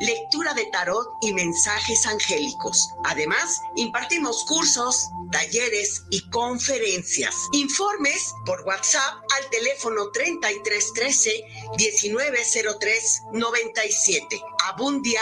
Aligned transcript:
lectura 0.00 0.54
de 0.54 0.66
tarot 0.66 1.06
y 1.22 1.32
mensajes 1.32 2.06
angélicos. 2.06 2.90
Además, 3.04 3.60
impartimos 3.76 4.44
cursos, 4.44 5.08
talleres 5.30 6.02
y 6.10 6.20
conferencias. 6.30 7.34
Informes 7.52 8.32
por 8.44 8.62
WhatsApp 8.62 9.22
al 9.36 9.50
teléfono 9.50 10.10
3313 10.10 11.44
1903 11.78 13.22
97. 13.32 14.42
Abundia 14.66 15.20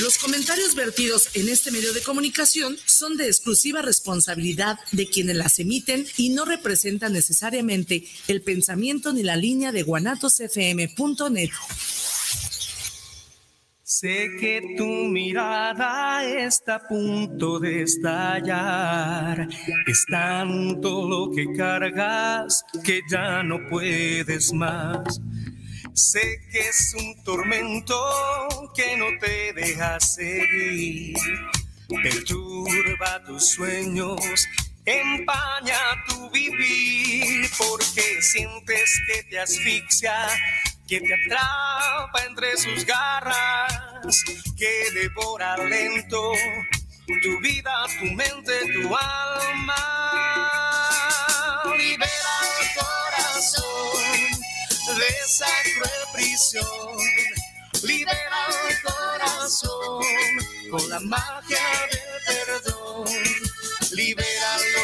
los 0.00 0.18
comentarios 0.18 0.74
vertidos 0.74 1.30
en 1.34 1.48
este 1.48 1.70
medio 1.70 1.94
de 1.94 2.02
comunicación 2.02 2.76
son 2.84 3.16
de 3.16 3.26
exclusiva 3.26 3.80
responsabilidad 3.80 4.78
de 4.92 5.08
quienes 5.08 5.36
las 5.36 5.58
emiten 5.58 6.06
y 6.18 6.28
no 6.30 6.44
representan 6.44 7.14
necesariamente 7.14 8.06
el 8.28 8.42
pensamiento 8.42 9.14
ni 9.14 9.22
la 9.22 9.36
línea 9.36 9.72
de 9.72 9.82
guanatosfm.net. 9.82 11.50
Sé 13.92 14.36
que 14.38 14.76
tu 14.76 14.86
mirada 14.86 16.24
está 16.24 16.76
a 16.76 16.86
punto 16.86 17.58
de 17.58 17.82
estallar. 17.82 19.48
Es 19.84 20.06
tanto 20.08 21.08
lo 21.08 21.28
que 21.32 21.52
cargas 21.56 22.64
que 22.84 23.00
ya 23.10 23.42
no 23.42 23.58
puedes 23.68 24.52
más. 24.52 25.20
Sé 25.92 26.38
que 26.52 26.68
es 26.68 26.94
un 27.00 27.24
tormento 27.24 27.96
que 28.76 28.96
no 28.96 29.06
te 29.18 29.52
deja 29.54 29.98
seguir, 29.98 31.16
perturba 31.88 33.24
tus 33.26 33.44
sueños, 33.50 34.20
empaña 34.84 35.80
tu 36.06 36.30
vivir, 36.30 37.50
porque 37.58 38.22
sientes 38.22 39.00
que 39.08 39.24
te 39.24 39.40
asfixia, 39.40 40.28
que 40.90 41.00
te 41.00 41.14
atrapa 41.14 42.24
entre 42.26 42.56
sus 42.56 42.84
garras, 42.84 44.24
que 44.58 44.90
devora 44.92 45.56
lento 45.58 46.32
tu 47.22 47.40
vida, 47.40 47.72
tu 48.00 48.06
mente, 48.06 48.52
tu 48.72 48.96
alma. 48.96 49.76
Libera 51.78 52.34
el 52.60 52.68
corazón 52.74 54.40
de 54.98 55.06
esa 55.24 55.46
cruel 55.76 56.04
prisión. 56.12 56.98
Libera 57.84 58.48
el 58.68 58.82
corazón 58.82 60.02
con 60.72 60.90
la 60.90 60.98
magia 60.98 61.62
del 61.92 62.00
perdón. 62.26 63.06
Libéralo, 63.92 64.79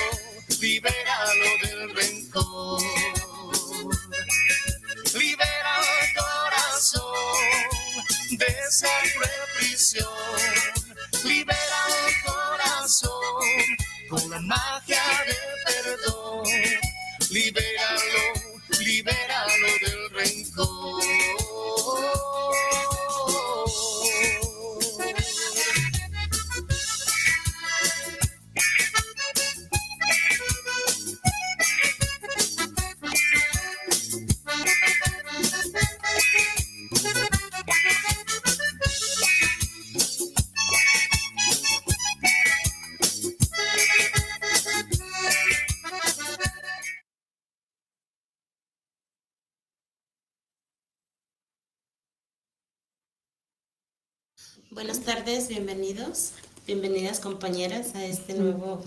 compañeras 57.46 57.94
a 57.94 58.04
este 58.04 58.34
mm. 58.34 58.38
nuevo 58.42 58.82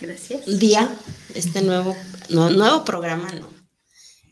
Gracias. 0.00 0.58
día, 0.58 0.92
este 1.36 1.62
nuevo, 1.62 1.94
nuevo 2.30 2.84
programa, 2.84 3.30
¿no? 3.30 3.48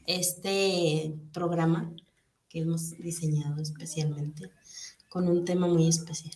Este 0.09 1.15
programa 1.33 1.93
que 2.49 2.63
hemos 2.63 2.91
diseñado 2.99 3.63
especialmente 3.63 4.51
con 5.09 5.29
un 5.29 5.45
tema 5.45 5.69
muy 5.69 5.87
especial. 5.87 6.35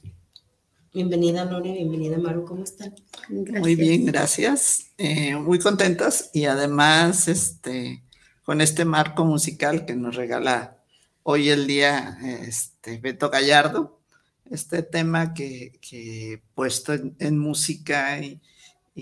Bienvenida 0.93 1.45
Lore, 1.45 1.73
bienvenida 1.73 2.19
Maru, 2.19 2.45
¿cómo 2.45 2.63
están? 2.63 2.95
Muy 3.29 3.75
bien, 3.75 4.05
gracias. 4.05 4.93
Eh, 4.97 5.35
muy 5.35 5.59
contentas 5.59 6.31
y 6.33 6.45
además 6.45 7.27
este, 7.27 8.05
con 8.45 8.61
este 8.61 8.85
marco 8.85 9.25
musical 9.25 9.87
que 9.87 9.97
nos 9.97 10.15
regala 10.15 10.77
hoy 11.25 11.49
el 11.49 11.67
día 11.67 12.17
este, 12.47 12.99
Beto 12.99 13.29
Gallardo 13.29 14.04
este 14.51 14.83
tema 14.83 15.35
que, 15.35 15.79
que 15.81 16.43
puesto 16.55 16.93
en, 16.93 17.39
música 17.39 18.21
y, 18.21 18.41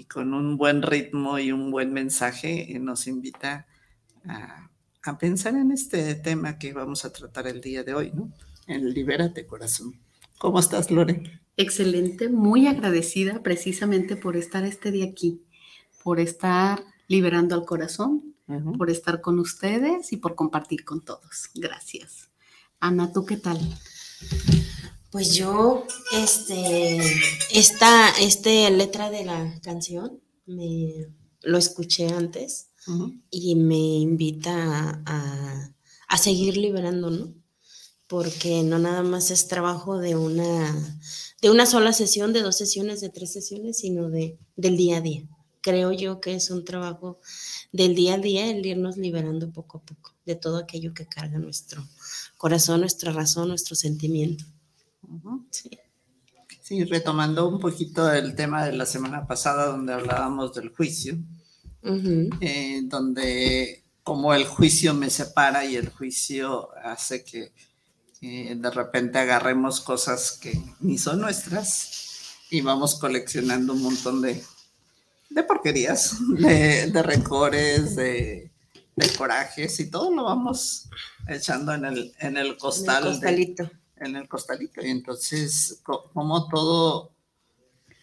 con 0.04 0.32
un 0.34 0.56
buen 0.56 0.82
ritmo 0.82 1.38
y 1.38 1.52
un 1.52 1.70
buen 1.70 1.92
mensaje 1.92 2.72
eh, 2.72 2.78
nos 2.78 3.06
invita 3.06 3.66
a, 4.26 4.70
pensar 5.18 5.54
en 5.56 5.72
este 5.72 6.14
tema 6.14 6.58
que 6.58 6.72
vamos 6.72 7.04
a 7.04 7.12
tratar 7.12 7.48
el 7.48 7.60
día 7.60 7.82
de 7.82 7.92
hoy, 7.92 8.12
¿no? 8.14 8.32
En 8.68 8.92
Libérate 8.94 9.46
Corazón. 9.46 10.00
¿Cómo 10.38 10.60
estás, 10.60 10.90
Lore? 10.90 11.40
Excelente, 11.56 12.28
muy 12.28 12.66
agradecida 12.68 13.42
precisamente 13.42 14.16
por 14.16 14.36
estar 14.36 14.64
este 14.64 14.92
día 14.92 15.06
aquí, 15.06 15.42
por 16.04 16.20
estar 16.20 16.84
liberando 17.08 17.54
al 17.54 17.64
corazón, 17.64 18.34
por 18.78 18.90
estar 18.90 19.20
con 19.20 19.38
ustedes 19.38 20.12
y 20.12 20.16
por 20.16 20.34
compartir 20.34 20.84
con 20.84 21.04
todos. 21.04 21.50
Gracias. 21.54 22.30
Ana, 22.80 23.12
¿tú 23.12 23.26
qué 23.26 23.36
tal? 23.36 23.58
Pues 25.12 25.34
yo, 25.34 25.86
este, 26.10 26.98
esta, 27.50 28.08
este 28.18 28.70
letra 28.70 29.10
de 29.10 29.26
la 29.26 29.60
canción, 29.60 30.22
me 30.46 31.06
lo 31.42 31.58
escuché 31.58 32.08
antes 32.08 32.70
y 33.30 33.54
me 33.54 33.76
invita 33.76 35.02
a, 35.04 35.74
a, 36.08 36.16
seguir 36.16 36.56
liberando, 36.56 37.10
¿no? 37.10 37.34
Porque 38.06 38.62
no 38.62 38.78
nada 38.78 39.02
más 39.02 39.30
es 39.30 39.48
trabajo 39.48 39.98
de 39.98 40.16
una, 40.16 40.98
de 41.42 41.50
una 41.50 41.66
sola 41.66 41.92
sesión, 41.92 42.32
de 42.32 42.40
dos 42.40 42.56
sesiones, 42.56 43.02
de 43.02 43.10
tres 43.10 43.34
sesiones, 43.34 43.80
sino 43.80 44.08
de, 44.08 44.38
del 44.56 44.78
día 44.78 44.96
a 44.96 45.00
día. 45.02 45.28
Creo 45.60 45.92
yo 45.92 46.22
que 46.22 46.34
es 46.34 46.50
un 46.50 46.64
trabajo 46.64 47.20
del 47.70 47.94
día 47.94 48.14
a 48.14 48.18
día 48.18 48.50
el 48.50 48.64
irnos 48.64 48.96
liberando 48.96 49.52
poco 49.52 49.76
a 49.76 49.82
poco 49.82 50.14
de 50.24 50.36
todo 50.36 50.56
aquello 50.56 50.94
que 50.94 51.06
carga 51.06 51.38
nuestro 51.38 51.86
corazón, 52.38 52.80
nuestra 52.80 53.12
razón, 53.12 53.48
nuestro 53.48 53.76
sentimiento. 53.76 54.46
Sí. 55.50 56.84
retomando 56.84 57.48
un 57.48 57.58
poquito 57.58 58.10
el 58.12 58.34
tema 58.34 58.64
de 58.64 58.72
la 58.72 58.86
semana 58.86 59.26
pasada 59.26 59.66
donde 59.66 59.92
hablábamos 59.92 60.54
del 60.54 60.70
juicio, 60.70 61.18
eh, 62.40 62.80
donde 62.84 63.84
como 64.02 64.32
el 64.34 64.46
juicio 64.46 64.94
me 64.94 65.10
separa 65.10 65.64
y 65.64 65.76
el 65.76 65.88
juicio 65.90 66.70
hace 66.82 67.24
que 67.24 67.52
de 68.20 68.70
repente 68.70 69.18
agarremos 69.18 69.80
cosas 69.80 70.38
que 70.40 70.56
ni 70.80 70.96
son 70.96 71.20
nuestras 71.20 72.38
y 72.50 72.60
vamos 72.60 72.98
coleccionando 72.98 73.72
un 73.72 73.82
montón 73.82 74.22
de, 74.22 74.42
de 75.30 75.42
porquerías, 75.42 76.16
de, 76.38 76.90
de 76.90 77.02
recores, 77.02 77.96
de, 77.96 78.50
corajes 79.18 79.80
y 79.80 79.90
todo 79.90 80.14
lo 80.14 80.24
vamos 80.24 80.88
echando 81.26 81.74
en 81.74 81.84
el, 81.84 82.14
en 82.20 82.36
el 82.36 82.56
costal. 82.56 83.02
costalito 83.02 83.68
en 84.04 84.16
el 84.16 84.28
costalito. 84.28 84.84
Y 84.84 84.90
entonces, 84.90 85.80
como 85.82 86.48
todo, 86.48 87.12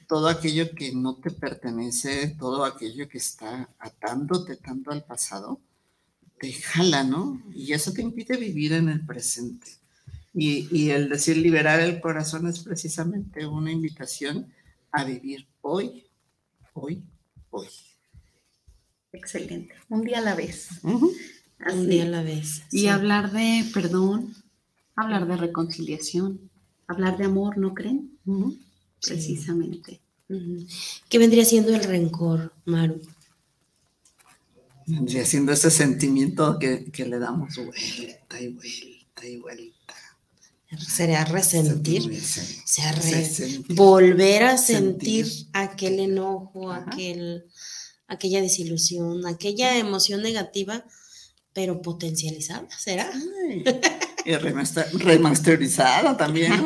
todo 0.07 0.27
aquello 0.27 0.73
que 0.73 0.91
no 0.91 1.15
te 1.15 1.31
pertenece, 1.31 2.35
todo 2.39 2.65
aquello 2.65 3.07
que 3.07 3.17
está 3.17 3.69
atándote 3.79 4.55
tanto 4.55 4.91
al 4.91 5.03
pasado, 5.03 5.59
te 6.39 6.51
jala, 6.53 7.03
¿no? 7.03 7.41
Y 7.53 7.73
eso 7.73 7.91
te 7.91 8.01
impide 8.01 8.37
vivir 8.37 8.73
en 8.73 8.89
el 8.89 9.05
presente. 9.05 9.67
Y, 10.33 10.89
el 10.91 11.09
decir 11.09 11.37
liberar 11.37 11.79
el 11.79 11.99
corazón 11.99 12.47
es 12.47 12.59
precisamente 12.59 13.45
una 13.45 13.71
invitación 13.71 14.47
a 14.91 15.03
vivir 15.03 15.47
hoy, 15.61 16.05
hoy, 16.73 17.03
hoy. 17.49 17.67
Excelente. 19.11 19.73
Un 19.89 20.03
día 20.03 20.19
a 20.19 20.21
la 20.21 20.35
vez. 20.35 20.69
Un 20.83 21.89
día 21.89 22.03
a 22.03 22.07
la 22.07 22.23
vez. 22.23 22.63
Y 22.71 22.87
hablar 22.87 23.31
de 23.31 23.65
perdón, 23.73 24.33
hablar 25.01 25.27
de 25.27 25.37
reconciliación, 25.37 26.49
hablar 26.87 27.17
de 27.17 27.25
amor, 27.25 27.57
¿no 27.57 27.73
creen? 27.73 28.17
Precisamente. 29.01 30.01
¿Qué 31.09 31.17
vendría 31.17 31.45
siendo 31.45 31.73
el 31.73 31.83
rencor, 31.83 32.53
Maru? 32.65 33.01
Vendría 34.85 35.25
siendo 35.25 35.51
ese 35.51 35.71
sentimiento 35.71 36.57
que, 36.59 36.91
le 37.05 37.19
damos 37.19 37.55
vuelta 37.55 38.41
y 38.41 38.49
vuelta 38.49 39.27
y 39.27 39.37
vuelta. 39.37 39.95
Sería 40.77 41.25
resentir, 41.25 42.21
sea 42.23 42.95
volver 43.69 44.43
a 44.43 44.57
sentir, 44.57 45.27
aquel 45.53 45.99
enojo, 45.99 46.71
aquel, 46.71 47.45
aquella 48.07 48.41
desilusión, 48.41 49.25
aquella 49.25 49.77
emoción 49.77 50.21
negativa, 50.21 50.85
pero 51.53 51.81
potencializada, 51.81 52.67
¿será? 52.77 53.11
Y 54.25 54.35
remasterizada 54.35 56.17
también. 56.17 56.63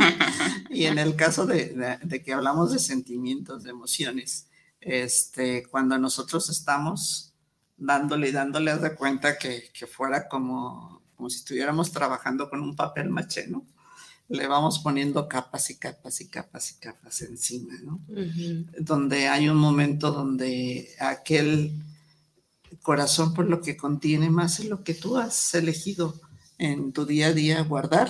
y 0.69 0.85
en 0.85 0.97
el 0.97 1.15
caso 1.15 1.45
de, 1.45 1.99
que 2.23 2.33
hablamos 2.33 2.71
de 2.71 2.79
sentimientos, 2.79 3.63
de 3.63 3.69
emociones, 3.69 4.47
este, 4.79 5.65
cuando 5.67 5.97
nosotros 5.97 6.49
estamos 6.49 7.33
dándole 7.77 8.29
y 8.29 8.31
dándole, 8.31 8.77
de 8.77 8.95
cuenta 8.95 9.37
que, 9.37 9.69
fuera 9.87 10.27
como, 10.27 11.01
como 11.15 11.29
si 11.29 11.37
estuviéramos 11.37 11.91
trabajando 11.91 12.49
con 12.49 12.61
un 12.61 12.75
papel 12.75 13.09
maché, 13.09 13.47
¿no? 13.47 13.65
Le 14.29 14.47
vamos 14.47 14.79
poniendo 14.79 15.27
capas 15.27 15.69
y 15.69 15.77
capas 15.77 16.21
y 16.21 16.29
capas 16.29 16.71
y 16.71 16.79
capas 16.79 17.21
encima, 17.21 17.73
¿no? 17.83 17.99
Donde 18.79 19.27
hay 19.27 19.49
un 19.49 19.57
momento 19.57 20.11
donde 20.11 20.89
aquel 20.99 21.73
corazón 22.81 23.33
por 23.33 23.49
lo 23.49 23.61
que 23.61 23.77
contiene 23.77 24.29
más 24.29 24.59
es 24.59 24.65
lo 24.65 24.83
que 24.83 24.93
tú 24.93 25.17
has 25.17 25.53
elegido 25.53 26.19
en 26.57 26.93
tu 26.93 27.05
día 27.05 27.27
a 27.27 27.33
día 27.33 27.61
guardar. 27.63 28.09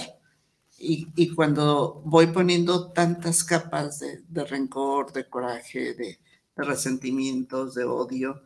Y, 0.77 1.33
cuando 1.33 2.01
voy 2.03 2.27
poniendo 2.27 2.91
tantas 2.91 3.45
capas 3.45 4.01
de, 4.01 4.43
rencor, 4.43 5.13
de 5.13 5.29
coraje, 5.29 5.93
de, 5.93 6.19
resentimientos, 6.57 7.73
de 7.73 7.85
odio, 7.85 8.41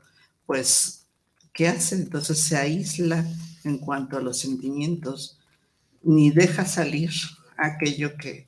pues, 0.46 1.08
¿qué 1.52 1.68
hace? 1.68 1.96
Entonces 1.96 2.44
se 2.44 2.56
aísla 2.56 3.26
en 3.64 3.80
cuanto 3.80 4.18
a 4.18 4.22
los 4.22 4.38
sentimientos, 4.38 5.40
ni 6.04 6.30
deja 6.30 6.66
salir 6.66 7.10
aquello 7.58 8.16
que, 8.18 8.46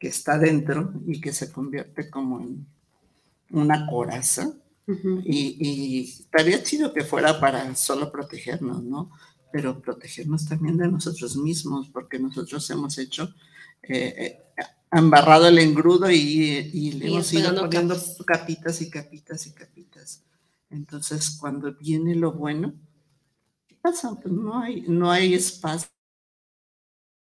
está 0.00 0.38
dentro 0.38 0.92
y 1.06 1.20
que 1.20 1.32
se 1.32 1.52
convierte 1.52 2.10
como 2.10 2.40
en 2.40 2.66
una 3.50 3.86
coraza. 3.86 4.52
y, 5.24 5.56
y, 5.60 6.04
estaría 6.04 6.62
chido 6.62 6.92
que 6.92 7.04
fuera 7.04 7.38
para 7.38 7.74
solo 7.76 8.10
protegernos, 8.10 8.82
¿no? 8.82 9.12
Pero 9.52 9.80
protegernos 9.80 10.46
también 10.46 10.76
de 10.76 10.88
nosotros 10.88 11.36
mismos, 11.36 11.88
porque 11.88 12.18
nosotros 12.18 12.68
hemos 12.70 12.98
hecho, 12.98 13.34
eh, 13.82 14.14
eh 14.16 14.44
embarrado 14.90 15.48
el 15.48 15.58
engrudo 15.58 16.10
y, 16.10 16.92
le 16.92 17.08
hemos 17.08 17.32
ido 17.32 17.54
poniendo 17.54 17.94
capitas. 18.26 18.80
y 18.80 18.90
capitas 18.90 19.46
y 19.46 19.52
capitas. 19.52 20.24
Entonces, 20.70 21.36
cuando 21.40 21.74
viene 21.74 22.14
lo 22.14 22.32
bueno, 22.32 22.74
¿qué 23.66 23.76
pasa? 23.76 24.14
Pues 24.20 24.32
no 24.32 24.60
hay, 24.60 24.82
no 24.82 25.10
hay 25.10 25.34
espacio. 25.34 25.88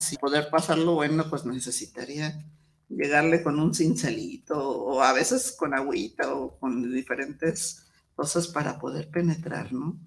Si 0.00 0.16
poder 0.16 0.50
pasar 0.50 0.78
lo 0.78 0.94
bueno, 0.94 1.28
pues 1.28 1.44
necesitaría 1.44 2.44
llegarle 2.88 3.42
con 3.42 3.58
un 3.58 3.74
cincelito 3.74 4.56
o 4.58 5.02
a 5.02 5.12
veces 5.12 5.52
con 5.52 5.74
agüita 5.74 6.34
o 6.34 6.58
con 6.58 6.92
diferentes 6.92 7.85
cosas 8.16 8.48
para 8.48 8.78
poder 8.78 9.10
penetrar, 9.10 9.72
¿no? 9.72 10.00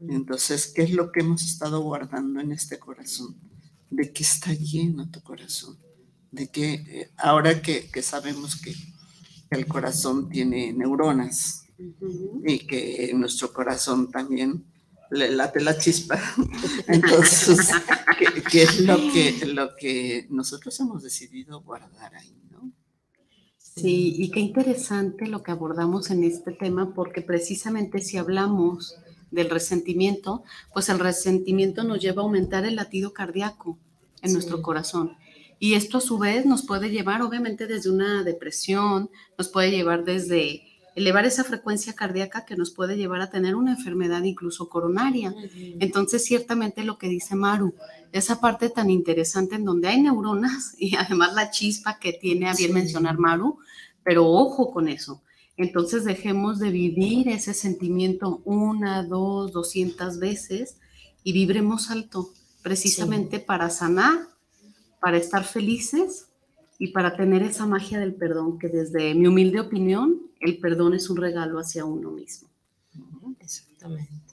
Entonces, 0.00 0.72
¿qué 0.74 0.82
es 0.84 0.92
lo 0.92 1.12
que 1.12 1.20
hemos 1.20 1.42
estado 1.42 1.80
guardando 1.82 2.40
en 2.40 2.52
este 2.52 2.78
corazón? 2.78 3.36
¿De 3.90 4.12
qué 4.12 4.22
está 4.22 4.54
lleno 4.54 5.10
tu 5.10 5.20
corazón? 5.20 5.76
De 6.30 6.48
que 6.48 6.74
eh, 6.74 7.10
ahora 7.18 7.60
que, 7.60 7.90
sabemos 8.02 8.56
que 8.56 8.74
el 9.50 9.66
corazón 9.66 10.30
tiene 10.30 10.72
neuronas 10.72 11.66
y 12.46 12.66
que 12.66 13.12
nuestro 13.14 13.52
corazón 13.52 14.10
también 14.10 14.64
le 15.10 15.30
late 15.30 15.60
la 15.60 15.76
chispa. 15.76 16.18
Entonces, 16.86 17.70
¿qué, 18.50 18.62
es 18.62 18.80
lo 18.80 18.96
que, 18.96 19.46
lo 19.46 19.74
que 19.76 20.26
nosotros 20.30 20.78
hemos 20.80 21.02
decidido 21.02 21.60
guardar 21.62 22.14
ahí? 22.14 22.32
Sí, 23.76 24.14
y 24.16 24.30
qué 24.30 24.40
interesante 24.40 25.26
lo 25.26 25.42
que 25.42 25.50
abordamos 25.50 26.10
en 26.10 26.24
este 26.24 26.52
tema, 26.52 26.94
porque 26.94 27.20
precisamente 27.20 28.00
si 28.00 28.16
hablamos 28.16 28.96
del 29.30 29.50
resentimiento, 29.50 30.44
pues 30.72 30.88
el 30.88 30.98
resentimiento 30.98 31.84
nos 31.84 32.00
lleva 32.00 32.22
a 32.22 32.24
aumentar 32.24 32.64
el 32.64 32.76
latido 32.76 33.12
cardíaco 33.12 33.76
en 34.22 34.32
nuestro 34.32 34.62
corazón. 34.62 35.18
Y 35.58 35.74
esto 35.74 35.98
a 35.98 36.00
su 36.00 36.16
vez 36.16 36.46
nos 36.46 36.64
puede 36.64 36.88
llevar, 36.88 37.20
obviamente, 37.20 37.66
desde 37.66 37.90
una 37.90 38.22
depresión, 38.22 39.10
nos 39.36 39.48
puede 39.48 39.70
llevar 39.70 40.04
desde 40.04 40.62
elevar 40.94 41.26
esa 41.26 41.44
frecuencia 41.44 41.92
cardíaca 41.92 42.46
que 42.46 42.56
nos 42.56 42.70
puede 42.70 42.96
llevar 42.96 43.20
a 43.20 43.28
tener 43.28 43.56
una 43.56 43.72
enfermedad 43.72 44.22
incluso 44.22 44.70
coronaria. 44.70 45.34
Entonces, 45.78 46.24
ciertamente 46.24 46.82
lo 46.82 46.96
que 46.96 47.08
dice 47.08 47.36
Maru, 47.36 47.74
esa 48.12 48.40
parte 48.40 48.70
tan 48.70 48.90
interesante 48.90 49.56
en 49.56 49.64
donde 49.64 49.88
hay 49.88 50.00
neuronas 50.00 50.74
y 50.78 50.96
además 50.96 51.34
la 51.34 51.50
chispa 51.50 51.98
que 51.98 52.12
tiene 52.12 52.48
a 52.48 52.54
bien 52.54 52.72
mencionar 52.72 53.18
Maru, 53.18 53.58
pero 54.02 54.26
ojo 54.26 54.72
con 54.72 54.88
eso. 54.88 55.22
Entonces 55.56 56.04
dejemos 56.04 56.58
de 56.58 56.70
vivir 56.70 57.28
ese 57.28 57.54
sentimiento 57.54 58.42
una, 58.44 59.02
dos, 59.02 59.52
doscientas 59.52 60.18
veces 60.18 60.76
y 61.24 61.32
vibremos 61.32 61.90
alto, 61.90 62.30
precisamente 62.62 63.40
para 63.40 63.70
sanar, 63.70 64.28
para 65.00 65.16
estar 65.16 65.44
felices 65.44 66.28
y 66.78 66.88
para 66.88 67.16
tener 67.16 67.42
esa 67.42 67.66
magia 67.66 67.98
del 67.98 68.14
perdón, 68.14 68.58
que 68.58 68.68
desde 68.68 69.14
mi 69.14 69.28
humilde 69.28 69.60
opinión, 69.60 70.20
el 70.40 70.58
perdón 70.58 70.94
es 70.94 71.08
un 71.08 71.16
regalo 71.16 71.58
hacia 71.58 71.84
uno 71.84 72.10
mismo. 72.10 72.48
Exactamente. 73.40 74.25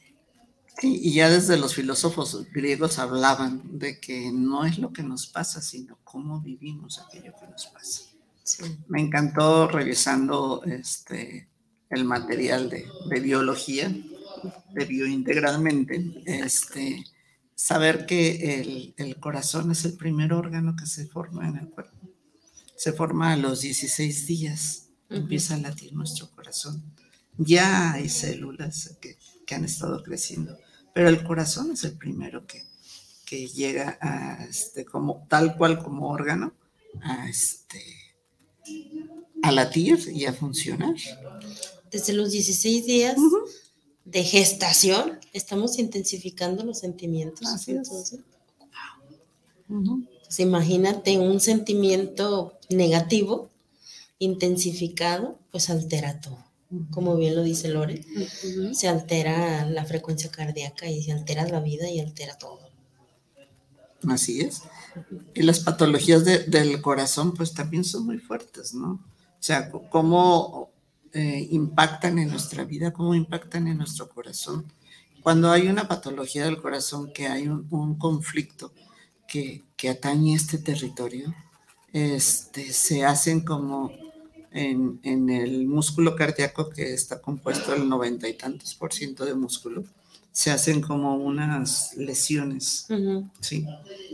Y 0.81 1.13
ya 1.13 1.29
desde 1.29 1.57
los 1.57 1.75
filósofos 1.75 2.45
griegos 2.51 2.99
hablaban 2.99 3.77
de 3.77 3.99
que 3.99 4.31
no 4.31 4.65
es 4.65 4.79
lo 4.79 4.91
que 4.91 5.03
nos 5.03 5.27
pasa, 5.27 5.61
sino 5.61 5.99
cómo 6.03 6.41
vivimos 6.41 6.99
aquello 6.99 7.33
que 7.39 7.47
nos 7.47 7.67
pasa. 7.67 8.01
Me 8.87 8.99
encantó 8.99 9.67
revisando 9.67 10.63
este, 10.65 11.48
el 11.89 12.05
material 12.05 12.69
de, 12.69 13.19
biología, 13.21 13.95
de 14.74 14.86
biointegralmente, 14.86 16.24
este, 16.25 17.03
saber 17.55 18.05
que 18.05 18.93
el, 18.98 19.19
corazón 19.19 19.71
es 19.71 19.86
el 19.86 19.95
primer 19.95 20.33
órgano 20.33 20.75
que 20.75 20.86
se 20.86 21.07
forma 21.07 21.48
en 21.48 21.57
el 21.57 21.69
cuerpo. 21.69 22.09
Se 22.75 22.91
forma 22.91 23.31
a 23.31 23.38
los 23.38 23.62
16 23.62 24.27
días, 24.27 24.89
empieza 25.09 25.55
a 25.55 25.59
latir 25.59 25.93
nuestro 25.93 26.29
corazón. 26.31 26.83
Ya 27.38 27.93
hay 27.93 28.09
células 28.09 28.98
que, 29.01 29.17
han 29.53 29.65
estado 29.65 30.01
creciendo, 30.01 30.57
pero 30.93 31.09
el 31.09 31.23
corazón 31.23 31.71
es 31.71 31.83
el 31.83 31.97
primero 31.97 32.45
que, 32.45 32.63
que 33.25 33.47
llega 33.47 33.97
a, 34.00 34.45
este, 34.45 34.85
como, 34.85 35.25
tal 35.27 35.57
cual 35.57 35.83
como 35.83 36.09
órgano, 36.09 36.53
a 37.01 37.27
este, 37.27 37.81
a 39.41 39.51
latir 39.51 40.00
y 40.13 40.25
a 40.25 40.33
funcionar. 40.33 40.95
Desde 41.91 42.13
los 42.13 42.31
16 42.31 42.85
días 42.85 43.17
de 44.05 44.23
gestación 44.23 45.19
estamos 45.33 45.79
intensificando 45.79 46.63
los 46.63 46.79
sentimientos. 46.79 47.67
entonces, 47.67 48.19
pues 49.67 50.39
imagínate 50.39 51.17
un 51.17 51.39
sentimiento 51.39 52.57
negativo 52.69 53.50
intensificado, 54.19 55.39
pues 55.51 55.69
altera 55.69 56.19
todo. 56.21 56.52
Como 56.92 57.15
bien 57.15 57.36
lo 57.36 57.44
dice 57.44 57.70
Lore, 57.70 58.03
se 58.74 58.88
altera 58.88 59.65
la 59.65 59.86
frecuencia 59.86 60.32
cardíaca 60.32 60.89
y 60.89 61.03
se 61.03 61.12
altera 61.12 61.48
la 61.48 61.60
vida 61.60 61.89
y 61.89 62.00
altera 62.00 62.38
todo. 62.38 62.60
Así 64.08 64.42
es. 64.42 64.63
Y 65.34 65.44
las 65.44 65.60
patologías 65.60 66.25
del 66.25 66.82
corazón, 66.82 67.34
pues 67.34 67.53
también 67.53 67.84
son 67.84 68.06
muy 68.06 68.18
fuertes, 68.18 68.74
¿no? 68.74 68.92
O 68.92 69.46
sea, 69.46 69.72
cómo 69.89 70.72
eh, 71.13 71.48
impactan 71.51 72.20
en 72.20 72.30
nuestra 72.30 72.63
vida, 72.63 72.92
cómo 72.92 73.13
impactan 73.13 73.68
en 73.68 73.77
nuestro 73.77 74.10
corazón. 74.10 74.65
Cuando 75.22 75.51
hay 75.51 75.68
una 75.68 75.88
patología 75.88 76.46
del 76.46 76.62
corazón, 76.62 77.12
que 77.13 77.27
hay 77.27 77.48
un, 77.48 77.96
conflicto 77.98 78.74
que, 79.27 79.63
que, 79.77 79.89
atañe 79.89 80.36
este 80.36 80.58
territorio, 80.58 81.34
este, 81.94 82.74
se 82.74 83.06
hacen 83.06 83.42
como 83.42 83.92
en, 84.53 85.00
en, 85.03 85.29
el 85.29 85.67
músculo 85.67 86.15
cardíaco, 86.15 86.69
que 86.69 86.93
está 86.93 87.22
compuesto 87.22 87.72
del 87.72 87.89
noventa 87.89 88.29
y 88.29 88.33
tantos 88.36 88.75
por 88.75 88.93
ciento 88.93 89.25
de 89.25 89.33
músculo, 89.33 89.83
se 90.31 90.51
hacen 90.51 90.81
como 90.81 91.15
unas 91.15 91.95
lesiones, 91.98 92.88
¿sí? 93.39 93.65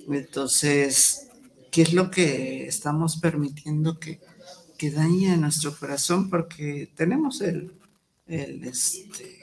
Entonces, 0.09 1.27
qué 1.71 1.81
es 1.81 1.93
lo 1.93 2.09
que 2.09 2.67
estamos 2.67 3.17
permitiendo 3.17 3.99
que, 3.99 4.19
que 4.77 4.91
dañe 4.91 5.31
a 5.31 5.37
nuestro 5.37 5.77
corazón, 5.77 6.29
porque 6.29 6.89
tenemos 6.95 7.41
el, 7.41 7.71
el, 8.27 8.63
este, 8.63 9.39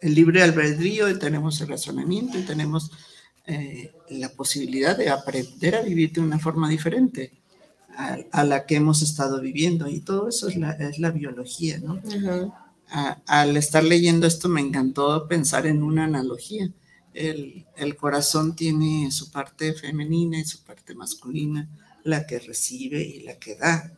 el 0.00 0.14
libre 0.14 0.42
albedrío 0.42 1.08
y 1.08 1.18
tenemos 1.18 1.60
el 1.60 1.68
razonamiento 1.68 2.38
y 2.38 2.42
tenemos 2.42 2.90
eh, 3.46 3.92
la 4.10 4.28
posibilidad 4.28 4.96
de 4.96 5.08
aprender 5.10 5.76
a 5.76 5.82
vivir 5.82 6.12
de 6.12 6.20
una 6.20 6.38
forma 6.38 6.68
diferente 6.68 7.32
a, 7.96 8.44
la 8.44 8.66
que 8.66 8.76
hemos 8.76 9.02
estado 9.02 9.40
viviendo. 9.40 9.88
Y 9.88 10.00
todo 10.00 10.28
eso 10.28 10.48
es 10.48 10.56
la, 10.56 10.72
es 10.72 10.98
la 10.98 11.10
biología, 11.10 11.78
¿no? 11.78 12.00
al 12.88 13.56
estar 13.56 13.82
leyendo 13.82 14.28
esto 14.28 14.48
me 14.48 14.60
encantó 14.60 15.26
pensar 15.26 15.66
en 15.66 15.82
una 15.82 16.04
analogía. 16.04 16.70
El, 17.14 17.66
el, 17.76 17.96
corazón 17.96 18.54
tiene 18.54 19.10
su 19.10 19.30
parte 19.30 19.72
femenina 19.72 20.38
y 20.38 20.44
su 20.44 20.62
parte 20.62 20.94
masculina, 20.94 21.68
la 22.04 22.26
que 22.26 22.38
recibe 22.38 23.02
y 23.02 23.22
la 23.22 23.38
que 23.38 23.56
da. 23.56 23.92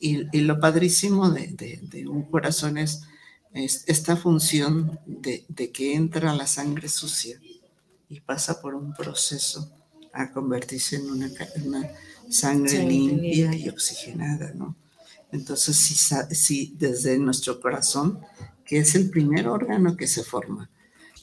Y, 0.00 0.26
y 0.36 0.42
lo 0.42 0.58
padrísimo 0.60 1.30
de, 1.30 1.48
de, 1.48 1.80
de, 1.82 2.08
un 2.08 2.22
corazón 2.22 2.78
es, 2.78 3.02
es 3.52 3.84
esta 3.86 4.16
función 4.16 4.98
de, 5.06 5.44
de, 5.48 5.70
que 5.70 5.94
entra 5.94 6.34
la 6.34 6.46
sangre 6.46 6.88
sucia 6.88 7.38
y 8.08 8.20
pasa 8.20 8.60
por 8.60 8.74
un 8.74 8.94
proceso 8.94 9.70
a 10.12 10.32
convertirse 10.32 10.96
en 10.96 11.10
una, 11.10 11.30
una 11.64 11.90
sangre 12.30 12.84
limpia 12.84 13.54
y 13.54 13.68
oxigenada, 13.68 14.52
¿no? 14.54 14.76
Entonces, 15.32 15.76
si, 15.76 15.94
si 16.34 16.74
desde 16.76 17.18
nuestro 17.18 17.60
corazón, 17.60 18.20
que 18.64 18.78
es 18.78 18.94
el 18.94 19.10
primer 19.10 19.48
órgano 19.48 19.96
que 19.96 20.06
se 20.06 20.22
forma, 20.22 20.70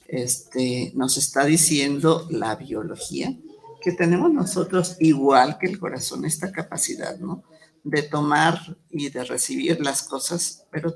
este, 0.07 0.91
nos 0.95 1.17
está 1.17 1.45
diciendo 1.45 2.27
la 2.31 2.55
biología, 2.55 3.37
que 3.81 3.91
tenemos 3.91 4.33
nosotros, 4.33 4.97
igual 4.99 5.57
que 5.59 5.67
el 5.67 5.79
corazón, 5.79 6.25
esta 6.25 6.51
capacidad, 6.51 7.17
¿no? 7.19 7.43
De 7.83 8.01
tomar 8.01 8.77
y 8.89 9.09
de 9.09 9.23
recibir 9.23 9.79
las 9.79 10.03
cosas, 10.03 10.65
pero 10.71 10.95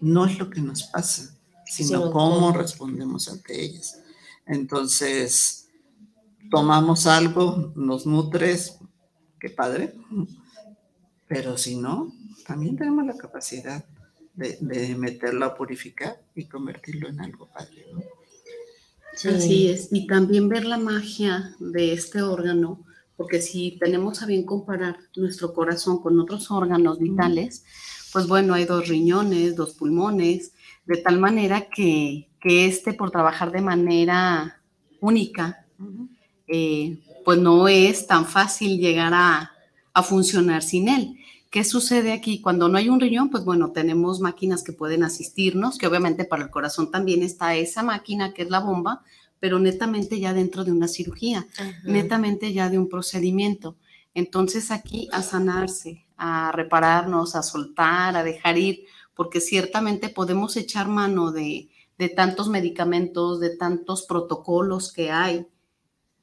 no 0.00 0.26
es 0.26 0.38
lo 0.38 0.50
que 0.50 0.60
nos 0.60 0.84
pasa, 0.84 1.36
sino 1.66 2.10
cómo 2.10 2.52
respondemos 2.52 3.28
ante 3.28 3.62
ellas. 3.62 4.00
Entonces, 4.46 5.68
tomamos 6.50 7.06
algo, 7.06 7.72
nos 7.76 8.06
nutres, 8.06 8.78
qué 9.38 9.50
padre, 9.50 9.94
pero 11.28 11.56
si 11.56 11.76
no, 11.76 12.12
también 12.46 12.76
tenemos 12.76 13.06
la 13.06 13.16
capacidad 13.16 13.84
de, 14.34 14.94
meterlo 14.96 15.46
a 15.46 15.54
purificar 15.54 16.20
y 16.34 16.44
convertirlo 16.44 17.08
en 17.08 17.20
algo 17.20 17.46
padre. 17.46 17.86
¿no? 17.92 18.02
Así 19.34 19.68
es, 19.68 19.88
y 19.90 20.06
también 20.06 20.48
ver 20.48 20.66
la 20.66 20.76
magia 20.76 21.54
de 21.58 21.92
este 21.94 22.20
órgano, 22.20 22.84
porque 23.16 23.40
si 23.40 23.78
tenemos 23.80 24.22
a 24.22 24.26
bien 24.26 24.44
comparar 24.44 24.98
nuestro 25.16 25.54
corazón 25.54 26.02
con 26.02 26.18
otros 26.20 26.50
órganos 26.50 26.98
vitales, 26.98 27.64
pues 28.12 28.26
bueno, 28.28 28.54
hay 28.54 28.66
dos 28.66 28.88
riñones, 28.88 29.56
dos 29.56 29.74
pulmones, 29.74 30.52
de 30.84 30.98
tal 30.98 31.18
manera 31.18 31.68
que, 31.68 32.28
que 32.40 32.66
este, 32.66 32.92
por 32.92 33.10
trabajar 33.10 33.52
de 33.52 33.62
manera 33.62 34.60
única, 35.00 35.66
eh, 36.46 36.98
pues 37.26 37.40
no 37.40 37.66
es 37.66 38.06
tan 38.06 38.24
fácil 38.24 38.78
llegar 38.78 39.12
a, 39.12 39.50
a 39.92 40.02
funcionar 40.04 40.62
sin 40.62 40.88
él. 40.88 41.16
¿Qué 41.50 41.64
sucede 41.64 42.12
aquí? 42.12 42.40
Cuando 42.40 42.68
no 42.68 42.78
hay 42.78 42.88
un 42.88 43.00
riñón, 43.00 43.30
pues 43.30 43.44
bueno, 43.44 43.72
tenemos 43.72 44.20
máquinas 44.20 44.62
que 44.62 44.72
pueden 44.72 45.02
asistirnos, 45.02 45.76
que 45.76 45.88
obviamente 45.88 46.24
para 46.24 46.44
el 46.44 46.50
corazón 46.50 46.92
también 46.92 47.24
está 47.24 47.56
esa 47.56 47.82
máquina 47.82 48.32
que 48.32 48.42
es 48.42 48.50
la 48.50 48.60
bomba, 48.60 49.02
pero 49.40 49.58
netamente 49.58 50.20
ya 50.20 50.32
dentro 50.34 50.62
de 50.62 50.70
una 50.70 50.86
cirugía, 50.86 51.48
netamente 51.82 52.52
ya 52.52 52.70
de 52.70 52.78
un 52.78 52.88
procedimiento. 52.88 53.74
Entonces 54.14 54.70
aquí 54.70 55.08
a 55.10 55.20
sanarse, 55.22 56.06
a 56.16 56.52
repararnos, 56.52 57.34
a 57.34 57.42
soltar, 57.42 58.16
a 58.16 58.22
dejar 58.22 58.56
ir, 58.56 58.84
porque 59.16 59.40
ciertamente 59.40 60.10
podemos 60.10 60.56
echar 60.56 60.86
mano 60.86 61.32
de, 61.32 61.70
de 61.98 62.08
tantos 62.08 62.48
medicamentos, 62.48 63.40
de 63.40 63.56
tantos 63.56 64.04
protocolos 64.04 64.92
que 64.92 65.10
hay 65.10 65.44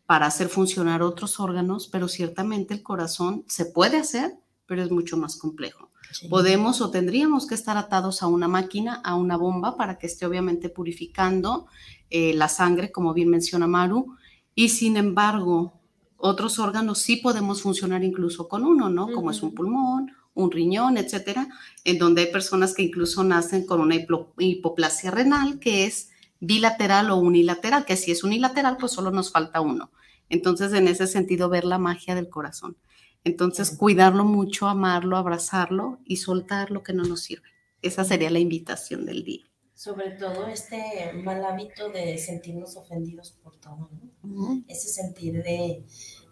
para 0.05 0.25
hacer 0.25 0.50
funcionar 0.50 1.01
otros 1.01 1.39
órganos, 1.39 1.88
pero 1.88 2.07
ciertamente 2.07 2.74
el 2.74 2.83
corazón 2.83 3.45
se 3.48 3.65
puede 3.65 3.98
hacer, 3.98 4.33
pero 4.65 4.83
es 4.83 4.91
mucho 4.91 5.17
más 5.17 5.38
complejo. 5.38 5.91
Podemos 6.29 6.81
o 6.81 6.91
tendríamos 6.91 7.48
que 7.48 7.55
estar 7.55 7.77
atados 7.77 8.22
a 8.22 8.27
una 8.27 8.48
máquina, 8.48 9.01
a 9.03 9.15
una 9.15 9.38
bomba, 9.38 9.77
para 9.77 9.98
que 9.98 10.07
esté 10.07 10.25
obviamente 10.25 10.69
purificando 10.69 11.65
eh, 12.10 12.33
la 12.36 12.50
sangre, 12.50 12.91
como 12.91 13.13
bien 13.13 13.29
menciona 13.29 13.65
Maru, 13.65 14.15
y 14.53 14.69
sin 14.69 14.98
embargo, 14.98 15.81
otros 16.17 16.60
órganos 16.60 17.00
sí 17.00 17.17
podemos 17.17 17.62
funcionar 17.62 18.03
incluso 18.03 18.48
con 18.48 18.63
uno, 18.63 18.89
¿no? 18.89 19.12
Como 19.12 19.31
es 19.31 19.41
un 19.41 19.55
pulmón, 19.55 20.12
un 20.36 20.51
riñón, 20.51 20.98
etcétera, 20.98 21.48
en 21.83 21.98
donde 21.98 22.22
hay 22.22 22.31
personas 22.31 22.74
que 22.74 22.83
incluso 22.83 23.24
nacen 23.24 23.65
con 23.65 23.81
una 23.81 23.95
hipoplasia 24.38 25.12
renal, 25.12 25.60
que 25.60 25.86
es 25.86 26.12
bilateral 26.45 27.09
o 27.09 27.17
unilateral, 27.17 27.85
que 27.85 27.95
si 27.95 28.12
es 28.12 28.23
unilateral, 28.23 28.77
pues 28.77 28.91
solo 28.91 29.12
nos 29.12 29.31
falta 29.31 29.62
uno. 29.62 29.91
Entonces, 30.29 30.73
en 30.73 30.88
ese 30.88 31.07
sentido, 31.07 31.47
ver 31.47 31.63
la 31.63 31.77
magia 31.77 32.15
del 32.15 32.29
corazón. 32.29 32.77
Entonces, 33.23 33.71
cuidarlo 33.77 34.25
mucho, 34.25 34.67
amarlo, 34.67 35.15
abrazarlo 35.15 36.00
y 36.05 36.17
soltar 36.17 36.71
lo 36.71 36.83
que 36.83 36.93
no 36.93 37.03
nos 37.03 37.21
sirve. 37.21 37.47
Esa 37.81 38.03
sería 38.03 38.29
la 38.29 38.39
invitación 38.39 39.05
del 39.05 39.23
día. 39.23 39.45
Sobre 39.73 40.12
todo 40.12 40.47
este 40.47 41.13
mal 41.23 41.43
hábito 41.45 41.89
de 41.89 42.17
sentirnos 42.17 42.75
ofendidos 42.75 43.31
por 43.31 43.55
todo, 43.57 43.89
¿no? 44.23 44.63
Ese 44.67 44.89
sentir 44.89 45.43
de 45.43 45.83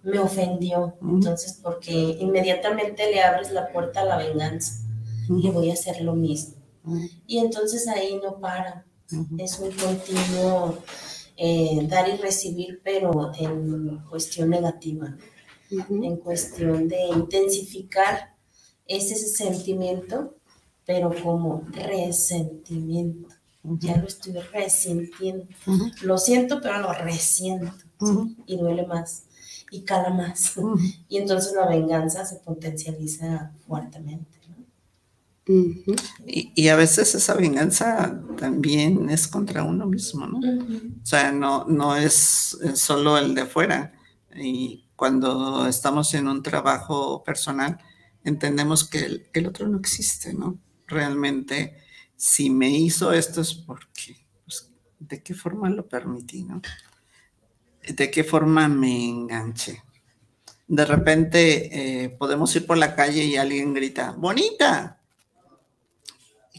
me 0.04 0.20
ofendió, 0.20 0.98
entonces 1.02 1.60
porque 1.62 1.92
inmediatamente 1.92 3.12
le 3.12 3.22
abres 3.22 3.52
la 3.52 3.72
puerta 3.72 4.02
a 4.02 4.06
la 4.06 4.18
venganza 4.18 4.84
y 5.30 5.50
voy 5.50 5.70
a 5.70 5.74
hacer 5.74 6.02
lo 6.02 6.16
mismo. 6.16 6.56
Y 7.28 7.40
entonces 7.40 7.88
ahí 7.88 8.20
no 8.22 8.40
para, 8.40 8.86
es 9.38 9.60
un 9.60 9.72
continuo 9.72 10.80
eh, 11.38 11.88
dar 11.90 12.08
y 12.10 12.18
recibir, 12.18 12.82
pero 12.84 13.32
en 13.38 13.98
cuestión 14.10 14.50
negativa, 14.50 15.18
en 15.70 16.18
cuestión 16.18 16.88
de 16.88 17.08
intensificar 17.08 18.36
ese 18.86 19.16
sentimiento, 19.16 20.36
pero 20.86 21.12
como 21.24 21.64
resentimiento. 21.72 23.30
Ya 23.64 23.98
lo 23.98 24.08
estoy 24.08 24.34
resintiendo. 24.34 25.46
Lo 26.02 26.18
siento, 26.18 26.60
pero 26.62 26.80
lo 26.80 26.94
resiento. 26.94 27.72
Y 28.46 28.58
duele 28.58 28.86
más. 28.88 29.24
Y 29.72 29.82
cala 29.82 30.10
más. 30.10 30.56
Y 31.10 31.18
entonces 31.18 31.54
la 31.54 31.68
venganza 31.68 32.26
se 32.26 32.38
potencializa 32.38 33.52
fuertemente. 33.68 34.41
Y, 35.46 36.68
a 36.68 36.76
veces 36.76 37.16
esa 37.16 37.34
venganza 37.34 38.22
también 38.38 39.10
es 39.10 39.28
contra 39.28 39.64
uno 39.64 39.88
mismo, 39.88 40.28
¿no? 40.28 40.38
O 40.38 41.06
sea, 41.06 41.32
no, 41.32 41.66
no 41.66 41.96
es, 41.96 42.58
solo 42.76 43.18
el 43.18 43.34
de 43.34 43.46
fuera. 43.46 43.94
Y 44.36 44.88
cuando 44.96 45.68
estamos 45.68 46.14
en 46.14 46.28
un 46.28 46.44
trabajo 46.44 47.24
personal, 47.24 47.80
entendemos 48.24 48.88
que 48.88 49.28
el, 49.34 49.48
otro 49.48 49.68
no 49.68 49.80
existe, 49.80 50.34
¿no? 50.34 50.60
Realmente, 50.88 51.78
si 52.16 52.50
me 52.50 52.70
hizo 52.70 53.12
esto 53.12 53.42
es 53.42 53.54
porque, 53.54 54.28
pues, 54.46 54.70
¿de 55.00 55.24
qué 55.24 55.34
forma 55.34 55.70
lo 55.70 55.88
permití, 55.90 56.44
no? 56.44 56.62
¿De 57.88 58.12
qué 58.12 58.24
forma 58.24 58.68
me 58.68 59.10
enganché? 59.10 59.82
De 60.68 60.86
repente 60.86 62.04
eh, 62.04 62.10
podemos 62.10 62.56
ir 62.56 62.66
por 62.68 62.78
la 62.78 62.96
calle 62.96 63.26
y 63.26 63.38
alguien 63.38 63.74
grita, 63.74 64.12
bonita. 64.12 65.01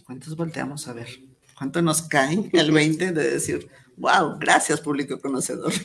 ¿Y 0.02 0.04
cuántos 0.04 0.34
volteamos 0.34 0.88
a 0.88 0.94
ver? 0.94 1.08
¿Cuánto 1.56 1.80
nos 1.80 2.02
cae 2.02 2.50
el 2.52 2.72
20 2.72 3.12
de 3.12 3.30
decir, 3.30 3.70
Wow, 3.98 4.38
gracias, 4.40 4.80
público 4.80 5.20
conocedor. 5.20 5.70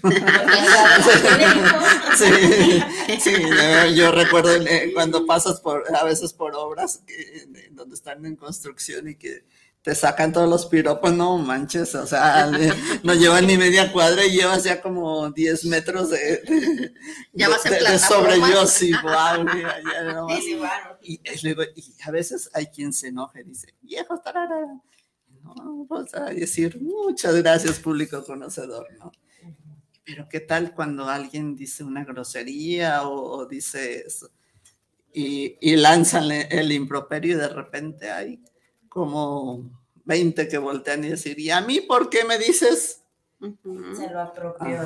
sí, 2.17 3.33
yo 3.95 4.11
recuerdo 4.13 4.55
eh, 4.65 4.91
cuando 4.93 5.25
pasas 5.25 5.59
por, 5.59 5.83
a 5.93 6.05
veces 6.05 6.31
por 6.31 6.55
obras 6.55 7.03
donde 7.71 7.95
están 7.95 8.25
en 8.25 8.37
construcción 8.37 9.09
y 9.09 9.15
que 9.15 9.43
te 9.87 9.95
sacan 9.95 10.33
todos 10.33 10.49
los 10.49 10.65
piropos, 10.65 11.13
no 11.13 11.37
manches, 11.37 11.95
o 11.95 12.05
sea, 12.05 12.51
no 13.03 13.13
llevan 13.13 13.47
ni 13.47 13.57
media 13.57 13.89
cuadra 13.93 14.25
y 14.25 14.31
llevas 14.31 14.65
ya 14.65 14.81
como 14.81 15.31
10 15.31 15.63
metros 15.63 16.09
de, 16.09 16.93
ya 17.31 17.47
vas 17.47 17.61
sobre 18.01 18.37
yo, 18.37 18.67
sí, 18.67 18.91
wow, 19.01 19.47
y, 21.01 21.21
y, 21.23 21.93
a 22.03 22.11
veces 22.11 22.49
hay 22.53 22.65
quien 22.65 22.91
se 22.91 23.07
enoja 23.07 23.39
y 23.39 23.45
dice, 23.45 23.75
viejo, 23.81 24.19
tarara 24.19 24.77
vamos 25.41 26.13
a 26.13 26.31
decir 26.31 26.81
muchas 26.81 27.35
gracias, 27.35 27.79
público 27.79 28.25
conocedor, 28.25 28.87
¿no? 28.99 29.13
Pero 30.03 30.27
¿qué 30.27 30.41
tal 30.41 30.73
cuando 30.75 31.07
alguien 31.07 31.55
dice 31.55 31.85
una 31.85 32.03
grosería 32.03 33.07
o, 33.07 33.45
dice 33.45 34.03
eso? 34.05 34.31
Y, 35.13 35.55
y 35.61 35.77
lanzan 35.77 36.29
el 36.29 36.73
improperio 36.73 37.37
y 37.37 37.39
de 37.39 37.47
repente 37.47 38.11
hay 38.11 38.41
como 38.89 39.69
20 40.05 40.47
que 40.47 40.57
voltean 40.57 41.03
y 41.03 41.09
decir, 41.09 41.39
¿y 41.39 41.51
a 41.51 41.61
mí 41.61 41.81
por 41.81 42.09
qué 42.09 42.23
me 42.23 42.37
dices? 42.37 43.03
Se 43.39 44.09
lo 44.09 44.21
apropió, 44.21 44.81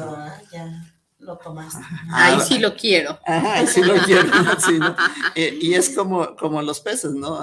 ya. 0.52 0.94
lo 1.20 1.38
tomaste. 1.38 1.82
Ahí 2.12 2.40
sí 2.42 2.60
lo 2.60 2.76
quiero. 2.76 3.18
Ahí 3.26 3.68
sí 3.68 3.82
lo 3.82 3.96
quiero. 4.04 4.30
Eh, 5.36 5.58
y 5.62 5.74
es 5.76 5.96
como, 5.96 6.36
como 6.36 6.62
los 6.62 6.82
peces, 6.82 7.14
¿no? 7.14 7.40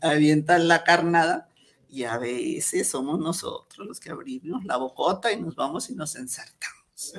Avientan 0.00 0.68
la 0.68 0.82
carnada 0.84 1.50
y 1.90 2.04
a 2.04 2.16
veces 2.16 2.88
somos 2.88 3.18
nosotros 3.18 3.86
los 3.86 4.00
que 4.00 4.10
abrimos 4.10 4.64
la 4.64 4.78
bocota 4.78 5.30
y 5.30 5.38
nos 5.38 5.54
vamos 5.54 5.90
y 5.90 5.94
nos 5.94 6.16
ensartamos. 6.16 7.14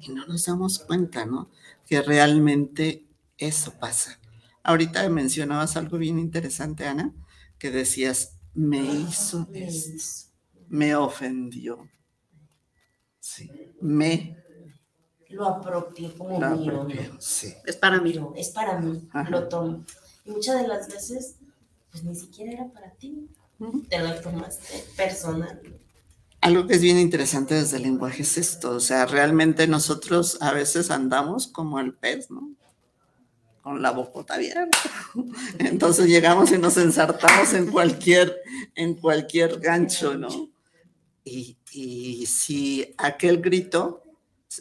Y 0.00 0.10
no 0.10 0.26
nos 0.26 0.46
damos 0.46 0.80
cuenta, 0.80 1.24
¿no? 1.24 1.50
Que 1.86 2.02
realmente 2.02 3.06
eso 3.36 3.74
pasa. 3.78 4.18
Ahorita 4.64 5.08
mencionabas 5.08 5.76
algo 5.76 5.98
bien 5.98 6.18
interesante, 6.18 6.86
Ana, 6.86 7.12
que 7.58 7.70
decías, 7.70 8.38
me 8.54 8.82
hizo 8.82 9.48
esto, 9.52 10.30
me 10.68 10.94
ofendió. 10.94 11.88
Sí, 13.20 13.50
me 13.80 14.36
lo 15.28 15.46
apropié 15.46 16.12
como 16.14 16.38
mío. 16.38 16.86
Es 17.66 17.76
para 17.76 18.00
mí. 18.00 18.18
Es 18.36 18.50
para 18.50 18.80
mí, 18.80 19.08
lo 19.28 19.48
tomo. 19.48 19.84
Y 20.24 20.30
muchas 20.30 20.60
de 20.62 20.68
las 20.68 20.88
veces, 20.88 21.36
pues 21.90 22.04
ni 22.04 22.14
siquiera 22.14 22.52
era 22.52 22.72
para 22.72 22.90
ti. 22.92 23.28
Te 23.88 23.98
lo 23.98 24.20
tomaste 24.20 24.84
personal. 24.96 25.60
Algo 26.40 26.66
que 26.66 26.74
es 26.74 26.80
bien 26.80 26.98
interesante 26.98 27.54
desde 27.54 27.78
el 27.78 27.82
lenguaje 27.82 28.22
es 28.22 28.38
esto, 28.38 28.70
o 28.70 28.80
sea, 28.80 29.06
realmente 29.06 29.66
nosotros 29.66 30.38
a 30.40 30.52
veces 30.52 30.92
andamos 30.92 31.48
como 31.48 31.80
el 31.80 31.94
pez, 31.94 32.30
¿no? 32.30 32.54
Con 33.68 33.82
la 33.82 33.90
bocota 33.90 34.36
abierta. 34.36 34.78
Entonces 35.58 36.06
llegamos 36.06 36.50
y 36.52 36.56
nos 36.56 36.78
ensartamos 36.78 37.52
en 37.52 37.70
cualquier, 37.70 38.40
en 38.74 38.94
cualquier 38.94 39.60
gancho, 39.60 40.16
¿no? 40.16 40.28
Y, 41.22 41.58
y 41.72 42.24
si 42.24 42.94
aquel 42.96 43.42
grito 43.42 44.04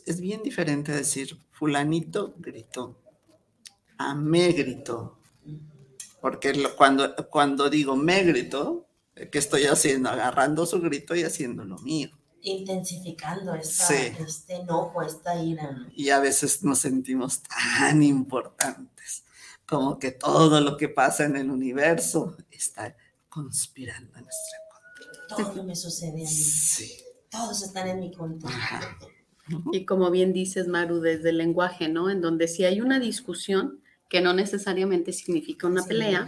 es 0.05 0.19
bien 0.19 0.43
diferente 0.43 0.91
decir 0.91 1.37
fulanito 1.51 2.35
gritó, 2.37 3.01
a 3.97 4.13
me 4.13 4.51
gritó, 4.51 5.17
porque 6.19 6.51
cuando, 6.75 7.15
cuando 7.29 7.69
digo 7.69 7.95
me 7.95 8.23
gritó, 8.23 8.89
¿qué 9.31 9.37
estoy 9.37 9.67
haciendo? 9.67 10.09
Agarrando 10.09 10.65
su 10.65 10.81
grito 10.81 11.15
y 11.15 11.23
haciendo 11.23 11.63
lo 11.63 11.77
mío. 11.77 12.09
Intensificando 12.47 13.53
este 13.55 14.55
enojo, 14.55 15.01
esta 15.01 15.41
ira. 15.41 15.85
Y 15.95 16.09
a 16.09 16.19
veces 16.19 16.63
nos 16.63 16.79
sentimos 16.79 17.41
tan 17.43 18.03
importantes, 18.03 19.23
como 19.65 19.99
que 19.99 20.11
todo 20.11 20.61
lo 20.61 20.77
que 20.77 20.87
pasa 20.87 21.25
en 21.25 21.35
el 21.35 21.51
universo 21.51 22.37
está 22.49 22.95
conspirando 23.27 24.17
en 24.17 24.23
nuestra 24.23 24.57
contra. 24.71 25.53
Todo 25.53 25.63
me 25.63 25.75
sucede 25.75 26.11
a 26.11 26.13
mí. 26.15 26.27
Sí. 26.27 26.97
Todos 27.29 27.63
están 27.63 27.87
en 27.89 27.99
mi 27.99 28.13
contra. 28.13 28.49
Y 29.71 29.85
como 29.85 30.09
bien 30.11 30.33
dices, 30.33 30.67
Maru, 30.67 30.99
desde 30.99 31.29
el 31.29 31.37
lenguaje, 31.37 31.89
¿no? 31.89 32.09
En 32.09 32.21
donde 32.21 32.47
si 32.47 32.65
hay 32.65 32.81
una 32.81 32.99
discusión, 32.99 33.81
que 34.09 34.21
no 34.21 34.33
necesariamente 34.33 35.11
significa 35.11 35.67
una 35.67 35.83
pelea, 35.83 36.25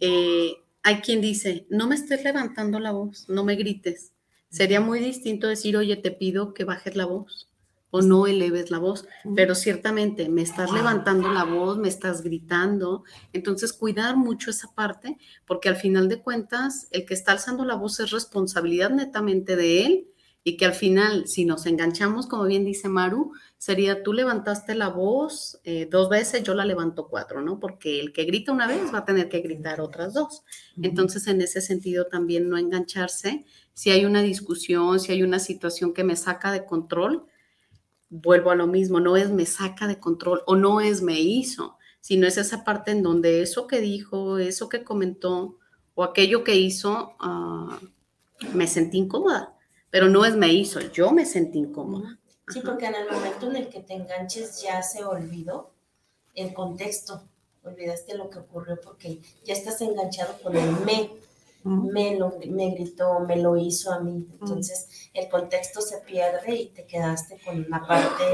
eh, 0.00 0.52
hay 0.82 1.00
quien 1.00 1.20
dice, 1.20 1.66
no 1.70 1.86
me 1.86 1.94
estés 1.94 2.22
levantando 2.22 2.78
la 2.78 2.92
voz, 2.92 3.28
no 3.28 3.44
me 3.44 3.56
grites. 3.56 4.12
Sería 4.50 4.80
muy 4.80 5.00
distinto 5.00 5.46
decir, 5.46 5.76
oye, 5.76 5.96
te 5.96 6.10
pido 6.10 6.54
que 6.54 6.64
bajes 6.64 6.96
la 6.96 7.04
voz 7.04 7.48
o 7.90 8.02
no 8.02 8.26
eleves 8.26 8.70
la 8.70 8.78
voz, 8.78 9.06
pero 9.34 9.54
ciertamente 9.54 10.28
me 10.28 10.42
estás 10.42 10.70
levantando 10.72 11.32
la 11.32 11.44
voz, 11.44 11.78
me 11.78 11.88
estás 11.88 12.22
gritando, 12.22 13.04
entonces 13.32 13.72
cuidar 13.72 14.16
mucho 14.16 14.50
esa 14.50 14.74
parte, 14.74 15.16
porque 15.46 15.70
al 15.70 15.76
final 15.76 16.08
de 16.08 16.20
cuentas, 16.20 16.88
el 16.90 17.06
que 17.06 17.14
está 17.14 17.32
alzando 17.32 17.64
la 17.64 17.76
voz 17.76 17.98
es 18.00 18.10
responsabilidad 18.10 18.90
netamente 18.90 19.56
de 19.56 19.86
él 19.86 20.08
y 20.44 20.56
que 20.56 20.64
al 20.64 20.72
final, 20.72 21.26
si 21.28 21.44
nos 21.44 21.66
enganchamos, 21.66 22.26
como 22.26 22.44
bien 22.44 22.64
dice 22.64 22.88
Maru, 22.88 23.32
sería 23.58 24.02
tú 24.02 24.12
levantaste 24.12 24.74
la 24.74 24.88
voz 24.88 25.60
eh, 25.64 25.86
dos 25.90 26.08
veces, 26.08 26.42
yo 26.42 26.54
la 26.54 26.64
levanto 26.64 27.08
cuatro, 27.08 27.42
¿no? 27.42 27.58
Porque 27.60 28.00
el 28.00 28.12
que 28.12 28.24
grita 28.24 28.52
una 28.52 28.66
vez 28.66 28.92
va 28.94 28.98
a 28.98 29.04
tener 29.04 29.28
que 29.28 29.40
gritar 29.40 29.80
otras 29.80 30.14
dos. 30.14 30.44
Entonces, 30.80 31.26
en 31.26 31.42
ese 31.42 31.60
sentido, 31.60 32.06
también 32.06 32.48
no 32.48 32.56
engancharse. 32.56 33.44
Si 33.78 33.90
hay 33.90 34.04
una 34.04 34.22
discusión, 34.22 34.98
si 34.98 35.12
hay 35.12 35.22
una 35.22 35.38
situación 35.38 35.94
que 35.94 36.02
me 36.02 36.16
saca 36.16 36.50
de 36.50 36.64
control, 36.64 37.26
vuelvo 38.10 38.50
a 38.50 38.56
lo 38.56 38.66
mismo, 38.66 38.98
no 38.98 39.16
es 39.16 39.30
me 39.30 39.46
saca 39.46 39.86
de 39.86 40.00
control 40.00 40.42
o 40.46 40.56
no 40.56 40.80
es 40.80 41.02
me 41.02 41.20
hizo, 41.20 41.76
sino 42.00 42.26
es 42.26 42.38
esa 42.38 42.64
parte 42.64 42.90
en 42.90 43.02
donde 43.02 43.42
eso 43.42 43.66
que 43.66 43.80
dijo, 43.80 44.38
eso 44.38 44.68
que 44.68 44.82
comentó 44.82 45.58
o 45.94 46.02
aquello 46.02 46.42
que 46.42 46.56
hizo, 46.56 47.14
ah, 47.20 47.78
me 48.52 48.66
sentí 48.66 48.98
incómoda 48.98 49.54
pero 49.90 50.08
no 50.08 50.24
es 50.24 50.36
me 50.36 50.52
hizo, 50.52 50.80
yo 50.80 51.12
me 51.12 51.24
sentí 51.24 51.58
incómoda. 51.58 52.18
Sí, 52.48 52.60
porque 52.64 52.86
en 52.86 52.94
el 52.94 53.10
momento 53.10 53.50
en 53.50 53.56
el 53.56 53.68
que 53.68 53.80
te 53.80 53.94
enganches 53.94 54.62
ya 54.62 54.82
se 54.82 55.04
olvidó 55.04 55.70
el 56.34 56.54
contexto, 56.54 57.22
olvidaste 57.62 58.16
lo 58.16 58.30
que 58.30 58.38
ocurrió 58.38 58.80
porque 58.80 59.20
ya 59.44 59.54
estás 59.54 59.80
enganchado 59.80 60.38
con 60.42 60.56
el 60.56 60.70
me. 60.84 61.10
Me, 61.68 62.16
lo, 62.16 62.38
me 62.48 62.70
gritó, 62.70 63.20
me 63.20 63.36
lo 63.36 63.56
hizo 63.56 63.92
a 63.92 64.00
mí. 64.00 64.26
Entonces 64.40 65.10
el 65.14 65.28
contexto 65.28 65.80
se 65.80 65.98
pierde 65.98 66.54
y 66.54 66.66
te 66.66 66.84
quedaste 66.84 67.38
con 67.44 67.68
la 67.68 67.86
parte 67.86 68.24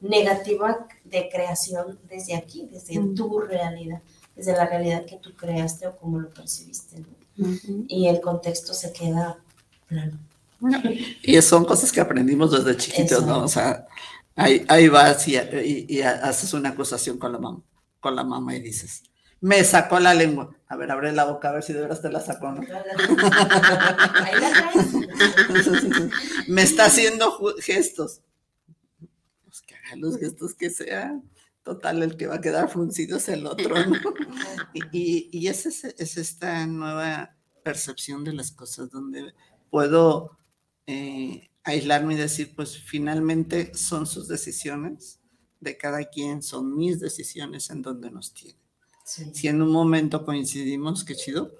negativa 0.00 0.86
de 1.04 1.28
creación 1.28 1.98
desde 2.08 2.36
aquí, 2.36 2.68
desde 2.70 3.00
tu 3.14 3.40
realidad, 3.40 4.00
desde 4.36 4.52
la 4.52 4.66
realidad 4.66 5.04
que 5.04 5.16
tú 5.16 5.34
creaste 5.34 5.86
o 5.86 5.96
como 5.96 6.18
lo 6.18 6.30
percibiste. 6.30 7.04
Y 7.88 8.08
el 8.08 8.20
contexto 8.20 8.74
se 8.74 8.92
queda 8.92 9.38
plano. 9.86 10.18
Y 11.22 11.40
son 11.40 11.64
cosas 11.64 11.92
que 11.92 12.00
aprendimos 12.00 12.50
desde 12.50 12.76
chiquitos, 12.76 13.24
¿no? 13.24 13.44
O 13.44 13.48
sea, 13.48 13.86
ahí, 14.34 14.64
ahí 14.68 14.88
vas 14.88 15.26
y, 15.28 15.36
y, 15.88 16.00
haces 16.02 16.52
una 16.52 16.70
acusación 16.70 17.18
con 17.18 17.32
la 17.32 17.38
mamá, 17.38 17.62
con 18.00 18.16
la 18.16 18.24
mamá 18.24 18.56
y 18.56 18.60
dices, 18.60 19.02
me 19.40 19.64
sacó 19.64 20.00
la 20.00 20.14
lengua. 20.14 20.54
A 20.68 20.76
ver, 20.76 20.90
abre 20.90 21.12
la 21.12 21.24
boca 21.24 21.48
a 21.48 21.52
ver 21.52 21.62
si 21.62 21.72
de 21.72 21.80
veras 21.80 22.02
te 22.02 22.10
la 22.10 22.20
sacó, 22.20 22.52
¿no? 22.52 22.60
me 26.48 26.62
está 26.62 26.86
haciendo 26.86 27.38
gestos. 27.60 28.20
Pues 29.44 29.62
que 29.62 29.74
haga 29.74 29.96
los 29.96 30.18
gestos 30.18 30.54
que 30.54 30.70
sean. 30.70 31.28
Total, 31.62 32.02
el 32.02 32.16
que 32.16 32.26
va 32.26 32.36
a 32.36 32.40
quedar 32.40 32.70
fruncido 32.70 33.18
es 33.18 33.28
el 33.28 33.46
otro, 33.46 33.74
¿no? 33.86 33.96
Y, 34.92 35.28
y, 35.32 35.48
es, 35.48 35.66
es 35.66 36.16
esta 36.16 36.66
nueva 36.66 37.36
percepción 37.62 38.24
de 38.24 38.32
las 38.32 38.52
cosas 38.52 38.90
donde 38.90 39.34
puedo 39.70 40.38
eh, 40.86 41.50
aislarme 41.64 42.14
y 42.14 42.16
decir, 42.16 42.54
pues 42.54 42.78
finalmente 42.78 43.72
son 43.74 44.06
sus 44.06 44.28
decisiones 44.28 45.20
de 45.60 45.76
cada 45.76 46.04
quien, 46.04 46.42
son 46.42 46.76
mis 46.76 47.00
decisiones 47.00 47.70
en 47.70 47.82
donde 47.82 48.10
nos 48.10 48.32
tienen. 48.32 48.67
Si 49.08 49.48
en 49.48 49.62
un 49.62 49.70
momento 49.70 50.24
coincidimos, 50.24 51.04
qué 51.04 51.14
chido. 51.14 51.52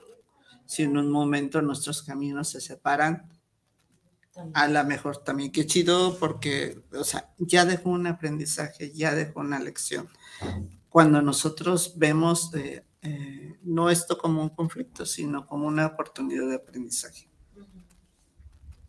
Si 0.66 0.82
en 0.82 0.96
un 0.96 1.11
momento 1.11 1.62
nuestros 1.62 2.02
caminos 2.02 2.50
se 2.50 2.61
separan, 2.61 3.28
a 4.52 4.68
lo 4.68 4.84
mejor 4.84 5.18
también 5.24 5.50
qué 5.50 5.66
chido 5.66 6.18
porque, 6.18 6.78
o 6.92 7.04
sea, 7.04 7.32
ya 7.38 7.64
dejó 7.64 7.90
un 7.90 8.06
aprendizaje, 8.06 8.92
ya 8.92 9.14
dejó 9.14 9.40
una 9.40 9.58
lección. 9.58 10.08
Cuando 10.88 11.22
nosotros 11.22 11.94
vemos 11.96 12.54
eh, 12.54 12.84
eh, 13.02 13.56
no 13.62 13.90
esto 13.90 14.18
como 14.18 14.42
un 14.42 14.48
conflicto, 14.50 15.06
sino 15.06 15.46
como 15.46 15.66
una 15.66 15.87
oportunidad 15.87 16.48
de 16.48 16.56
aprendizaje. 16.56 17.28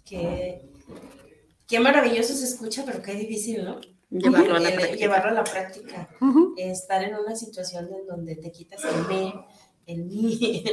Qué, 0.05 1.79
maravilloso 1.79 2.33
se 2.33 2.45
escucha, 2.45 2.83
pero 2.85 3.01
qué 3.01 3.13
difícil, 3.13 3.63
¿no? 3.63 3.79
Llevarlo 4.09 4.55
a 4.55 4.59
la 4.59 4.71
práctica. 4.71 4.95
Llevarlo 4.95 5.29
a 5.29 5.33
la 5.33 5.43
práctica. 5.43 6.09
Estar 6.57 7.03
en 7.03 7.15
una 7.15 7.35
situación 7.35 7.89
en 7.93 8.07
donde 8.07 8.35
te 8.35 8.51
quitas 8.51 8.83
el 8.83 9.07
me, 9.07 9.45
el 9.85 10.05
mi, 10.05 10.63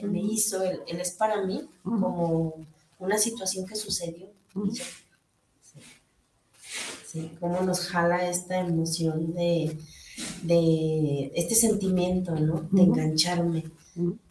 el 0.00 0.10
me 0.10 0.20
hizo, 0.20 0.62
el, 0.62 0.82
es 0.86 1.12
para 1.12 1.44
mí, 1.44 1.68
como 1.82 2.66
una 2.98 3.18
situación 3.18 3.66
que 3.66 3.76
sucedió. 3.76 4.28
Sí. 7.04 7.32
cómo 7.40 7.62
nos 7.62 7.80
jala 7.88 8.28
esta 8.28 8.58
emoción 8.58 9.34
de, 9.34 9.78
de 10.42 11.32
este 11.34 11.54
sentimiento, 11.54 12.34
¿no? 12.34 12.68
De 12.70 12.82
engancharme. 12.82 13.64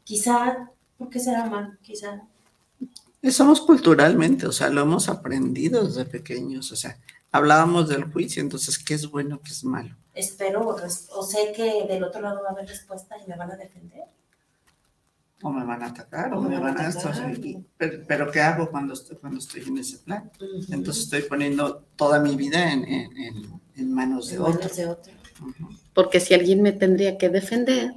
Quizá, 0.04 0.70
¿por 0.98 1.10
qué 1.10 1.20
será 1.20 1.50
mal? 1.50 1.78
Quizá 1.82 2.28
somos 3.32 3.62
culturalmente, 3.62 4.46
o 4.46 4.52
sea, 4.52 4.70
lo 4.70 4.82
hemos 4.82 5.10
aprendido 5.10 5.86
desde 5.86 6.06
pequeños, 6.06 6.72
o 6.72 6.76
sea, 6.76 6.98
hablábamos 7.36 7.90
del 7.90 8.06
juicio, 8.06 8.42
entonces, 8.42 8.80
¿qué 8.80 8.94
es 8.94 9.10
bueno, 9.10 9.42
qué 9.44 9.52
es 9.52 9.64
malo? 9.64 9.96
Espero 10.14 10.68
o 10.68 11.24
sé 11.24 11.52
que 11.56 11.86
del 11.88 12.04
otro 12.04 12.22
lado 12.22 12.42
va 12.42 12.50
a 12.50 12.52
haber 12.54 12.68
respuesta 12.68 13.16
y 13.18 13.30
me 13.30 13.36
van 13.36 13.52
a 13.52 13.58
defender. 13.58 14.04
O 15.42 15.52
me 15.52 15.66
van 15.66 15.84
a 15.84 15.88
atacar, 15.88 16.34
o, 16.34 16.42
me, 16.42 16.58
van 16.58 16.80
a... 16.80 16.94
pero, 18.08 18.32
¿qué 18.32 18.40
hago 18.40 18.72
cuando 18.72 18.94
estoy, 18.94 19.18
cuando 19.18 19.40
estoy 19.40 19.64
en 19.64 19.78
ese 19.78 19.98
plan? 19.98 20.32
Entonces 20.70 21.04
estoy 21.04 21.24
poniendo 21.24 21.84
toda 21.98 22.20
mi 22.22 22.36
vida 22.36 22.72
en, 22.72 23.94
manos 23.94 24.30
de 24.30 24.40
otro. 24.40 24.70
Porque 25.94 26.22
si 26.22 26.34
alguien 26.34 26.62
me 26.62 26.72
tendría 26.72 27.18
que 27.18 27.28
defender, 27.28 27.94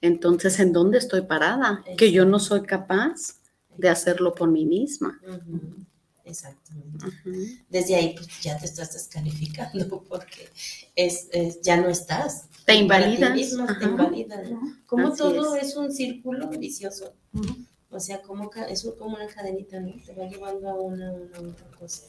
entonces 0.00 0.60
¿en 0.60 0.72
dónde 0.72 0.98
estoy 0.98 1.22
parada? 1.22 1.82
Que 1.96 2.12
yo 2.12 2.24
no 2.24 2.38
soy 2.38 2.62
capaz 2.62 3.40
de 3.76 3.88
hacerlo 3.88 4.34
por 4.34 4.48
mí 4.48 4.64
misma. 4.64 5.20
Exactamente. 6.28 7.06
Desde 7.70 7.94
ahí 7.96 8.14
pues 8.14 8.28
ya 8.42 8.58
te 8.58 8.66
estás 8.66 8.92
descalificando 8.92 10.02
porque 10.08 10.48
es, 10.94 11.28
ya 11.62 11.76
no 11.78 11.88
estás. 11.88 12.44
Te 12.66 12.74
invalidas. 12.74 13.34
te 13.78 13.84
invalidas. 13.84 14.48
Como 14.86 15.14
todo 15.14 15.56
es. 15.56 15.74
un 15.76 15.90
círculo 15.92 16.48
vicioso. 16.48 17.14
O 17.90 17.98
sea, 17.98 18.20
como 18.20 18.50
es 18.68 18.86
como 18.98 19.16
una 19.16 19.26
cadenita, 19.26 19.80
¿no? 19.80 19.94
Te 20.04 20.12
va 20.12 20.28
llevando 20.28 20.68
a 20.68 20.74
una, 20.74 21.10
una 21.12 21.38
otra 21.38 21.66
cosa. 21.78 22.02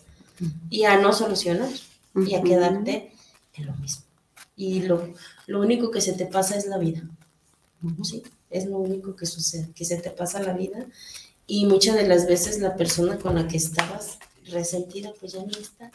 Y 0.70 0.84
a 0.84 0.98
no 0.98 1.14
solucionar. 1.14 1.70
Y 2.16 2.36
a 2.36 2.44
quedarte 2.44 3.14
en 3.54 3.66
lo 3.68 3.74
mismo. 3.76 4.04
Y 4.58 4.82
lo, 4.82 5.14
lo 5.48 5.62
único 5.62 5.90
que 5.92 6.02
se 6.02 6.14
te 6.14 6.26
pasa 6.26 6.58
es 6.58 6.66
la 6.66 6.78
vida. 6.78 7.02
¿sí? 8.04 8.24
Es 8.50 8.66
lo 8.66 8.80
único 8.80 9.16
que 9.16 9.26
sucede, 9.26 9.72
que 9.74 9.86
se 9.86 9.98
te 9.98 10.10
pasa 10.10 10.42
la 10.42 10.54
vida 10.54 10.86
y 11.50 11.66
muchas 11.66 11.96
de 11.96 12.08
las 12.08 12.28
veces 12.28 12.60
la 12.60 12.76
persona 12.76 13.18
con 13.18 13.36
la 13.36 13.48
que 13.48 13.58
estabas 13.58 14.20
resentida 14.52 15.12
pues 15.20 15.34
ya 15.34 15.44
no 15.44 15.52
está. 15.52 15.92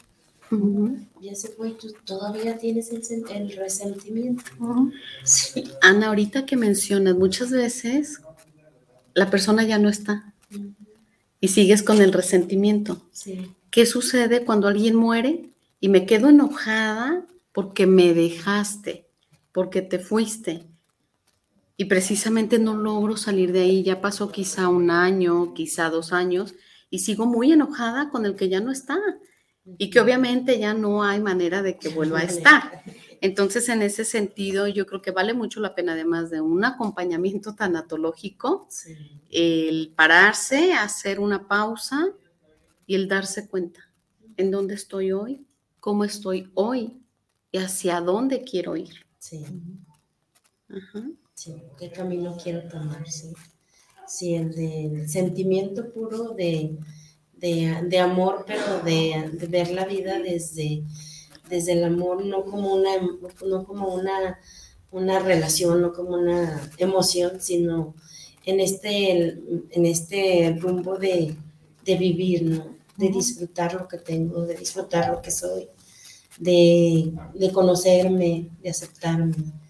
Ya 1.21 1.33
se 1.33 1.47
fue 1.49 1.69
y 1.69 1.73
tú 1.73 1.93
todavía 2.05 2.57
tienes 2.57 2.91
el, 2.91 3.55
resentimiento. 3.55 4.43
Ana, 5.81 6.07
ahorita 6.07 6.45
que 6.45 6.55
mencionas, 6.55 7.15
muchas 7.15 7.49
veces 7.49 8.21
la 9.13 9.31
persona 9.31 9.63
ya 9.63 9.79
no 9.79 9.89
está 9.89 10.33
y 11.39 11.47
sigues 11.47 11.81
con 11.81 12.01
el 12.01 12.13
resentimiento. 12.13 13.01
¿Qué 13.71 13.85
sucede 13.85 14.45
cuando 14.45 14.67
alguien 14.67 14.95
muere 14.95 15.49
y 15.79 15.89
me 15.89 16.05
quedo 16.05 16.29
enojada 16.29 17.25
porque 17.53 17.87
me 17.87 18.13
dejaste, 18.13 19.07
porque 19.51 19.81
te 19.81 19.99
fuiste? 19.99 20.65
Y 21.77 21.85
precisamente 21.85 22.59
no 22.59 22.75
logro 22.75 23.17
salir 23.17 23.51
de 23.51 23.61
ahí. 23.61 23.83
Ya 23.83 24.01
pasó 24.01 24.31
quizá 24.31 24.69
un 24.69 24.91
año, 24.91 25.53
quizá 25.53 25.89
dos 25.89 26.13
años, 26.13 26.55
y 26.89 26.99
sigo 26.99 27.25
muy 27.25 27.51
enojada 27.51 28.09
con 28.09 28.25
el 28.25 28.35
que 28.35 28.49
ya 28.49 28.61
no 28.61 28.71
está 28.71 28.97
y 29.77 29.89
que 29.89 29.99
obviamente 29.99 30.59
ya 30.59 30.73
no 30.73 31.03
hay 31.03 31.19
manera 31.19 31.61
de 31.61 31.77
que 31.77 31.89
vuelva 31.89 32.19
a 32.19 32.23
estar. 32.23 32.83
Entonces, 33.21 33.67
en 33.69 33.81
ese 33.81 34.05
sentido, 34.05 34.67
yo 34.67 34.85
creo 34.85 35.01
que 35.01 35.11
vale 35.11 35.33
mucho 35.33 35.59
la 35.59 35.73
pena, 35.73 35.93
además 35.93 36.29
de 36.29 36.41
un 36.41 36.63
acompañamiento 36.63 37.55
tanatológico, 37.55 38.67
el 39.31 39.93
pararse, 39.95 40.73
hacer 40.73 41.19
una 41.19 41.47
pausa 41.47 42.13
y 42.85 42.95
el 42.95 43.07
darse 43.07 43.49
cuenta 43.49 43.81
en 44.37 44.51
dónde 44.51 44.75
estoy 44.75 45.11
hoy, 45.11 45.45
cómo 45.79 46.03
estoy 46.03 46.51
hoy 46.53 47.01
y 47.51 47.57
hacia 47.57 47.99
dónde 48.01 48.43
quiero 48.43 48.75
ir. 48.75 49.05
Sí. 49.17 49.45
Ajá. 50.69 51.03
Sí, 51.35 51.53
¿qué 51.77 51.91
camino 51.91 52.37
quiero 52.41 52.65
tomar? 52.69 53.09
Sí, 53.09 53.33
sí 54.07 54.35
el 54.35 54.55
del 54.55 55.09
sentimiento 55.09 55.91
puro 55.91 56.29
de, 56.29 56.77
de, 57.33 57.99
amor, 57.99 58.45
pero 58.47 58.79
de, 58.85 59.31
ver 59.49 59.69
la 59.71 59.85
vida 59.85 60.17
desde, 60.19 60.83
desde 61.49 61.73
el 61.73 61.83
amor, 61.83 62.23
no 62.25 62.45
como 62.45 62.73
una, 62.73 62.91
no 63.45 63.65
como 63.65 63.93
una, 63.93 64.39
una 64.91 65.19
relación, 65.19 65.81
no 65.81 65.91
como 65.91 66.15
una 66.15 66.71
emoción, 66.77 67.41
sino 67.41 67.95
en 68.45 68.61
este, 68.61 69.37
en 69.71 69.85
este 69.85 70.57
rumbo 70.57 70.97
de, 70.97 71.35
de 71.83 71.97
vivir, 71.97 72.43
¿no? 72.43 72.77
De 72.95 73.09
disfrutar 73.09 73.73
lo 73.73 73.89
que 73.89 73.97
tengo, 73.97 74.45
de 74.45 74.55
disfrutar 74.55 75.11
lo 75.11 75.21
que 75.21 75.31
soy, 75.31 75.67
de, 76.39 77.11
de 77.33 77.51
conocerme, 77.51 78.51
de 78.61 78.69
aceptarme 78.69 79.64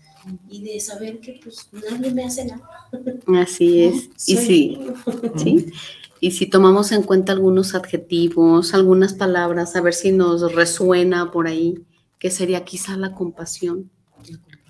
y 0.49 0.63
de 0.63 0.79
saber 0.79 1.19
que 1.19 1.39
pues 1.43 1.69
nadie 1.71 2.11
me 2.11 2.23
hace 2.23 2.45
nada. 2.45 2.67
Así 3.41 3.83
es. 3.83 4.09
y 4.27 4.38
sí, 4.38 4.79
sí. 5.35 5.73
Y 6.19 6.31
si 6.31 6.47
tomamos 6.47 6.91
en 6.91 7.03
cuenta 7.03 7.33
algunos 7.33 7.75
adjetivos, 7.75 8.73
algunas 8.73 9.13
palabras, 9.13 9.75
a 9.75 9.81
ver 9.81 9.93
si 9.93 10.11
nos 10.11 10.53
resuena 10.53 11.31
por 11.31 11.47
ahí, 11.47 11.85
que 12.19 12.31
sería 12.31 12.63
quizá 12.63 12.97
la 12.97 13.13
compasión, 13.13 13.91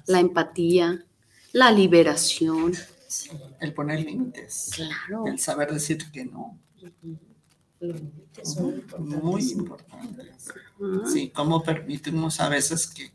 la 0.07 0.19
empatía, 0.19 1.05
la 1.53 1.71
liberación. 1.71 2.73
El 3.61 3.73
poner 3.73 4.01
límites. 4.01 4.71
Claro. 4.75 5.27
El 5.27 5.39
saber 5.39 5.71
decir 5.71 5.99
que 6.11 6.25
no. 6.25 6.59
Muy 8.99 9.51
importante. 9.51 10.33
Sí, 11.05 11.29
cómo 11.29 11.63
permitimos 11.63 12.39
a 12.39 12.49
veces 12.49 12.87
que 12.87 13.11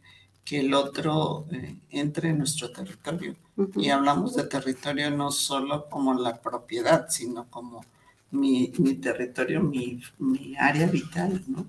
que 0.50 0.58
el 0.58 0.74
otro 0.74 1.46
eh, 1.52 1.76
entre 1.90 2.30
en 2.30 2.38
nuestro 2.38 2.72
territorio. 2.72 3.36
Y 3.76 3.90
hablamos 3.90 4.34
de 4.34 4.42
territorio 4.42 5.08
no 5.08 5.30
solo 5.30 5.88
como 5.88 6.12
la 6.12 6.40
propiedad, 6.42 7.06
sino 7.08 7.48
como 7.48 7.84
mi, 8.32 8.66
territorio, 9.00 9.62
mi, 9.62 10.02
área 10.58 10.88
vital, 10.88 11.40
¿no? 11.46 11.66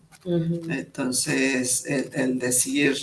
Entonces, 0.67 1.85
el, 1.85 2.39
decir 2.39 2.97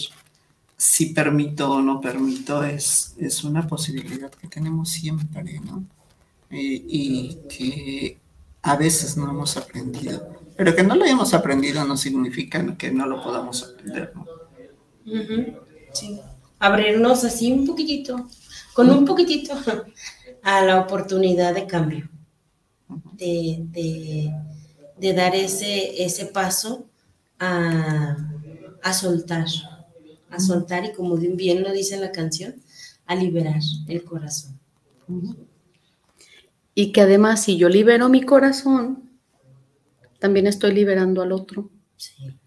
si 0.77 1.07
permito 1.15 1.71
o 1.71 1.81
no 1.81 2.01
permito 2.01 2.65
es, 2.65 3.15
es 3.17 3.45
una 3.45 3.65
posibilidad 3.69 4.33
que 4.33 4.49
tenemos 4.49 4.89
siempre, 4.89 5.61
¿no? 5.61 5.85
y 6.51 7.37
que 7.49 8.19
a 8.63 8.75
veces 8.75 9.17
no 9.17 9.31
hemos 9.31 9.57
aprendido. 9.57 10.29
Pero 10.57 10.75
que 10.75 10.83
no 10.83 10.97
lo 10.97 11.05
hayamos 11.05 11.35
aprendido 11.35 11.85
no 11.85 11.97
significa 11.97 12.77
que 12.77 12.91
no 12.91 13.07
lo 13.07 13.23
podamos 13.23 13.63
aprender, 13.63 14.13
¿no? 14.17 14.27
Abrirnos 16.59 17.25
así 17.25 17.53
un 17.53 17.67
poquitito, 17.67 18.29
con 18.75 18.91
un 18.91 19.05
poquitito 19.05 19.55
a 20.43 20.65
la 20.65 20.81
oportunidad 20.81 21.55
de 21.55 21.67
cambio, 21.67 22.09
de, 23.13 24.33
dar 25.15 25.35
ese, 25.35 26.03
ese 26.03 26.27
paso 26.27 26.87
a, 27.39 28.17
soltar, 28.93 29.47
a 30.31 30.41
soltar 30.41 30.85
y 30.85 30.93
como 30.93 31.17
bien 31.17 31.63
lo 31.63 31.73
dice 31.73 31.97
la 31.97 32.11
canción, 32.11 32.57
a 33.07 33.15
liberar 33.15 33.61
el 33.87 34.05
corazón. 34.05 34.59
Y 36.75 36.93
que 36.93 37.01
además 37.01 37.45
si 37.45 37.57
yo 37.57 37.69
libero 37.69 38.09
mi 38.09 38.23
corazón, 38.23 39.11
también 40.19 40.49
estoy 40.49 40.73
liberando 40.73 41.23
al 41.23 41.33
otro. 41.33 41.71
Sí 41.97 42.39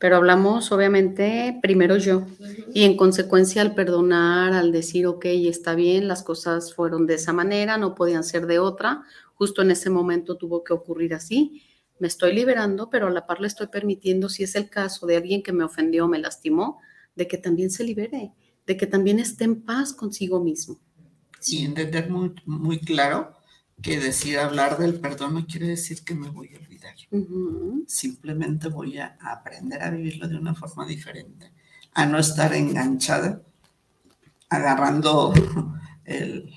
pero 0.00 0.16
hablamos 0.16 0.72
obviamente 0.72 1.58
primero 1.60 1.98
yo 1.98 2.26
y 2.72 2.84
en 2.84 2.96
consecuencia 2.96 3.60
al 3.60 3.74
perdonar, 3.74 4.54
al 4.54 4.72
decir, 4.72 5.06
ok, 5.06 5.26
está 5.26 5.74
bien, 5.74 6.08
las 6.08 6.22
cosas 6.22 6.74
fueron 6.74 7.06
de 7.06 7.14
esa 7.14 7.34
manera, 7.34 7.76
no 7.76 7.94
podían 7.94 8.24
ser 8.24 8.46
de 8.46 8.58
otra, 8.58 9.02
justo 9.34 9.60
en 9.60 9.70
ese 9.70 9.90
momento 9.90 10.36
tuvo 10.36 10.64
que 10.64 10.72
ocurrir 10.72 11.12
así, 11.12 11.62
me 11.98 12.08
estoy 12.08 12.32
liberando, 12.32 12.88
pero 12.88 13.08
a 13.08 13.10
la 13.10 13.26
par 13.26 13.40
le 13.40 13.46
estoy 13.46 13.66
permitiendo, 13.66 14.30
si 14.30 14.42
es 14.42 14.54
el 14.54 14.70
caso 14.70 15.06
de 15.06 15.16
alguien 15.16 15.42
que 15.42 15.52
me 15.52 15.64
ofendió, 15.64 16.08
me 16.08 16.18
lastimó, 16.18 16.80
de 17.14 17.28
que 17.28 17.36
también 17.36 17.70
se 17.70 17.84
libere, 17.84 18.32
de 18.66 18.76
que 18.78 18.86
también 18.86 19.18
esté 19.18 19.44
en 19.44 19.60
paz 19.60 19.92
consigo 19.92 20.42
mismo. 20.42 20.80
Sí, 21.40 21.62
entender 21.62 22.08
muy, 22.08 22.34
muy 22.46 22.80
claro 22.80 23.39
que 23.82 23.98
decir 23.98 24.38
hablar 24.38 24.78
del 24.78 25.00
perdón 25.00 25.34
no 25.34 25.46
quiere 25.46 25.68
decir 25.68 26.04
que 26.04 26.14
me 26.14 26.28
voy 26.28 26.50
a 26.54 26.58
olvidar. 26.58 26.94
Simplemente 27.86 28.68
voy 28.68 28.98
a 28.98 29.16
aprender 29.20 29.82
a 29.82 29.90
vivirlo 29.90 30.28
de 30.28 30.36
una 30.36 30.54
forma 30.54 30.86
diferente, 30.86 31.52
a 31.94 32.06
no 32.06 32.18
estar 32.18 32.54
enganchada, 32.54 33.42
agarrando 34.48 35.32
el, 36.04 36.52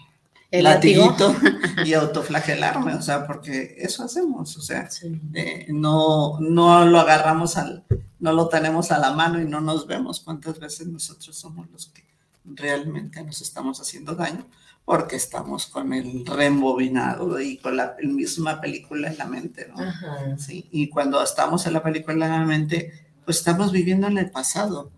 el 0.51 0.63
latiguito 0.63 1.35
y 1.85 1.93
autoflagelarme, 1.93 2.93
o 2.95 3.01
sea, 3.01 3.25
porque 3.25 3.75
eso 3.77 4.03
hacemos, 4.03 4.55
o 4.57 4.61
sea, 4.61 4.89
eh, 5.33 5.67
no, 5.69 6.39
no 6.39 6.85
lo 6.85 6.99
agarramos 6.99 7.57
al, 7.57 7.83
no 8.19 8.33
lo 8.33 8.49
tenemos 8.49 8.91
a 8.91 8.99
la 8.99 9.13
mano 9.13 9.41
y 9.41 9.45
no 9.45 9.61
nos 9.61 9.87
vemos 9.87 10.19
cuántas 10.19 10.59
veces 10.59 10.87
nosotros 10.87 11.35
somos 11.35 11.69
los 11.71 11.87
que 11.87 12.03
realmente 12.45 13.23
nos 13.23 13.41
estamos 13.41 13.79
haciendo 13.79 14.15
daño 14.15 14.45
porque 14.85 15.15
estamos 15.15 15.67
con 15.67 15.93
el 15.93 16.25
reembobinado 16.25 17.39
y 17.39 17.57
con 17.57 17.77
la 17.77 17.95
misma 18.03 18.59
película 18.59 19.09
en 19.09 19.17
la 19.17 19.25
mente, 19.25 19.67
¿no? 19.69 20.37
Sí, 20.37 20.67
y 20.71 20.89
cuando 20.89 21.23
estamos 21.23 21.65
en 21.65 21.73
la 21.73 21.83
película 21.83 22.25
en 22.25 22.31
la 22.31 22.45
mente, 22.45 22.91
pues 23.23 23.37
estamos 23.37 23.71
viviendo 23.71 24.07
en 24.07 24.17
el 24.17 24.29
pasado. 24.29 24.91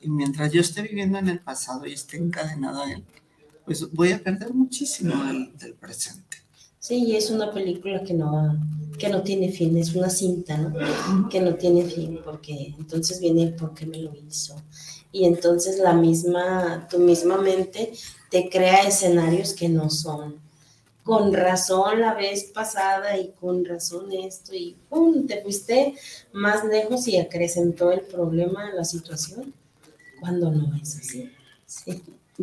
Y 0.00 0.10
mientras 0.10 0.52
yo 0.52 0.60
esté 0.60 0.82
viviendo 0.82 1.18
en 1.18 1.28
el 1.28 1.40
pasado 1.40 1.86
y 1.86 1.92
esté 1.92 2.18
encadenado 2.18 2.82
a 2.82 2.92
él, 2.92 3.04
pues 3.64 3.90
voy 3.92 4.12
a 4.12 4.22
perder 4.22 4.54
muchísimo 4.54 5.24
del, 5.24 5.74
presente. 5.74 6.36
Sí, 6.78 7.04
y 7.04 7.16
es 7.16 7.30
una 7.30 7.50
película 7.50 8.04
que 8.04 8.14
no, 8.14 8.56
que 8.96 9.08
no 9.08 9.22
tiene 9.22 9.50
fin, 9.50 9.76
es 9.76 9.92
una 9.96 10.08
cinta, 10.08 10.56
¿no? 10.56 11.28
Que 11.28 11.40
no 11.40 11.56
tiene 11.56 11.82
fin, 11.82 12.20
porque 12.24 12.76
entonces 12.78 13.20
viene 13.20 13.48
por 13.48 13.74
qué 13.74 13.86
me 13.86 13.98
lo 13.98 14.14
hizo. 14.14 14.54
Y 15.16 15.24
entonces 15.24 15.78
la 15.78 15.94
misma, 15.94 16.86
tu 16.90 16.98
misma 16.98 17.38
mente 17.38 17.90
te 18.30 18.50
crea 18.50 18.82
escenarios 18.82 19.54
que 19.54 19.66
no 19.66 19.88
son. 19.88 20.36
Con 21.04 21.32
razón 21.32 22.02
la 22.02 22.12
vez 22.12 22.50
pasada 22.52 23.16
y 23.16 23.32
con 23.40 23.64
razón 23.64 24.12
esto 24.12 24.54
y 24.54 24.76
¡pum! 24.90 25.26
te 25.26 25.40
fuiste 25.40 25.94
más 26.34 26.66
lejos 26.66 27.08
y 27.08 27.16
acrecentó 27.16 27.92
el 27.92 28.02
problema, 28.02 28.74
la 28.74 28.84
situación, 28.84 29.54
cuando 30.20 30.50
no 30.50 30.76
es 30.76 30.98
así. 30.98 31.32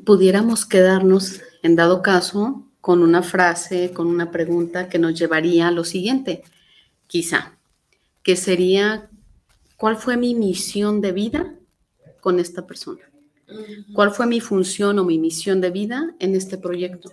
Pudiéramos 0.03 0.65
quedarnos, 0.65 1.41
en 1.61 1.75
dado 1.75 2.01
caso, 2.01 2.63
con 2.81 3.03
una 3.03 3.21
frase, 3.21 3.91
con 3.91 4.07
una 4.07 4.31
pregunta 4.31 4.89
que 4.89 4.97
nos 4.97 5.13
llevaría 5.13 5.67
a 5.67 5.71
lo 5.71 5.83
siguiente. 5.83 6.41
Quizá, 7.05 7.55
que 8.23 8.35
sería, 8.35 9.11
¿cuál 9.77 9.95
fue 9.95 10.17
mi 10.17 10.33
misión 10.33 10.99
de 10.99 11.11
vida 11.11 11.53
con 12.23 12.39
esta 12.39 12.65
persona? 12.65 13.01
¿Cuál 13.93 14.11
fue 14.11 14.25
mi 14.25 14.39
función 14.39 14.97
o 14.97 15.03
mi 15.03 15.19
misión 15.19 15.59
de 15.59 15.69
vida 15.69 16.15
en 16.19 16.33
este 16.35 16.57
proyecto? 16.57 17.11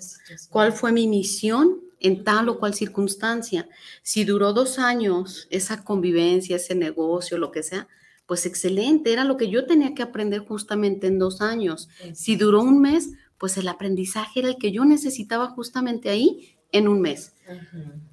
¿Cuál 0.49 0.73
fue 0.73 0.93
mi 0.93 1.09
misión 1.09 1.81
en 1.99 2.23
tal 2.23 2.49
o 2.49 2.59
cual 2.61 2.75
circunstancia? 2.75 3.69
Si 4.03 4.25
duró 4.25 4.53
dos 4.53 4.79
años 4.79 5.49
esa 5.51 5.83
convivencia, 5.83 6.57
ese 6.57 6.77
negocio, 6.77 7.37
lo 7.37 7.51
que 7.51 7.65
sea, 7.65 7.89
pues 8.27 8.47
excelente, 8.47 9.13
era 9.13 9.25
lo 9.25 9.37
que 9.37 9.51
yo 9.51 9.67
tenía 9.67 9.93
que 9.93 10.05
aprender 10.05 10.43
justamente 10.47 11.09
en 11.09 11.19
dos 11.19 11.41
años. 11.41 11.89
Si 12.15 12.37
duró 12.37 12.63
un 12.63 12.81
mes, 12.81 13.11
pues 13.37 13.57
el 13.57 13.67
aprendizaje 13.67 14.39
era 14.39 14.51
el 14.51 14.57
que 14.57 14.71
yo 14.71 14.85
necesitaba 14.85 15.49
justamente 15.49 16.09
ahí 16.09 16.57
en 16.71 16.87
un 16.87 17.01
mes, 17.01 17.35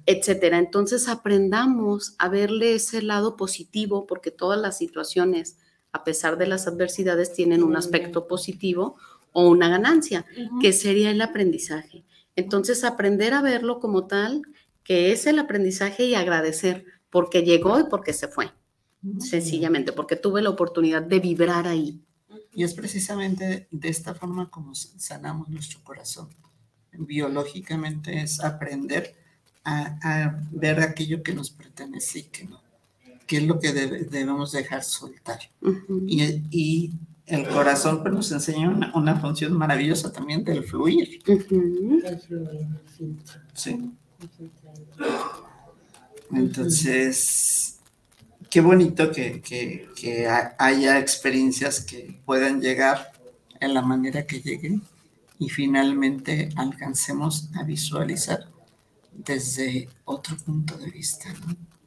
etcétera. 0.06 0.58
Entonces 0.58 1.06
aprendamos 1.08 2.16
a 2.18 2.28
verle 2.28 2.74
ese 2.74 3.00
lado 3.02 3.36
positivo 3.36 4.08
porque 4.08 4.32
todas 4.32 4.60
las 4.60 4.76
situaciones, 4.76 5.58
a 5.98 6.04
pesar 6.04 6.38
de 6.38 6.46
las 6.46 6.66
adversidades, 6.66 7.32
tienen 7.32 7.62
un 7.62 7.76
aspecto 7.76 8.26
positivo 8.26 8.96
o 9.32 9.48
una 9.48 9.68
ganancia, 9.68 10.24
que 10.60 10.72
sería 10.72 11.10
el 11.10 11.20
aprendizaje. 11.20 12.04
Entonces 12.34 12.84
aprender 12.84 13.34
a 13.34 13.42
verlo 13.42 13.78
como 13.80 14.06
tal, 14.06 14.42
que 14.82 15.12
es 15.12 15.26
el 15.26 15.38
aprendizaje 15.38 16.06
y 16.06 16.14
agradecer 16.14 16.84
porque 17.10 17.42
llegó 17.42 17.78
y 17.80 17.84
porque 17.84 18.12
se 18.12 18.28
fue 18.28 18.52
sencillamente, 19.20 19.92
porque 19.92 20.16
tuve 20.16 20.42
la 20.42 20.50
oportunidad 20.50 21.02
de 21.02 21.20
vibrar 21.20 21.66
ahí. 21.66 22.00
Y 22.52 22.64
es 22.64 22.74
precisamente 22.74 23.68
de 23.70 23.88
esta 23.88 24.14
forma 24.14 24.50
como 24.50 24.74
sanamos 24.74 25.48
nuestro 25.48 25.82
corazón. 25.84 26.28
Biológicamente 26.92 28.20
es 28.20 28.40
aprender 28.40 29.14
a, 29.64 30.40
ver 30.50 30.80
aquello 30.80 31.22
que 31.22 31.34
nos 31.34 31.50
pertenece 31.50 32.20
y 32.20 32.22
que 32.24 32.44
no, 32.44 32.60
que 33.28 33.36
es 33.36 33.42
lo 33.44 33.60
que 33.60 33.72
debemos 33.72 34.50
dejar 34.50 34.82
soltar. 34.82 35.38
y, 36.06 36.92
el 37.26 37.46
corazón 37.46 38.00
pues, 38.00 38.14
nos 38.14 38.32
enseña 38.32 38.70
una, 38.94 39.20
función 39.20 39.52
maravillosa 39.52 40.10
también 40.10 40.42
del 40.44 40.64
fluir. 40.64 41.20
Sí. 43.52 43.92
Entonces, 46.32 47.80
qué 48.48 48.62
bonito 48.62 49.12
que, 49.12 50.26
haya 50.58 50.98
experiencias 50.98 51.82
que 51.82 52.18
puedan 52.24 52.62
llegar 52.62 53.12
en 53.60 53.74
la 53.74 53.82
manera 53.82 54.26
que 54.26 54.40
lleguen 54.40 54.80
y 55.38 55.50
finalmente 55.50 56.48
alcancemos 56.56 57.50
a 57.56 57.62
visualizar 57.62 58.48
desde 59.12 59.90
otro 60.06 60.34
punto 60.38 60.78
de 60.78 60.90
vista, 60.90 61.28
¿no? 61.46 61.77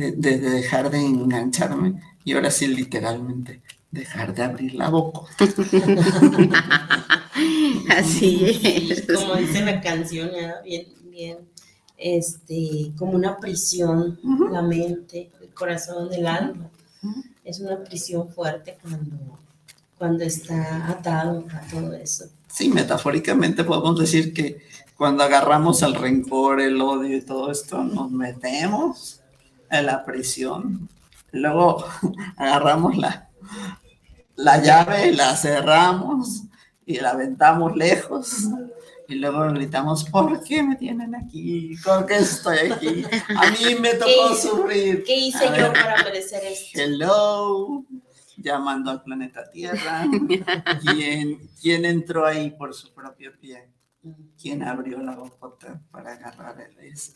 De, 0.00 0.38
dejar 0.38 0.90
de 0.90 1.00
engancharme 1.00 2.00
y 2.24 2.32
ahora 2.32 2.50
sí 2.50 2.66
literalmente 2.66 3.60
dejar 3.90 4.34
de 4.34 4.42
abrir 4.42 4.74
la 4.74 4.88
boca. 4.88 5.20
Así 7.90 8.44
es. 8.90 9.06
Como 9.06 9.36
dice 9.36 9.64
la 9.64 9.80
canción, 9.80 10.30
bien, 10.64 10.86
bien, 11.10 11.38
este, 11.96 12.92
como 12.96 13.12
una 13.12 13.38
prisión, 13.38 14.18
la 14.50 14.62
mente, 14.62 15.30
corazón, 15.54 16.12
el 16.12 16.26
alma. 16.26 16.70
Es 17.44 17.60
una 17.60 17.82
prisión 17.82 18.28
fuerte 18.28 18.78
cuando, 18.80 19.38
cuando 19.98 20.24
está 20.24 20.88
atado 20.88 21.46
a 21.52 21.60
todo 21.68 21.94
eso. 21.94 22.26
Sí, 22.48 22.68
metafóricamente 22.68 23.64
podemos 23.64 23.98
decir 23.98 24.32
que 24.32 24.60
cuando 24.96 25.24
agarramos 25.24 25.82
el 25.82 25.94
rencor, 25.94 26.60
el 26.60 26.80
odio 26.80 27.16
y 27.16 27.22
todo 27.22 27.50
esto, 27.50 27.82
nos 27.82 28.10
metemos 28.10 29.19
en 29.70 29.86
la 29.86 30.04
prisión. 30.04 30.88
Luego 31.32 31.84
agarramos 32.36 32.96
la, 32.96 33.28
la 34.36 34.62
llave, 34.62 35.12
la 35.12 35.36
cerramos 35.36 36.42
y 36.86 36.98
la 36.98 37.10
aventamos 37.10 37.76
lejos 37.76 38.48
y 39.10 39.16
luego 39.16 39.52
gritamos, 39.52 40.04
¿por 40.04 40.42
qué 40.44 40.62
me 40.62 40.76
tienen 40.76 41.16
aquí? 41.16 41.74
¿Por 41.84 42.06
qué 42.06 42.18
estoy 42.18 42.70
aquí? 42.70 43.04
A 43.36 43.50
mí 43.50 43.74
me 43.80 43.94
tocó 43.94 44.34
sufrir. 44.36 45.02
¿Qué 45.02 45.16
hice 45.16 45.46
yo 45.46 45.72
para 45.72 46.04
merecer 46.04 46.44
esto? 46.44 46.80
Hello, 46.80 47.84
llamando 48.36 48.92
al 48.92 49.02
planeta 49.02 49.50
Tierra. 49.50 50.06
¿Quién, 50.80 51.50
¿Quién 51.60 51.84
entró 51.86 52.24
ahí 52.24 52.50
por 52.52 52.72
su 52.72 52.94
propio 52.94 53.32
pie? 53.40 53.68
¿Quién 54.40 54.62
abrió 54.62 55.00
la 55.00 55.16
bocota 55.16 55.82
para 55.90 56.12
agarrar 56.12 56.70
ese, 56.80 57.14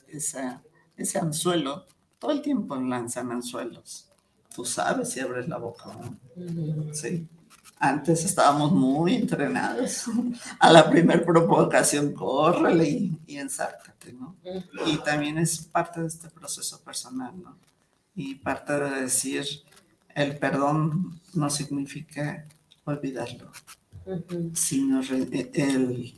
ese 0.97 1.19
anzuelo? 1.21 1.87
Todo 2.25 2.33
el 2.33 2.41
tiempo 2.41 2.75
lanzan 2.77 3.31
anzuelos. 3.33 4.09
Tú 4.57 4.65
sabes 4.65 5.11
si 5.11 5.21
abres 5.21 5.47
la 5.47 5.59
boca 5.59 5.91
o 5.91 5.93
no. 5.93 6.95
Sí. 6.95 7.29
Antes 7.79 8.25
estábamos 8.25 8.73
muy 8.73 9.17
entrenados. 9.17 10.07
A 10.59 10.73
la 10.73 10.89
primer 10.89 11.23
provocación, 11.23 12.15
córrele 12.15 12.89
y, 12.89 13.19
y 13.27 13.37
ensárcate, 13.37 14.15
¿no? 14.15 14.37
Y 14.87 14.97
también 15.05 15.37
es 15.37 15.67
parte 15.67 16.01
de 16.01 16.07
este 16.07 16.31
proceso 16.31 16.81
personal, 16.81 17.35
¿no? 17.43 17.59
Y 18.17 18.37
parte 18.37 18.73
de 18.73 19.03
decir, 19.03 19.45
el 20.15 20.39
perdón 20.39 21.21
no 21.35 21.51
significa 21.51 22.47
olvidarlo, 22.87 23.51
sino 24.55 25.03
el 25.03 26.15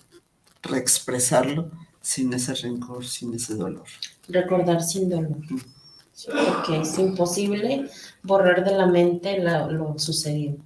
reexpresarlo 0.63 1.73
sin 2.01 2.33
ese 2.33 2.55
rencor, 2.55 3.05
sin 3.05 3.35
ese 3.35 3.57
dolor. 3.57 3.87
Recordar 4.29 4.81
sin 4.85 5.11
dolor. 5.11 5.39
Porque 6.25 6.81
es 6.81 6.99
imposible 6.99 7.89
borrar 8.23 8.65
de 8.65 8.77
la 8.77 8.87
mente 8.87 9.39
lo 9.39 9.99
sucedido 9.99 10.57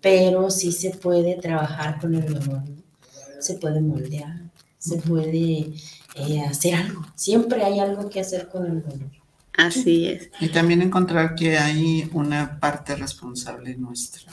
pero 0.00 0.50
sí 0.50 0.72
se 0.72 0.90
puede 0.90 1.36
trabajar 1.36 2.00
con 2.00 2.14
el 2.14 2.26
dolor, 2.26 2.62
se 3.38 3.54
puede 3.54 3.80
moldear, 3.80 4.40
se 4.78 4.96
puede 4.96 5.72
eh, 6.14 6.42
hacer 6.48 6.74
algo. 6.74 7.06
Siempre 7.14 7.62
hay 7.62 7.78
algo 7.80 8.08
que 8.08 8.20
hacer 8.20 8.48
con 8.48 8.66
el 8.66 8.82
dolor. 8.82 9.10
Así 9.56 10.06
es. 10.06 10.30
Y 10.40 10.48
también 10.48 10.80
encontrar 10.80 11.34
que 11.34 11.58
hay 11.58 12.08
una 12.12 12.58
parte 12.58 12.96
responsable 12.96 13.76
nuestra. 13.76 14.32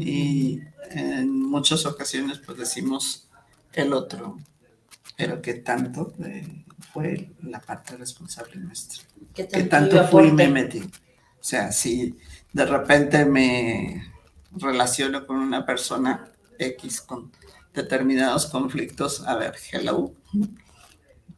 Y 0.00 0.60
en 0.90 1.42
muchas 1.42 1.84
ocasiones 1.84 2.38
pues 2.38 2.56
decimos 2.56 3.28
el 3.72 3.92
otro, 3.92 4.38
pero 5.16 5.42
que 5.42 5.54
tanto 5.54 6.14
fue 6.92 7.30
la 7.42 7.60
parte 7.60 7.96
responsable 7.96 8.56
nuestra. 8.56 9.02
Que 9.34 9.44
tanto, 9.44 9.68
tanto 9.68 10.08
fui 10.08 10.28
y 10.28 10.32
me 10.32 10.48
metí. 10.48 10.80
O 10.80 11.42
sea, 11.42 11.72
si 11.72 12.16
de 12.52 12.66
repente 12.66 13.24
me 13.24 14.12
relaciono 14.52 15.26
con 15.26 15.36
una 15.36 15.64
persona 15.64 16.30
X 16.58 17.00
con 17.00 17.32
determinados 17.72 18.46
conflictos, 18.46 19.26
a 19.26 19.36
ver, 19.36 19.54
hello, 19.72 20.12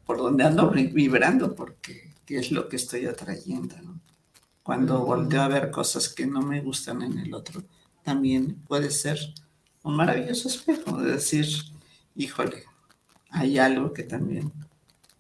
por 0.05 0.19
dónde 0.19 0.45
ando 0.45 0.71
vibrando, 0.71 1.55
porque 1.55 2.15
qué 2.27 2.39
es 2.39 2.51
lo 2.51 2.69
que 2.69 2.77
estoy 2.77 3.07
atrayendo, 3.07 3.77
Cuando 4.63 5.05
volteo 5.05 5.43
a 5.43 5.49
ver 5.49 5.71
cosas 5.71 6.09
que 6.09 6.27
no 6.27 6.41
me 6.41 6.61
gustan 6.61 7.03
en 7.03 7.19
el 7.19 7.35
otro, 7.35 7.63
también 8.03 8.57
puede 8.67 8.91
ser 8.91 9.19
un 9.83 9.97
maravilloso 9.97 10.49
espejo 10.49 10.99
de 10.99 11.13
decir, 11.13 11.47
híjole, 12.15 12.65
hay 13.31 13.59
algo 13.59 13.93
que 13.93 14.05
también 14.05 14.53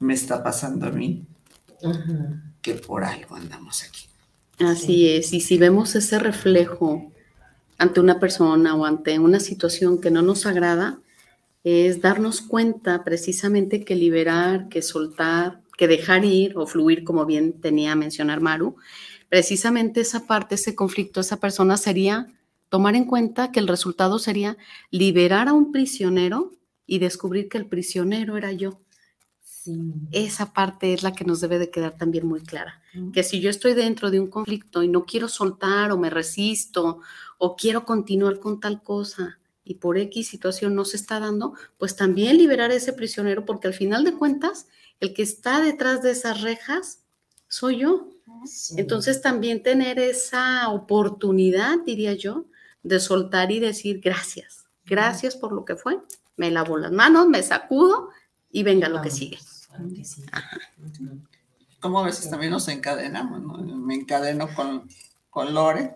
me 0.02 0.14
está 0.14 0.42
pasando 0.42 0.86
a 0.86 0.90
mí, 0.90 1.24
que 2.60 2.74
por 2.74 3.04
algo 3.04 3.36
andamos 3.36 3.84
aquí. 3.84 4.06
Así 4.58 5.08
es, 5.08 5.32
y 5.32 5.40
si 5.40 5.58
vemos 5.58 5.94
ese 5.94 6.18
reflejo 6.18 7.12
ante 7.78 8.00
una 8.00 8.20
persona 8.20 8.74
o 8.74 8.84
ante 8.84 9.18
una 9.18 9.40
situación 9.40 10.00
que 10.00 10.10
no 10.10 10.22
nos 10.22 10.44
agrada, 10.44 10.98
es 11.64 12.00
darnos 12.00 12.40
cuenta 12.40 13.04
precisamente 13.04 13.84
que 13.84 13.94
liberar, 13.94 14.68
que 14.68 14.82
soltar, 14.82 15.60
que 15.78 15.86
dejar 15.88 16.24
ir 16.24 16.58
o 16.58 16.66
fluir, 16.66 17.04
como 17.04 17.24
bien 17.24 17.60
tenía 17.60 17.92
a 17.92 17.96
mencionar 17.96 18.40
Maru, 18.40 18.76
precisamente 19.28 20.00
esa 20.00 20.26
parte, 20.26 20.56
ese 20.56 20.74
conflicto, 20.74 21.20
esa 21.20 21.38
persona 21.38 21.76
sería 21.76 22.26
tomar 22.68 22.96
en 22.96 23.04
cuenta 23.04 23.52
que 23.52 23.60
el 23.60 23.68
resultado 23.68 24.18
sería 24.18 24.56
liberar 24.90 25.48
a 25.48 25.52
un 25.52 25.72
prisionero 25.72 26.52
y 26.86 26.98
descubrir 26.98 27.48
que 27.48 27.58
el 27.58 27.66
prisionero 27.66 28.36
era 28.36 28.52
yo. 28.52 28.80
Esa 30.10 30.52
parte 30.52 30.92
es 30.92 31.02
la 31.02 31.12
que 31.12 31.24
nos 31.24 31.40
debe 31.40 31.58
de 31.58 31.70
quedar 31.70 31.96
también 31.96 32.26
muy 32.26 32.40
clara. 32.40 32.80
Que 33.12 33.22
si 33.22 33.40
yo 33.40 33.50
estoy 33.50 33.74
dentro 33.74 34.10
de 34.10 34.20
un 34.20 34.28
conflicto 34.28 34.82
y 34.82 34.88
no 34.88 35.04
quiero 35.04 35.28
soltar 35.28 35.92
o 35.92 35.98
me 35.98 36.10
resisto 36.10 37.00
o 37.38 37.56
quiero 37.56 37.84
continuar 37.84 38.40
con 38.40 38.60
tal 38.60 38.82
cosa 38.82 39.38
y 39.64 39.74
por 39.74 39.98
X 39.98 40.28
situación 40.28 40.74
no 40.74 40.84
se 40.84 40.96
está 40.96 41.20
dando, 41.20 41.54
pues 41.78 41.96
también 41.96 42.38
liberar 42.38 42.70
a 42.70 42.74
ese 42.74 42.92
prisionero 42.92 43.44
porque 43.44 43.68
al 43.68 43.74
final 43.74 44.04
de 44.04 44.14
cuentas 44.14 44.66
el 45.00 45.14
que 45.14 45.22
está 45.22 45.60
detrás 45.60 46.02
de 46.02 46.12
esas 46.12 46.40
rejas 46.40 47.00
soy 47.48 47.78
yo. 47.78 48.08
Entonces 48.76 49.20
también 49.22 49.62
tener 49.62 49.98
esa 49.98 50.68
oportunidad, 50.70 51.78
diría 51.84 52.14
yo, 52.14 52.46
de 52.82 52.98
soltar 52.98 53.52
y 53.52 53.60
decir 53.60 54.00
gracias, 54.00 54.64
gracias 54.84 55.36
por 55.36 55.52
lo 55.52 55.64
que 55.64 55.76
fue. 55.76 56.00
Me 56.36 56.50
lavo 56.50 56.76
las 56.76 56.92
manos, 56.92 57.28
me 57.28 57.42
sacudo 57.42 58.10
y 58.50 58.62
venga 58.62 58.88
lo 58.88 59.02
que 59.02 59.10
sigue. 59.10 59.38
Como 61.82 61.98
a 61.98 62.04
veces 62.04 62.30
también 62.30 62.52
nos 62.52 62.68
encadenamos, 62.68 63.42
¿no? 63.42 63.58
Me 63.76 63.94
encadeno 63.94 64.48
con, 64.54 64.88
con 65.30 65.52
Lore 65.52 65.94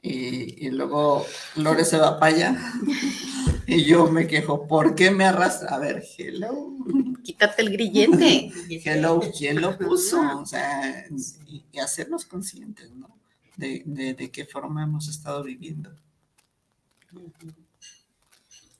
y, 0.00 0.66
y, 0.66 0.70
luego 0.70 1.24
Lore 1.56 1.84
se 1.84 1.98
va 1.98 2.18
para 2.18 2.34
allá 2.34 2.72
y 3.66 3.84
yo 3.84 4.10
me 4.10 4.26
quejo, 4.26 4.66
¿por 4.66 4.94
qué 4.94 5.10
me 5.10 5.24
arrastra? 5.24 5.74
A 5.74 5.78
ver, 5.78 6.02
hello. 6.16 6.76
Quítate 7.22 7.62
el 7.62 7.70
grillete. 7.70 8.50
hello, 8.84 9.20
¿quién 9.36 9.60
lo 9.60 9.78
puso? 9.78 10.20
O 10.40 10.46
sea, 10.46 11.06
y, 11.46 11.64
y 11.70 11.78
hacernos 11.78 12.24
conscientes, 12.24 12.90
¿no? 12.92 13.14
De, 13.56 13.82
de, 13.86 14.14
de, 14.14 14.30
qué 14.30 14.46
forma 14.46 14.82
hemos 14.82 15.08
estado 15.08 15.42
viviendo. 15.42 15.90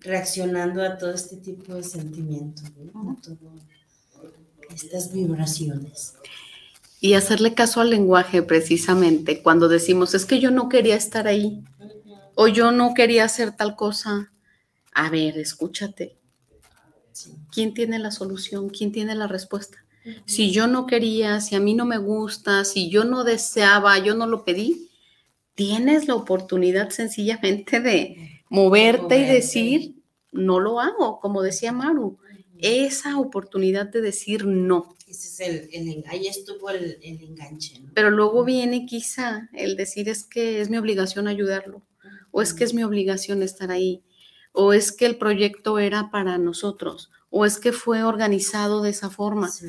Reaccionando 0.00 0.82
a 0.82 0.98
todo 0.98 1.14
este 1.14 1.36
tipo 1.36 1.74
de 1.74 1.82
sentimientos, 1.84 2.72
¿no? 2.92 3.12
a 3.12 3.22
todo, 3.22 3.54
estas 4.74 5.12
vibraciones. 5.12 6.14
Y 7.00 7.14
hacerle 7.14 7.54
caso 7.54 7.80
al 7.80 7.90
lenguaje 7.90 8.42
precisamente 8.42 9.42
cuando 9.42 9.68
decimos, 9.68 10.14
es 10.14 10.24
que 10.24 10.40
yo 10.40 10.50
no 10.50 10.68
quería 10.68 10.96
estar 10.96 11.26
ahí 11.26 11.62
o 12.34 12.48
yo 12.48 12.72
no 12.72 12.94
quería 12.94 13.24
hacer 13.24 13.52
tal 13.52 13.76
cosa. 13.76 14.32
A 14.94 15.10
ver, 15.10 15.38
escúchate. 15.38 16.16
¿Quién 17.52 17.74
tiene 17.74 17.98
la 17.98 18.10
solución? 18.10 18.70
¿Quién 18.70 18.90
tiene 18.90 19.14
la 19.14 19.26
respuesta? 19.26 19.84
Si 20.26 20.50
yo 20.50 20.66
no 20.66 20.86
quería, 20.86 21.40
si 21.40 21.54
a 21.54 21.60
mí 21.60 21.74
no 21.74 21.86
me 21.86 21.96
gusta, 21.98 22.64
si 22.64 22.90
yo 22.90 23.04
no 23.04 23.24
deseaba, 23.24 23.98
yo 23.98 24.14
no 24.14 24.26
lo 24.26 24.44
pedí, 24.44 24.90
tienes 25.54 26.08
la 26.08 26.14
oportunidad 26.14 26.90
sencillamente 26.90 27.80
de 27.80 28.42
moverte 28.50 29.18
y 29.18 29.24
decir, 29.24 29.94
no 30.32 30.60
lo 30.60 30.80
hago, 30.80 31.20
como 31.20 31.42
decía 31.42 31.72
Maru, 31.72 32.18
esa 32.58 33.18
oportunidad 33.18 33.86
de 33.86 34.00
decir 34.00 34.46
no. 34.46 34.94
Ese 35.06 35.28
es 35.28 35.40
el, 35.40 35.68
el 35.72 36.04
ahí 36.08 36.26
estuvo 36.26 36.70
el, 36.70 36.98
el 37.02 37.22
enganche. 37.22 37.80
¿no? 37.80 37.90
Pero 37.94 38.10
luego 38.10 38.44
viene 38.44 38.86
quizá 38.86 39.48
el 39.52 39.76
decir 39.76 40.08
es 40.08 40.24
que 40.24 40.60
es 40.60 40.70
mi 40.70 40.76
obligación 40.76 41.28
ayudarlo, 41.28 41.82
o 42.30 42.42
es 42.42 42.54
que 42.54 42.64
es 42.64 42.74
mi 42.74 42.82
obligación 42.82 43.42
estar 43.42 43.70
ahí, 43.70 44.02
o 44.52 44.72
es 44.72 44.92
que 44.92 45.06
el 45.06 45.16
proyecto 45.16 45.78
era 45.78 46.10
para 46.10 46.38
nosotros, 46.38 47.10
o 47.30 47.44
es 47.44 47.58
que 47.58 47.72
fue 47.72 48.02
organizado 48.02 48.82
de 48.82 48.90
esa 48.90 49.10
forma. 49.10 49.48
Sí. 49.48 49.66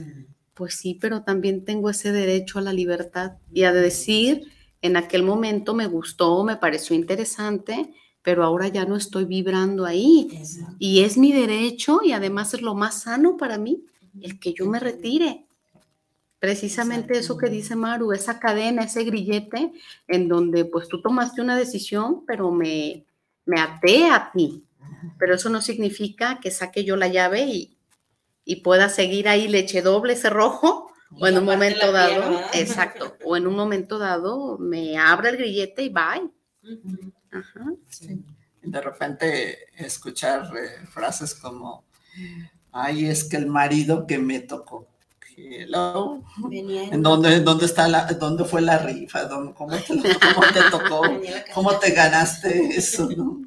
Pues 0.54 0.76
sí, 0.76 0.98
pero 1.00 1.24
también 1.24 1.65
tengo 1.65 1.89
ese 1.89 2.13
derecho 2.13 2.60
a 2.60 2.62
la 2.62 2.71
libertad 2.71 3.34
y 3.52 3.63
a 3.63 3.74
decir, 3.74 4.52
en 4.82 4.95
aquel 4.95 5.24
momento 5.24 5.74
me 5.74 5.88
gustó, 5.88 6.43
me 6.43 6.56
pareció 6.56 6.95
interesante, 6.95 7.93
pero 8.26 8.44
ahora 8.44 8.68
ya 8.70 8.86
no 8.86 8.96
estoy 8.96 9.26
vibrando 9.26 9.86
ahí. 9.86 10.28
Exacto. 10.34 10.76
Y 10.80 11.04
es 11.04 11.16
mi 11.16 11.32
derecho 11.32 12.02
y 12.04 12.12
además 12.12 12.56
es 12.56 12.64
lo 12.64 12.74
más 12.74 13.04
sano 13.04 13.38
para 13.38 13.60
mí, 13.60 13.86
el 14.20 14.40
que 14.40 14.52
yo 14.52 14.66
me 14.66 14.80
retire. 14.80 15.46
Precisamente 16.40 17.20
eso 17.20 17.38
que 17.38 17.50
dice 17.50 17.76
Maru, 17.76 18.14
esa 18.14 18.40
cadena, 18.40 18.84
ese 18.84 19.04
grillete, 19.04 19.74
en 20.08 20.28
donde 20.28 20.66
pues 20.66 20.88
tú 20.88 21.04
tomaste 21.04 21.40
una 21.40 21.56
decisión, 21.56 22.26
pero 22.26 22.52
me, 22.52 23.06
me 23.46 23.62
até 23.62 24.08
a 24.08 24.32
ti. 24.32 24.64
Pero 25.20 25.36
eso 25.36 25.50
no 25.50 25.62
significa 25.62 26.40
que 26.42 26.50
saque 26.50 26.84
yo 26.84 26.96
la 26.96 27.08
llave 27.08 27.44
y, 27.44 27.78
y 28.44 28.58
pueda 28.58 28.90
seguir 28.90 29.28
ahí 29.28 29.48
leche 29.48 29.84
doble 29.84 30.16
cerrojo 30.16 30.90
o 31.20 31.28
en 31.28 31.38
un 31.38 31.46
momento 31.46 31.92
dado, 31.92 32.42
exacto, 32.54 33.18
o 33.24 33.38
en 33.38 33.46
un 33.46 33.56
momento 33.56 34.00
dado 34.00 34.58
me 34.58 34.98
abre 34.98 35.30
el 35.30 35.38
grillete 35.38 35.84
y 35.84 35.90
bye. 35.90 36.24
Uh 36.64 36.82
-huh. 36.82 37.14
Ajá. 37.36 37.65
Sí. 37.89 38.24
De 38.62 38.82
repente 38.82 39.58
escuchar 39.76 40.52
eh, 40.58 40.86
frases 40.88 41.36
como, 41.36 41.84
ay, 42.71 43.06
es 43.06 43.24
que 43.26 43.38
el 43.38 43.48
marido 43.48 44.08
que 44.08 44.17
me 44.17 44.39
tocó. 44.39 44.88
Hello. 45.38 46.24
¿En 46.50 47.04
dónde, 47.04 47.41
dónde, 47.41 47.65
está 47.65 47.89
la, 47.89 48.06
dónde 48.06 48.45
fue 48.45 48.62
la 48.62 48.78
rifa? 48.78 49.26
¿Dónde, 49.26 49.54
cómo, 49.54 49.76
te, 49.76 49.84
¿Cómo 49.86 50.48
te 50.54 50.62
tocó? 50.71 51.02
¿Cómo 51.54 51.78
te 51.78 51.91
ganaste 51.91 52.69
eso? 52.69 53.10
¿no? 53.15 53.41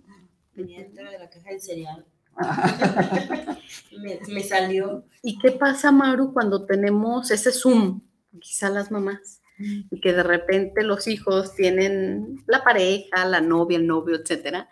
Venía 0.55 0.81
dentro 0.81 1.11
de 1.11 1.19
la 1.19 1.31
caja 1.31 1.51
del 1.51 1.61
cereal. 1.63 2.05
me, 3.99 4.21
me, 4.29 4.43
salió. 4.45 5.05
¿Y 5.23 5.39
qué 5.39 5.51
pasa, 5.53 5.91
Maru, 5.91 6.33
cuando 6.33 6.67
tenemos 6.67 7.31
ese 7.31 7.53
Zoom? 7.53 8.03
Quizá 8.39 8.69
las 8.69 8.91
mamás. 8.91 9.38
Y 9.59 10.01
que 10.01 10.13
de 10.13 10.23
repente 10.23 10.83
los 10.85 11.09
hijos 11.09 11.55
tienen 11.55 12.43
la 12.47 12.63
pareja, 12.63 13.25
la 13.25 13.41
novia, 13.41 13.79
el 13.79 13.87
novio, 13.87 14.17
etcétera. 14.17 14.69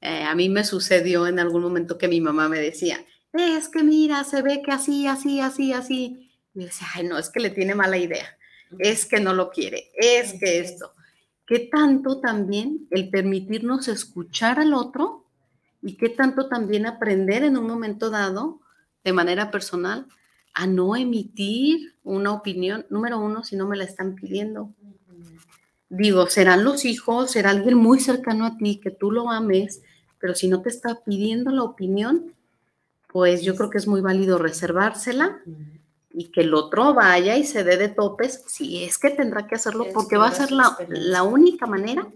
Eh, 0.00 0.22
a 0.22 0.34
mí 0.34 0.48
me 0.48 0.64
sucedió 0.64 1.26
en 1.26 1.38
algún 1.38 1.62
momento 1.62 1.98
que 1.98 2.08
mi 2.08 2.20
mamá 2.20 2.48
me 2.48 2.60
decía, 2.60 3.04
es 3.32 3.68
que 3.68 3.82
mira, 3.82 4.22
se 4.24 4.42
ve 4.42 4.62
que 4.62 4.70
así, 4.70 5.06
así, 5.06 5.40
así, 5.40 5.72
así. 5.72 6.30
Y 6.54 6.60
yo 6.60 6.66
decía, 6.66 6.86
ay, 6.94 7.04
no, 7.04 7.18
es 7.18 7.30
que 7.30 7.40
le 7.40 7.50
tiene 7.50 7.74
mala 7.74 7.96
idea. 7.96 8.38
Es 8.78 9.06
que 9.06 9.20
no 9.20 9.34
lo 9.34 9.50
quiere. 9.50 9.90
Es 9.94 10.34
que 10.34 10.60
esto. 10.60 10.92
¿Qué 11.46 11.58
tanto 11.58 12.20
también 12.20 12.86
el 12.90 13.10
permitirnos 13.10 13.88
escuchar 13.88 14.60
al 14.60 14.72
otro 14.72 15.26
y 15.82 15.96
qué 15.96 16.08
tanto 16.08 16.48
también 16.48 16.86
aprender 16.86 17.44
en 17.44 17.58
un 17.58 17.66
momento 17.66 18.08
dado, 18.08 18.60
de 19.02 19.12
manera 19.12 19.50
personal, 19.50 20.06
a 20.54 20.66
no 20.66 20.96
emitir 20.96 21.94
una 22.04 22.32
opinión, 22.32 22.86
número 22.88 23.18
uno, 23.18 23.44
si 23.44 23.56
no 23.56 23.66
me 23.66 23.76
la 23.76 23.84
están 23.84 24.14
pidiendo. 24.14 24.70
Digo, 25.88 26.28
serán 26.28 26.64
los 26.64 26.84
hijos, 26.84 27.32
será 27.32 27.50
alguien 27.50 27.76
muy 27.76 28.00
cercano 28.00 28.46
a 28.46 28.56
ti, 28.56 28.80
que 28.82 28.90
tú 28.90 29.10
lo 29.10 29.30
ames, 29.30 29.82
pero 30.18 30.34
si 30.34 30.48
no 30.48 30.62
te 30.62 30.68
está 30.68 31.00
pidiendo 31.04 31.50
la 31.50 31.62
opinión, 31.62 32.32
pues 33.12 33.42
yo 33.42 33.54
creo 33.56 33.70
que 33.70 33.78
es 33.78 33.86
muy 33.86 34.00
válido 34.00 34.38
reservársela 34.38 35.40
y 36.12 36.26
que 36.26 36.42
el 36.42 36.54
otro 36.54 36.94
vaya 36.94 37.36
y 37.36 37.44
se 37.44 37.64
dé 37.64 37.76
de 37.76 37.88
topes, 37.88 38.42
si 38.46 38.84
es 38.84 38.98
que 38.98 39.10
tendrá 39.10 39.46
que 39.46 39.56
hacerlo, 39.56 39.86
porque 39.92 40.16
va 40.16 40.28
a 40.28 40.32
ser 40.32 40.52
la, 40.52 40.76
la 40.88 41.24
única 41.24 41.66
manera 41.66 42.08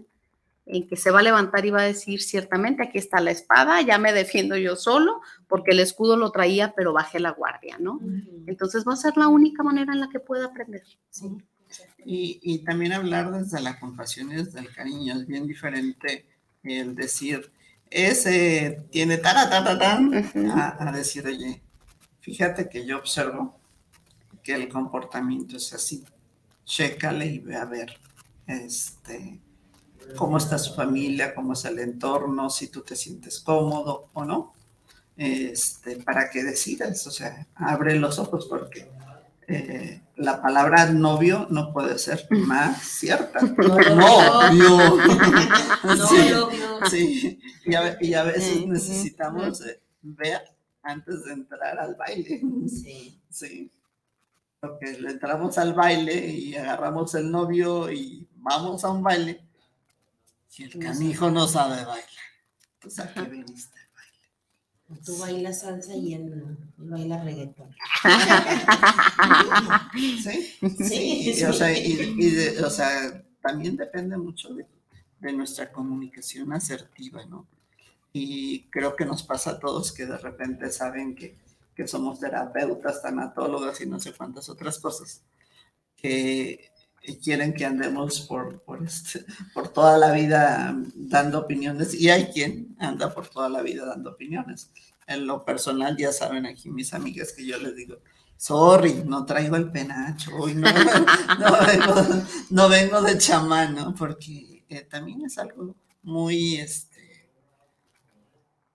en 0.71 0.87
que 0.87 0.95
se 0.95 1.09
va 1.09 1.19
a 1.19 1.23
levantar 1.23 1.65
y 1.65 1.71
va 1.71 1.81
a 1.81 1.85
decir 1.85 2.21
ciertamente 2.21 2.83
aquí 2.83 2.99
está 2.99 3.19
la 3.19 3.31
espada, 3.31 3.81
ya 3.81 3.97
me 3.97 4.13
defiendo 4.13 4.55
yo 4.55 4.75
solo, 4.75 5.19
porque 5.47 5.71
el 5.71 5.79
escudo 5.79 6.15
lo 6.15 6.31
traía, 6.31 6.73
pero 6.75 6.93
bajé 6.93 7.19
la 7.19 7.31
guardia, 7.31 7.77
¿no? 7.79 7.93
Uh 7.93 8.01
-huh. 8.01 8.43
Entonces 8.45 8.85
va 8.87 8.93
a 8.93 8.97
ser 8.97 9.17
la 9.17 9.27
única 9.27 9.63
manera 9.63 9.93
en 9.93 9.99
la 9.99 10.09
que 10.09 10.19
pueda 10.19 10.45
aprender. 10.45 10.83
Sí. 11.09 11.37
Y, 12.05 12.39
y, 12.41 12.59
también 12.59 12.93
hablar 12.93 13.31
desde 13.31 13.59
la 13.61 13.79
compasión 13.79 14.31
y 14.31 14.35
desde 14.35 14.59
el 14.59 14.73
cariño, 14.73 15.15
es 15.15 15.27
bien 15.27 15.45
diferente 15.47 16.25
el 16.63 16.95
decir, 16.95 17.51
ese 17.89 18.83
tiene 18.91 19.17
tara, 19.17 19.49
tara, 19.49 19.77
tara, 19.77 19.99
uh 19.99 20.11
-huh. 20.11 20.51
a, 20.53 20.89
a 20.89 20.91
decir, 20.91 21.25
oye, 21.27 21.61
fíjate 22.21 22.69
que 22.69 22.85
yo 22.85 22.97
observo 22.97 23.59
que 24.43 24.53
el 24.53 24.67
comportamiento 24.69 25.57
es 25.57 25.73
así, 25.73 26.03
chécale 26.65 27.25
y 27.25 27.39
ve 27.39 27.55
a 27.55 27.65
ver, 27.65 27.89
este 28.47 29.39
cómo 30.15 30.37
está 30.37 30.57
su 30.57 30.73
familia, 30.73 31.33
cómo 31.33 31.53
es 31.53 31.65
el 31.65 31.79
entorno, 31.79 32.49
si 32.49 32.67
tú 32.67 32.81
te 32.81 32.95
sientes 32.95 33.39
cómodo 33.39 34.09
o 34.13 34.25
no, 34.25 34.53
este, 35.17 35.97
para 35.97 36.29
que 36.29 36.43
decidas, 36.43 37.05
o 37.07 37.11
sea, 37.11 37.47
abre 37.55 37.99
los 37.99 38.19
ojos 38.19 38.47
porque 38.49 38.89
eh, 39.47 40.01
la 40.15 40.41
palabra 40.41 40.85
novio 40.91 41.47
no 41.49 41.73
puede 41.73 41.97
ser 41.97 42.27
más 42.31 42.81
cierta. 42.83 43.39
No, 45.81 46.07
sí, 46.07 46.29
novio. 46.31 46.79
Sí, 46.89 47.39
y 47.65 47.75
a, 47.75 47.97
y 48.01 48.13
a 48.13 48.23
veces 48.23 48.65
necesitamos 48.67 49.65
eh, 49.65 49.81
ver 50.01 50.41
antes 50.83 51.25
de 51.25 51.33
entrar 51.33 51.79
al 51.79 51.95
baile. 51.95 52.41
Sí. 52.67 53.19
Sí. 53.29 53.71
Porque 54.59 54.99
le 54.99 55.11
entramos 55.11 55.57
al 55.57 55.73
baile 55.73 56.27
y 56.27 56.55
agarramos 56.55 57.15
el 57.15 57.31
novio 57.31 57.91
y 57.91 58.27
vamos 58.35 58.83
a 58.83 58.89
un 58.89 59.01
baile 59.01 59.48
si 60.49 60.63
el 60.63 60.77
canijo 60.79 61.29
no 61.29 61.47
sabe 61.47 61.85
bailar, 61.85 62.09
pues 62.81 62.99
a 62.99 63.13
qué 63.13 63.21
viniste 63.21 63.77
a 63.79 63.87
bailar. 63.95 65.05
Tú 65.05 65.17
bailas 65.19 65.61
salsa 65.61 65.93
y 65.93 66.15
él 66.15 66.57
baila 66.77 67.23
reggaetón. 67.23 67.73
¿Sí? 69.93 70.55
Sí, 70.77 71.33
sí. 71.33 71.43
O, 71.45 71.53
sea, 71.53 71.71
y, 71.71 72.15
y 72.17 72.31
de, 72.31 72.63
o 72.63 72.69
sea, 72.69 73.23
también 73.41 73.77
depende 73.77 74.17
mucho 74.17 74.53
de, 74.55 74.65
de, 75.19 75.33
nuestra 75.33 75.71
comunicación 75.71 76.51
asertiva, 76.51 77.23
¿no? 77.25 77.47
Y 78.11 78.63
creo 78.71 78.95
que 78.95 79.05
nos 79.05 79.21
pasa 79.21 79.51
a 79.51 79.59
todos 79.59 79.91
que 79.91 80.07
de 80.07 80.17
repente 80.17 80.71
saben 80.71 81.15
que, 81.15 81.37
que 81.75 81.87
somos 81.87 82.19
terapeutas, 82.19 83.03
tanatólogas 83.03 83.79
y 83.81 83.85
no 83.85 83.99
sé 83.99 84.13
cuántas 84.13 84.49
otras 84.49 84.79
cosas, 84.79 85.21
que 85.95 86.71
quieren 87.23 87.53
que 87.53 87.65
andemos 87.65 88.21
por, 88.21 88.61
por, 88.61 88.83
este, 88.83 89.25
por 89.53 89.69
toda 89.69 89.97
la 89.97 90.11
vida 90.11 90.75
dando 90.95 91.39
opiniones 91.39 91.93
y 91.93 92.09
hay 92.09 92.27
quien 92.27 92.75
anda 92.79 93.13
por 93.13 93.27
toda 93.27 93.49
la 93.49 93.61
vida 93.61 93.85
dando 93.85 94.11
opiniones. 94.11 94.71
En 95.07 95.25
lo 95.25 95.43
personal, 95.43 95.97
ya 95.97 96.11
saben 96.11 96.45
aquí 96.45 96.69
mis 96.69 96.93
amigas 96.93 97.33
que 97.33 97.45
yo 97.45 97.57
les 97.57 97.75
digo, 97.75 97.97
sorry, 98.37 99.03
no 99.05 99.25
traigo 99.25 99.55
el 99.55 99.71
penacho, 99.71 100.35
hoy 100.35 100.55
no, 100.55 100.67
no, 101.39 101.65
vengo, 101.65 102.23
no 102.51 102.69
vengo 102.69 103.01
de 103.01 103.17
chamán, 103.17 103.75
¿no? 103.75 103.95
Porque 103.95 104.63
eh, 104.69 104.87
también 104.89 105.25
es 105.25 105.37
algo 105.37 105.75
muy 106.03 106.57
este, 106.57 107.27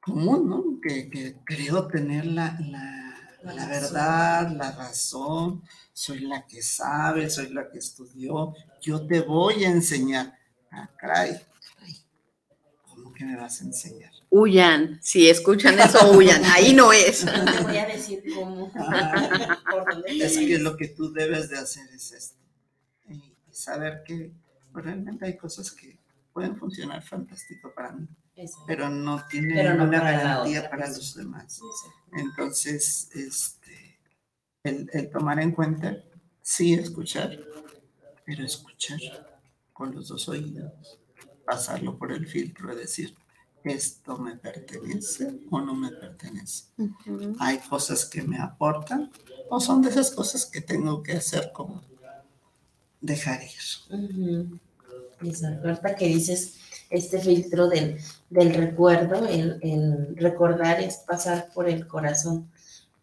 común, 0.00 0.48
¿no? 0.48 0.80
Que, 0.82 1.08
que 1.08 1.36
creo 1.44 1.86
tener 1.86 2.26
la, 2.26 2.58
la, 2.60 3.54
la 3.54 3.66
verdad, 3.66 4.50
la 4.50 4.72
razón, 4.72 5.62
soy 5.94 6.20
la 6.20 6.44
que 6.46 6.60
sabe, 6.60 7.30
soy 7.30 7.50
la 7.50 7.70
que 7.70 7.78
estudió, 7.78 8.52
yo 8.82 9.06
te 9.06 9.20
voy 9.20 9.64
a 9.64 9.70
enseñar. 9.70 10.36
Ah, 10.70 10.90
caray, 10.98 11.40
¿cómo 12.82 13.12
que 13.12 13.24
me 13.24 13.36
vas 13.36 13.60
a 13.60 13.64
enseñar? 13.64 14.10
Huyan, 14.28 14.98
si 15.00 15.30
escuchan 15.30 15.78
eso, 15.78 16.10
huyan, 16.10 16.44
ahí 16.46 16.74
no 16.74 16.92
es. 16.92 17.24
No 17.44 17.44
te 17.44 17.62
voy 17.62 17.76
a 17.76 17.86
decir 17.86 18.24
cómo. 18.34 18.72
Ah, 18.76 20.02
es 20.06 20.36
que 20.36 20.58
lo 20.58 20.76
que 20.76 20.88
tú 20.88 21.12
debes 21.12 21.48
de 21.48 21.58
hacer 21.58 21.88
es 21.94 22.10
esto. 22.10 22.38
Y, 23.08 23.22
saber 23.52 24.02
que 24.04 24.32
realmente 24.72 25.26
hay 25.26 25.36
cosas 25.36 25.70
que 25.70 25.96
pueden 26.32 26.56
funcionar 26.56 27.04
fantástico 27.04 27.72
para 27.72 27.92
mí, 27.92 28.08
Eso. 28.34 28.64
pero 28.66 28.88
no 28.88 29.24
tienen 29.28 29.54
Pero 29.54 29.74
no 29.74 29.86
la 29.86 30.00
garantía 30.00 30.68
para 30.68 30.88
los 30.88 31.14
demás. 31.14 31.60
Entonces, 32.12 33.08
este, 33.14 33.63
el, 34.64 34.90
el 34.92 35.10
tomar 35.10 35.40
en 35.40 35.52
cuenta, 35.52 36.02
sí 36.42 36.74
escuchar, 36.74 37.38
pero 38.24 38.44
escuchar 38.44 38.98
con 39.72 39.94
los 39.94 40.08
dos 40.08 40.28
oídos, 40.28 40.98
pasarlo 41.44 41.96
por 41.98 42.10
el 42.12 42.26
filtro 42.26 42.74
de 42.74 42.82
decir, 42.82 43.14
esto 43.62 44.18
me 44.18 44.36
pertenece 44.36 45.40
o 45.50 45.60
no 45.60 45.74
me 45.74 45.90
pertenece. 45.90 46.64
Hay 47.38 47.58
cosas 47.58 48.04
que 48.04 48.22
me 48.22 48.38
aportan 48.38 49.10
o 49.48 49.58
son 49.60 49.80
de 49.82 49.90
esas 49.90 50.10
cosas 50.10 50.44
que 50.46 50.60
tengo 50.60 51.02
que 51.02 51.12
hacer 51.12 51.50
como 51.52 51.82
dejar 53.00 53.40
ir. 53.42 54.58
Exacto. 55.22 55.68
Ahorita 55.68 55.94
que 55.96 56.06
dices 56.08 56.58
este 56.90 57.18
filtro 57.20 57.68
del, 57.68 57.98
del 58.28 58.54
recuerdo, 58.54 59.26
el, 59.26 59.58
el 59.62 60.16
recordar 60.16 60.80
es 60.80 60.98
pasar 60.98 61.50
por 61.54 61.68
el 61.68 61.86
corazón. 61.86 62.50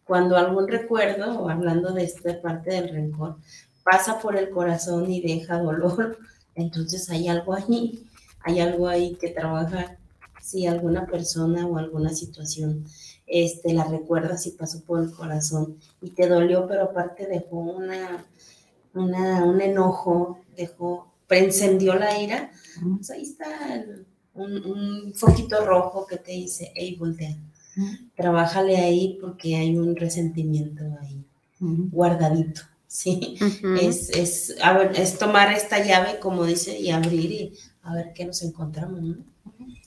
Cuando 0.06 0.36
algún 0.36 0.68
recuerdo, 0.68 1.38
o 1.40 1.48
hablando 1.48 1.92
de 1.92 2.04
esta 2.04 2.40
parte 2.40 2.70
del 2.74 2.88
rencor, 2.90 3.36
pasa 3.84 4.18
por 4.20 4.36
el 4.36 4.50
corazón 4.50 5.10
y 5.10 5.20
deja 5.20 5.58
dolor, 5.58 6.18
entonces 6.54 7.08
hay 7.10 7.28
algo 7.28 7.54
ahí, 7.54 8.04
hay 8.40 8.60
algo 8.60 8.88
ahí 8.88 9.16
que 9.20 9.28
trabajar. 9.30 9.98
Si 10.40 10.66
alguna 10.66 11.06
persona 11.06 11.66
o 11.66 11.78
alguna 11.78 12.10
situación 12.10 12.84
este, 13.28 13.72
la 13.72 13.84
recuerdas 13.84 14.44
y 14.46 14.50
pasó 14.50 14.80
por 14.82 15.00
el 15.00 15.12
corazón 15.12 15.78
y 16.00 16.10
te 16.10 16.26
dolió, 16.28 16.66
pero 16.66 16.84
aparte 16.84 17.26
dejó 17.28 17.58
una, 17.60 18.24
una, 18.94 19.44
un 19.44 19.60
enojo, 19.60 20.38
dejó, 20.56 21.06
encendió 21.30 21.94
la 21.94 22.18
ira, 22.20 22.50
pues 22.96 23.10
ahí 23.10 23.22
está 23.22 23.74
el- 23.74 24.06
un, 24.34 24.64
un 24.64 25.14
foquito 25.14 25.64
rojo 25.64 26.06
que 26.06 26.16
te 26.16 26.32
dice, 26.32 26.72
hey, 26.74 26.96
voltea, 26.98 27.36
trabájale 28.16 28.76
ahí 28.76 29.18
porque 29.20 29.56
hay 29.56 29.76
un 29.76 29.96
resentimiento 29.96 30.84
ahí 31.00 31.24
guardadito, 31.60 32.62
¿sí? 32.86 33.38
Ujú. 33.40 33.74
Es, 33.76 34.10
es, 34.10 34.56
a 34.62 34.76
ver, 34.76 34.92
es 34.96 35.18
tomar 35.18 35.52
esta 35.52 35.84
llave, 35.84 36.18
como 36.18 36.44
dice, 36.44 36.78
y 36.78 36.90
abrir 36.90 37.30
y 37.30 37.52
a 37.82 37.94
ver 37.94 38.12
qué 38.14 38.24
nos 38.24 38.42
encontramos, 38.42 39.00
¿no? 39.00 39.16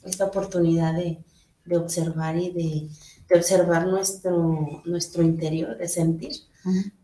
Esta 0.04 0.24
oportunidad 0.24 0.94
de, 0.94 1.18
de 1.64 1.76
observar 1.76 2.36
y 2.36 2.50
de, 2.50 2.88
de 3.28 3.36
observar 3.36 3.86
nuestro, 3.86 4.82
nuestro 4.84 5.22
interior, 5.22 5.76
de 5.76 5.88
sentir, 5.88 6.32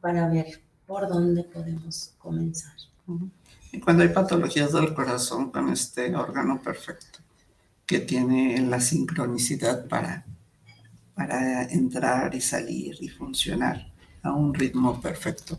para 0.00 0.28
ver 0.28 0.60
por 0.86 1.08
dónde 1.08 1.44
podemos 1.44 2.12
comenzar. 2.18 2.72
Y 3.72 3.80
cuando 3.80 4.02
hay 4.02 4.10
patologías 4.10 4.72
del 4.72 4.94
corazón 4.94 5.50
con 5.50 5.68
este 5.70 6.14
órgano 6.14 6.60
perfecto, 6.62 7.20
que 7.86 8.00
tiene 8.00 8.60
la 8.60 8.80
sincronicidad 8.80 9.86
para, 9.86 10.24
para 11.14 11.64
entrar 11.64 12.34
y 12.34 12.40
salir 12.40 12.96
y 13.00 13.08
funcionar 13.08 13.90
a 14.22 14.32
un 14.32 14.54
ritmo 14.54 15.00
perfecto, 15.00 15.58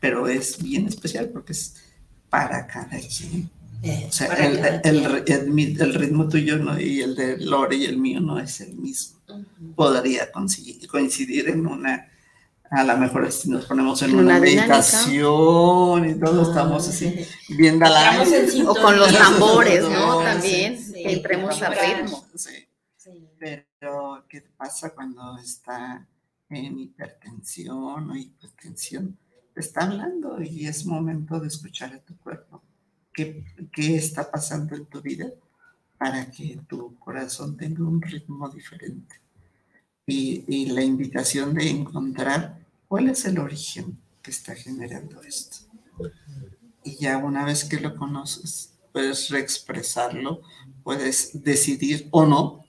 pero 0.00 0.28
es 0.28 0.62
bien 0.62 0.86
especial 0.86 1.28
porque 1.30 1.52
es 1.52 1.76
para 2.30 2.66
cada 2.66 2.98
quien. 2.98 3.50
Eh, 3.82 4.06
O 4.08 4.12
sea, 4.12 4.28
el, 4.34 4.56
cada 4.60 4.76
el- 4.76 5.24
quien. 5.24 5.40
el 5.40 5.50
mi- 5.50 5.76
el 5.78 5.94
ritmo 5.94 6.28
tuyo 6.28 6.56
no, 6.58 6.78
y 6.80 7.00
el 7.02 7.14
de 7.14 7.38
Lore 7.38 7.76
y 7.76 7.84
el 7.86 7.98
mío 7.98 8.20
no 8.20 8.38
es 8.38 8.60
el 8.60 8.74
mismo. 8.76 9.18
Ujú. 9.28 9.74
Podría 9.74 10.30
coincidir, 10.32 10.86
coincidir 10.86 11.48
en 11.48 11.66
una, 11.66 12.08
a 12.70 12.84
lo 12.84 12.96
mejor 12.98 13.30
si 13.32 13.48
nos 13.50 13.64
ponemos 13.66 14.00
en 14.02 14.12
una, 14.14 14.22
una 14.22 14.40
meditación 14.40 16.08
y 16.10 16.14
todos 16.18 16.48
estamos 16.48 16.88
así 16.88 17.14
viendo 17.48 17.86
la 17.86 18.16
Entramos 18.22 18.32
en 18.54 18.66
O 18.66 18.74
con 18.82 18.98
los 18.98 19.12
tambores, 19.12 19.82
¿no? 19.88 20.18
También, 20.22 20.78
sí, 20.82 21.02
entremos 21.04 21.60
a 21.62 21.70
ritmo. 21.70 22.24
Sí. 22.34 22.50
Pero 23.84 24.24
¿qué 24.30 24.40
pasa 24.40 24.94
cuando 24.94 25.36
está 25.36 26.08
en 26.48 26.78
hipertensión 26.78 28.10
o 28.10 28.16
hipertensión? 28.16 29.18
Te 29.52 29.60
está 29.60 29.82
hablando 29.82 30.40
y 30.40 30.66
es 30.66 30.86
momento 30.86 31.38
de 31.38 31.48
escuchar 31.48 31.92
a 31.92 32.00
tu 32.00 32.16
cuerpo. 32.16 32.62
¿Qué, 33.12 33.44
qué 33.70 33.96
está 33.96 34.30
pasando 34.30 34.74
en 34.74 34.86
tu 34.86 35.02
vida 35.02 35.26
para 35.98 36.30
que 36.30 36.58
tu 36.66 36.98
corazón 36.98 37.58
tenga 37.58 37.84
un 37.84 38.00
ritmo 38.00 38.48
diferente? 38.48 39.16
Y 40.06 40.64
la 40.72 40.82
invitación 40.82 41.52
de 41.52 41.68
encontrar 41.68 42.64
cuál 42.88 43.10
es 43.10 43.26
el 43.26 43.38
origen 43.38 43.98
que 44.22 44.30
está 44.30 44.54
generando 44.54 45.20
esto. 45.20 45.58
Y 46.84 46.96
ya 46.96 47.18
una 47.18 47.44
vez 47.44 47.66
que 47.66 47.80
lo 47.80 47.94
conoces, 47.96 48.73
puedes 48.94 49.28
reexpresarlo, 49.28 50.40
puedes 50.84 51.42
decidir 51.42 52.06
o 52.12 52.24
no, 52.24 52.64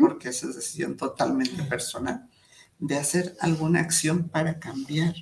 porque 0.00 0.28
esa 0.28 0.48
es 0.50 0.56
decisión 0.56 0.98
totalmente 0.98 1.62
personal, 1.62 2.28
de 2.78 2.96
hacer 2.96 3.36
alguna 3.40 3.80
acción 3.80 4.28
para 4.28 4.60
cambiar 4.60 5.14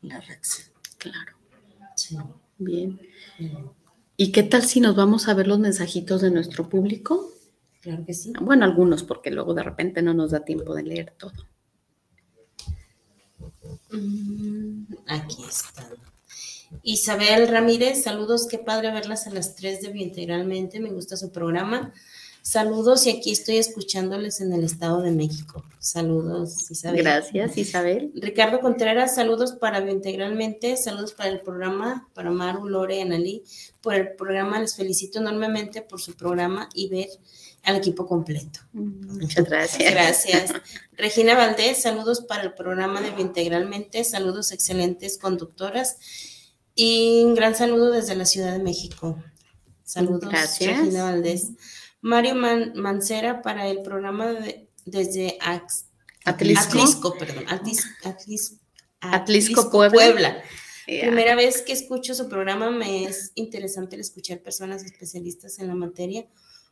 la 0.00 0.18
reacción. 0.22 0.68
Claro, 0.96 1.36
Sí. 1.94 2.16
bien. 2.56 2.98
¿Y 4.16 4.32
qué 4.32 4.42
tal 4.42 4.64
si 4.64 4.80
nos 4.80 4.96
vamos 4.96 5.28
a 5.28 5.34
ver 5.34 5.46
los 5.46 5.58
mensajitos 5.58 6.22
de 6.22 6.30
nuestro 6.30 6.70
público? 6.70 7.30
Claro 7.82 8.02
que 8.06 8.14
sí. 8.14 8.32
Bueno, 8.40 8.64
algunos, 8.64 9.02
porque 9.02 9.30
luego 9.30 9.52
de 9.52 9.62
repente 9.62 10.00
no 10.00 10.14
nos 10.14 10.30
da 10.30 10.40
tiempo 10.42 10.74
de 10.74 10.82
leer 10.84 11.14
todo. 11.18 11.34
Mm, 13.92 14.84
Aquí 15.06 15.44
están. 15.46 15.86
Isabel 16.82 17.48
Ramírez, 17.48 18.02
saludos, 18.02 18.46
qué 18.48 18.58
padre 18.58 18.90
verlas 18.92 19.26
a 19.26 19.30
las 19.30 19.54
3 19.56 19.82
de 19.82 19.88
Biointegralmente, 19.90 20.80
me 20.80 20.90
gusta 20.90 21.16
su 21.16 21.30
programa. 21.32 21.92
Saludos 22.42 23.04
y 23.06 23.10
aquí 23.10 23.32
estoy 23.32 23.56
escuchándoles 23.56 24.40
en 24.40 24.52
el 24.52 24.62
Estado 24.62 25.02
de 25.02 25.10
México. 25.10 25.64
Saludos, 25.80 26.70
Isabel. 26.70 27.02
Gracias, 27.02 27.58
Isabel. 27.58 28.12
Ricardo 28.14 28.60
Contreras, 28.60 29.16
saludos 29.16 29.54
para 29.54 29.80
Biointegralmente, 29.80 30.76
saludos 30.76 31.12
para 31.12 31.30
el 31.30 31.40
programa, 31.40 32.08
para 32.14 32.30
Maru, 32.30 32.68
Lore 32.68 32.98
y 32.98 33.00
Analí, 33.00 33.42
por 33.80 33.94
el 33.94 34.12
programa, 34.12 34.60
les 34.60 34.76
felicito 34.76 35.18
enormemente 35.18 35.82
por 35.82 36.00
su 36.00 36.14
programa 36.14 36.68
y 36.72 36.88
ver 36.88 37.08
al 37.64 37.74
equipo 37.74 38.06
completo. 38.06 38.60
Muchas 38.72 39.44
gracias. 39.44 39.92
Gracias. 39.92 40.52
Regina 40.92 41.34
Valdés, 41.34 41.82
saludos 41.82 42.20
para 42.20 42.44
el 42.44 42.54
programa 42.54 43.00
de 43.00 43.10
Biointegralmente, 43.10 44.04
saludos 44.04 44.52
excelentes 44.52 45.18
conductoras 45.18 45.96
y 46.76 47.22
un 47.24 47.34
gran 47.34 47.56
saludo 47.56 47.90
desde 47.90 48.14
la 48.14 48.24
Ciudad 48.26 48.52
de 48.52 48.60
México. 48.62 49.20
Saludos, 49.82 50.28
Gracias. 50.30 50.78
Regina 50.78 51.04
Valdés. 51.04 51.48
Mario 52.00 52.34
Man- 52.36 52.72
Mancera 52.76 53.42
para 53.42 53.66
el 53.68 53.82
programa 53.82 54.26
de- 54.32 54.68
desde 54.84 55.38
Ax- 55.40 55.86
Atlisco. 56.24 56.78
Atlisco, 56.78 57.18
perdón, 57.18 57.46
Atlis- 57.46 57.84
Atlis- 58.04 58.58
Atlisco, 59.00 59.70
Puebla. 59.70 60.42
Primera 60.86 61.34
vez 61.34 61.62
que 61.62 61.72
escucho 61.72 62.14
su 62.14 62.28
programa, 62.28 62.70
me 62.70 63.04
es 63.04 63.32
interesante 63.34 63.96
el 63.96 64.00
escuchar 64.02 64.40
personas 64.40 64.84
especialistas 64.84 65.58
en 65.58 65.66
la 65.68 65.74
materia. 65.74 66.26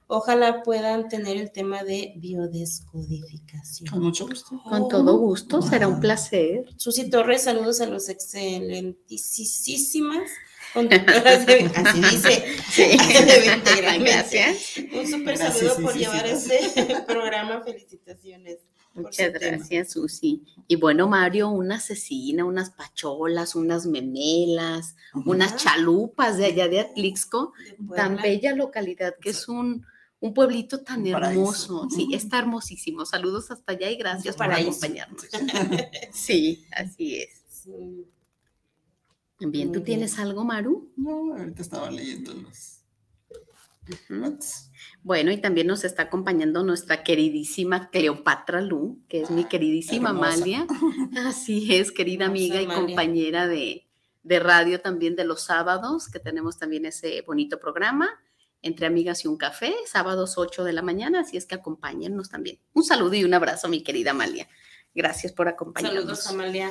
Ojalá 0.07 0.63
puedan 0.63 1.09
tener 1.09 1.39
el 1.39 1.51
tema 1.51 1.83
de 1.83 2.11
Con 2.13 2.21
biodescodificación. 2.21 4.03
mucho 4.03 4.27
gusto. 4.27 4.61
Con 4.69 4.89
todo 4.89 5.17
gusto, 5.19 5.63
será 5.63 5.89
un 5.89 6.01
placer. 6.01 6.67
Susi 6.77 7.09
Torres, 7.09 7.43
saludos 7.43 7.81
a 7.81 7.87
los 7.87 8.09
excelentísimas 8.11 10.31
conductoras 10.75 11.47
de, 11.47 11.71
así 11.75 12.01
dice, 12.01 12.45
Sí. 12.71 12.83
de 12.83 13.55
Integralmente. 13.55 14.11
Gracias. 14.15 14.75
Un 14.93 15.07
súper 15.07 15.39
saludo 15.39 15.77
sí, 15.77 15.83
por 15.83 15.93
sí, 15.93 15.99
llevar 16.01 16.37
sí. 16.37 16.53
este 16.53 17.03
programa. 17.07 17.63
Felicitaciones. 17.63 18.59
Muchas 18.95 19.17
tema. 19.17 19.57
gracias, 19.57 19.93
Susi. 19.93 20.45
Y 20.69 20.77
bueno, 20.77 21.09
Mario, 21.09 21.49
una 21.49 21.81
cecina, 21.81 22.45
unas 22.45 22.71
pacholas, 22.71 23.57
unas 23.57 23.87
memelas, 23.87 24.95
unas 25.27 25.57
chalupas 25.57 26.37
de 26.37 26.45
allá 26.47 26.69
de 26.69 26.79
Atlixco, 26.79 27.53
De 27.77 27.97
tan 27.97 28.15
bella 28.23 28.55
localidad 28.55 29.17
que 29.21 29.31
es 29.31 29.49
un, 29.49 29.85
un 30.25 30.33
pueblito 30.33 30.81
tan 30.81 31.03
Un 31.03 31.09
hermoso. 31.09 31.87
Sí, 31.91 32.09
está 32.15 32.39
hermosísimo. 32.39 33.05
Saludos 33.05 33.51
hasta 33.51 33.73
allá 33.73 33.91
y 33.91 33.97
gracias 33.97 34.35
por 34.37 34.51
acompañarnos. 34.51 35.23
Sí, 36.13 36.65
así 36.73 37.17
es. 37.17 37.43
Sí. 37.47 38.07
Bien, 39.39 39.71
¿tú 39.71 39.83
tienes 39.83 40.19
algo, 40.19 40.43
Maru? 40.43 40.91
No, 40.97 41.35
ahorita 41.37 41.61
estaba 41.61 41.91
leyendo 41.91 42.33
los, 42.33 42.81
Bueno, 45.03 45.31
y 45.31 45.37
también 45.43 45.67
nos 45.67 45.85
está 45.85 46.05
acompañando 46.05 46.65
nuestra 46.65 47.03
queridísima 47.03 47.91
Cleopatra 47.91 48.63
Lu, 48.63 49.03
que 49.09 49.21
es 49.21 49.31
mi 49.31 49.45
queridísima 49.45 50.11
Amalia. 50.11 50.67
Así 51.27 51.75
es, 51.75 51.93
querida 51.93 52.25
amiga 52.25 52.63
y 52.63 52.67
compañera 52.67 53.47
de, 53.47 53.87
de 54.23 54.41
radio 54.41 54.81
también 54.81 55.17
de 55.17 55.27
los 55.27 55.43
sábados, 55.43 56.09
que 56.09 56.19
tenemos 56.19 56.57
también 56.57 56.87
ese 56.87 57.21
bonito 57.27 57.61
programa 57.61 58.09
entre 58.65 58.87
amigas 58.87 59.25
y 59.25 59.29
un 59.29 59.37
café, 59.37 59.75
sábados 59.87 60.39
8 60.39 60.65
de 60.65 60.73
la 60.73 60.81
mañana, 60.81 61.21
así 61.21 61.37
es 61.37 61.45
que 61.45 61.55
acompáñennos 61.55 62.31
también. 62.31 62.59
Un 62.73 62.83
saludo 62.83 63.15
y 63.15 63.23
un 63.23 63.35
abrazo, 63.35 63.69
mi 63.69 63.83
querida 63.83 64.13
Amalia. 64.13 64.49
Gracias 64.95 65.33
por 65.33 65.49
acompañarnos. 65.49 66.03
Saludos, 66.03 66.27
Amalia. 66.29 66.71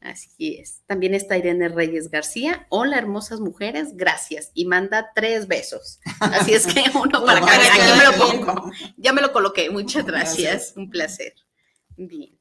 Así 0.00 0.56
es. 0.56 0.82
También 0.86 1.14
está 1.14 1.38
Irene 1.38 1.70
Reyes 1.70 2.10
García. 2.10 2.66
Hola, 2.68 2.98
hermosas 2.98 3.40
mujeres, 3.40 3.96
gracias. 3.96 4.50
Y 4.52 4.66
manda 4.66 5.12
tres 5.14 5.48
besos. 5.48 5.98
Así 6.20 6.52
es 6.52 6.66
que 6.66 6.84
uno 6.94 7.24
para 7.24 7.38
acá. 7.38 7.52
Aquí 7.54 7.98
me 7.98 8.04
lo 8.04 8.44
pongo. 8.44 8.70
Ya 8.98 9.14
me 9.14 9.22
lo 9.22 9.32
coloqué. 9.32 9.70
Muchas 9.70 10.04
gracias. 10.04 10.74
Un 10.76 10.90
placer. 10.90 11.32
Bien. 11.96 12.38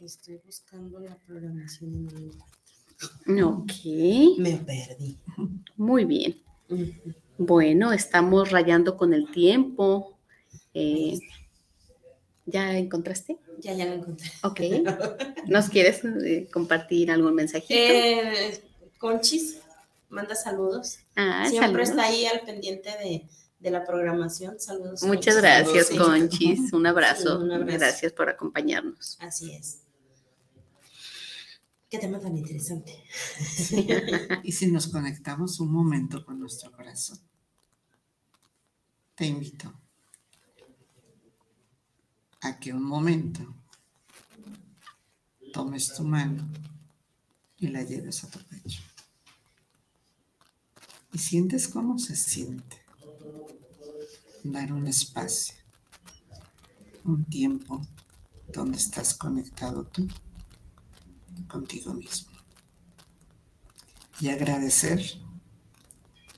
Estoy 0.00 0.40
buscando 0.46 0.98
la 0.98 1.14
programación. 1.26 2.08
Ok. 3.42 3.72
Me 4.38 4.56
perdí. 4.56 5.18
Muy 5.76 6.06
bien. 6.06 6.42
Bueno, 7.38 7.92
estamos 7.92 8.50
rayando 8.50 8.96
con 8.96 9.12
el 9.12 9.30
tiempo. 9.30 10.16
Eh, 10.72 11.18
¿Ya 12.46 12.76
encontraste? 12.76 13.38
Ya, 13.58 13.72
ya 13.72 13.86
lo 13.86 13.94
encontré. 13.94 14.30
Ok. 14.42 14.60
¿Nos 15.46 15.68
quieres 15.68 16.04
eh, 16.04 16.48
compartir 16.52 17.10
algún 17.10 17.34
mensajito? 17.34 17.74
Eh, 17.74 18.62
Conchis 18.98 19.60
manda 20.08 20.34
saludos. 20.34 20.98
Ah, 21.16 21.46
Siempre 21.48 21.82
está 21.82 22.04
ahí 22.04 22.26
al 22.26 22.40
pendiente 22.40 22.90
de, 23.60 23.70
la 23.70 23.84
programación. 23.84 24.60
Saludos. 24.60 25.02
Muchas 25.02 25.38
gracias, 25.38 25.90
Conchis. 25.90 26.72
Un 26.72 26.86
abrazo. 26.86 27.40
un 27.40 27.50
abrazo. 27.50 27.78
Gracias 27.78 28.12
por 28.12 28.28
acompañarnos. 28.28 29.16
Así 29.20 29.54
es. 29.54 29.83
Qué 31.94 32.00
tema 32.00 32.18
tan 32.18 32.36
interesante. 32.36 32.92
y 34.42 34.50
si 34.50 34.66
nos 34.66 34.88
conectamos 34.88 35.60
un 35.60 35.70
momento 35.70 36.26
con 36.26 36.40
nuestro 36.40 36.72
corazón, 36.72 37.20
te 39.14 39.26
invito 39.26 39.72
a 42.40 42.58
que 42.58 42.72
un 42.72 42.82
momento 42.82 43.54
tomes 45.52 45.94
tu 45.94 46.02
mano 46.02 46.48
y 47.58 47.68
la 47.68 47.84
lleves 47.84 48.24
a 48.24 48.28
tu 48.28 48.40
pecho. 48.40 48.82
Y 51.12 51.18
sientes 51.18 51.68
cómo 51.68 52.00
se 52.00 52.16
siente 52.16 52.76
dar 54.42 54.72
un 54.72 54.88
espacio, 54.88 55.54
un 57.04 57.24
tiempo 57.26 57.86
donde 58.52 58.78
estás 58.78 59.14
conectado 59.14 59.86
tú 59.86 60.08
contigo 61.48 61.92
mismo. 61.94 62.32
Y 64.20 64.28
agradecer 64.28 65.02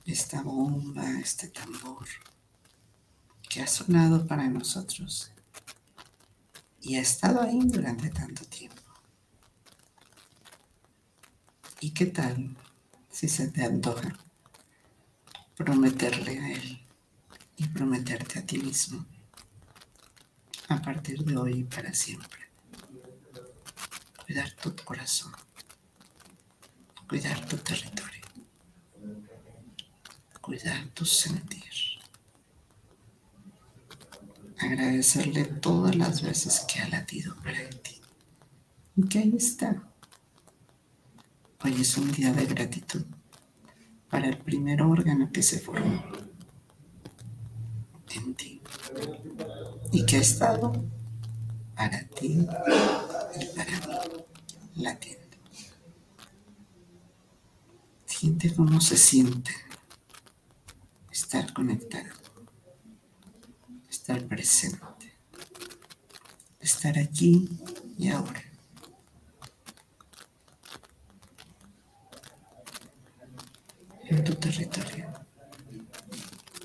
esta 0.05 0.41
bomba, 0.41 1.19
este 1.19 1.47
tambor 1.49 2.07
que 3.49 3.61
ha 3.61 3.67
sonado 3.67 4.25
para 4.25 4.47
nosotros 4.47 5.31
y 6.81 6.95
ha 6.95 7.01
estado 7.01 7.41
ahí 7.41 7.59
durante 7.65 8.09
tanto 8.09 8.45
tiempo. 8.45 8.81
¿Y 11.79 11.91
qué 11.91 12.07
tal 12.07 12.55
si 13.11 13.27
se 13.27 13.49
te 13.49 13.63
antoja 13.63 14.17
prometerle 15.55 16.39
a 16.39 16.53
él 16.53 16.85
y 17.57 17.67
prometerte 17.67 18.39
a 18.39 18.45
ti 18.45 18.57
mismo 18.57 19.05
a 20.69 20.81
partir 20.81 21.23
de 21.23 21.37
hoy 21.37 21.59
y 21.59 21.63
para 21.63 21.93
siempre? 21.93 22.46
Cuidar 24.27 24.51
tu 24.61 24.75
corazón, 24.83 25.31
cuidar 27.07 27.45
tu 27.47 27.55
territorio, 27.55 28.21
cuidar 30.41 30.85
tu 30.89 31.05
sentir. 31.05 31.63
Agradecerle 34.59 35.45
todas 35.45 35.95
las 35.95 36.21
veces 36.21 36.65
que 36.67 36.81
ha 36.81 36.89
latido 36.89 37.35
para 37.37 37.69
ti. 37.69 38.01
Y 38.97 39.07
que 39.07 39.19
ahí 39.19 39.33
está. 39.37 39.83
Hoy 41.63 41.79
es 41.79 41.97
un 41.97 42.11
día 42.11 42.33
de 42.33 42.47
gratitud 42.47 43.05
para 44.09 44.27
el 44.27 44.37
primer 44.39 44.81
órgano 44.81 45.31
que 45.31 45.43
se 45.43 45.59
formó 45.59 46.03
en 48.13 48.35
ti 48.35 48.61
y 49.91 50.05
que 50.05 50.17
ha 50.17 50.21
estado 50.21 50.73
para 51.75 52.03
ti 52.07 52.45
mí 53.37 53.47
latiendo. 54.75 55.37
Siente 58.05 58.53
cómo 58.53 58.81
se 58.81 58.97
siente 58.97 59.51
estar 61.11 61.53
conectado, 61.53 62.09
estar 63.89 64.23
presente, 64.27 65.13
estar 66.59 66.97
aquí 66.97 67.49
y 67.97 68.09
ahora. 68.09 68.43
En 74.09 74.23
tu 74.23 74.33
territorio, 74.35 75.11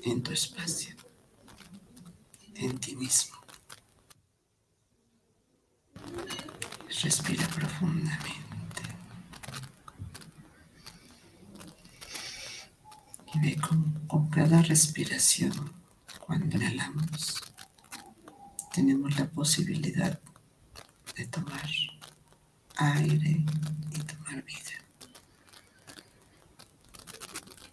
en 0.03 0.23
tu 0.23 0.31
espacio, 0.31 0.95
en 2.55 2.79
ti 2.79 2.95
mismo. 2.95 3.42
Respira 7.03 7.45
profundamente. 7.49 8.81
Y 13.33 13.39
ve 13.39 13.57
con, 13.57 14.29
cada 14.29 14.61
respiración, 14.61 15.51
cuando 16.25 16.55
inhalamos, 16.55 17.41
tenemos 18.73 19.19
la 19.19 19.25
posibilidad 19.25 20.17
de 21.17 21.27
tomar 21.27 21.69
aire 22.77 23.45
y 23.91 23.99
tomar 23.99 24.41
vida. 24.43 24.77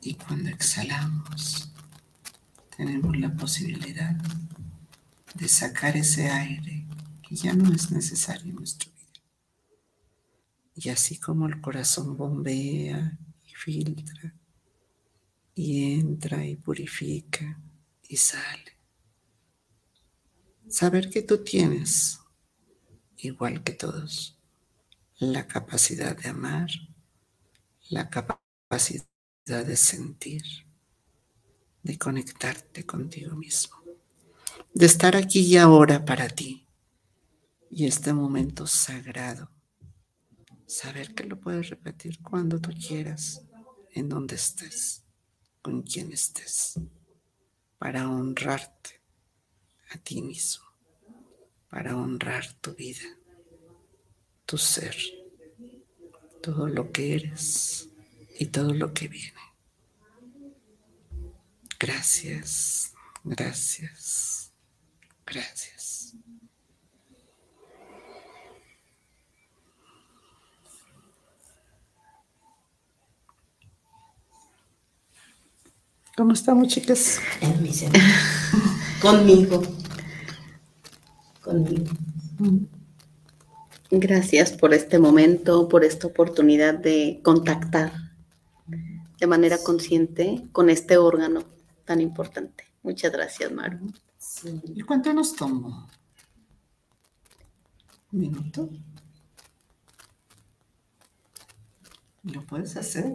Y 0.03 0.15
cuando 0.15 0.51
exhalamos, 0.51 1.71
tenemos 2.77 3.17
la 3.17 3.33
posibilidad 3.33 4.17
de 5.35 5.49
sacar 5.49 5.97
ese 5.97 6.29
aire 6.29 6.85
que 7.23 7.37
ya 7.37 7.55
no 7.55 7.73
es 7.73 7.93
necesario 7.93 8.51
en 8.51 8.57
nuestro 8.57 8.90
y 10.83 10.89
así 10.89 11.19
como 11.19 11.47
el 11.47 11.61
corazón 11.61 12.17
bombea 12.17 13.19
y 13.45 13.55
filtra 13.55 14.35
y 15.55 15.93
entra 16.01 16.43
y 16.47 16.57
purifica 16.57 17.61
y 18.09 18.17
sale. 18.17 18.79
Saber 20.69 21.11
que 21.11 21.21
tú 21.21 21.45
tienes, 21.45 22.21
igual 23.19 23.63
que 23.63 23.73
todos, 23.73 24.39
la 25.19 25.47
capacidad 25.47 26.17
de 26.17 26.31
amar, 26.31 26.71
la 27.91 28.09
capacidad 28.09 29.05
de 29.45 29.77
sentir, 29.77 30.45
de 31.83 31.99
conectarte 31.99 32.87
contigo 32.87 33.37
mismo, 33.37 33.77
de 34.73 34.87
estar 34.87 35.15
aquí 35.15 35.41
y 35.41 35.59
ahora 35.59 36.07
para 36.07 36.27
ti 36.31 36.67
y 37.71 37.85
este 37.85 38.15
momento 38.15 38.67
sagrado 38.67 39.51
Saber 40.71 41.17
que 41.17 41.25
lo 41.25 41.41
puedes 41.41 41.69
repetir 41.69 42.23
cuando 42.23 42.61
tú 42.61 42.71
quieras, 42.71 43.43
en 43.91 44.09
donde 44.09 44.37
estés, 44.37 45.03
con 45.63 45.83
quien 45.83 46.13
estés, 46.13 46.79
para 47.77 48.09
honrarte 48.09 49.03
a 49.91 49.99
ti 49.99 50.23
mismo, 50.23 50.65
para 51.69 51.97
honrar 51.97 52.53
tu 52.61 52.73
vida, 52.77 53.03
tu 54.47 54.57
ser, 54.59 54.97
todo 56.41 56.69
lo 56.69 56.93
que 56.93 57.17
eres 57.17 57.89
y 58.39 58.47
todo 58.47 58.73
lo 58.73 58.95
que 58.95 59.09
viene. 59.09 59.43
Gracias, 61.81 62.95
gracias, 63.25 64.53
gracias. 65.27 65.80
¿Cómo 76.21 76.35
estamos, 76.35 76.69
chicas? 76.69 77.19
En 77.41 77.63
mi 77.63 77.71
Conmigo. 79.01 79.63
Conmigo. 81.41 81.93
Gracias 83.91 84.53
por 84.53 84.75
este 84.75 84.99
momento, 84.99 85.67
por 85.67 85.83
esta 85.83 86.09
oportunidad 86.09 86.75
de 86.75 87.23
contactar 87.25 87.95
de 89.19 89.27
manera 89.27 89.57
consciente 89.65 90.47
con 90.53 90.69
este 90.69 90.99
órgano 90.99 91.43
tan 91.87 92.03
importante. 92.03 92.65
Muchas 92.83 93.13
gracias, 93.13 93.51
Maru. 93.51 93.91
¿Y 94.75 94.83
cuánto 94.83 95.15
nos 95.15 95.35
tomó? 95.35 95.89
¿Un 98.13 98.21
minuto? 98.21 98.69
Lo 102.25 102.45
puedes 102.45 102.77
hacer 102.77 103.15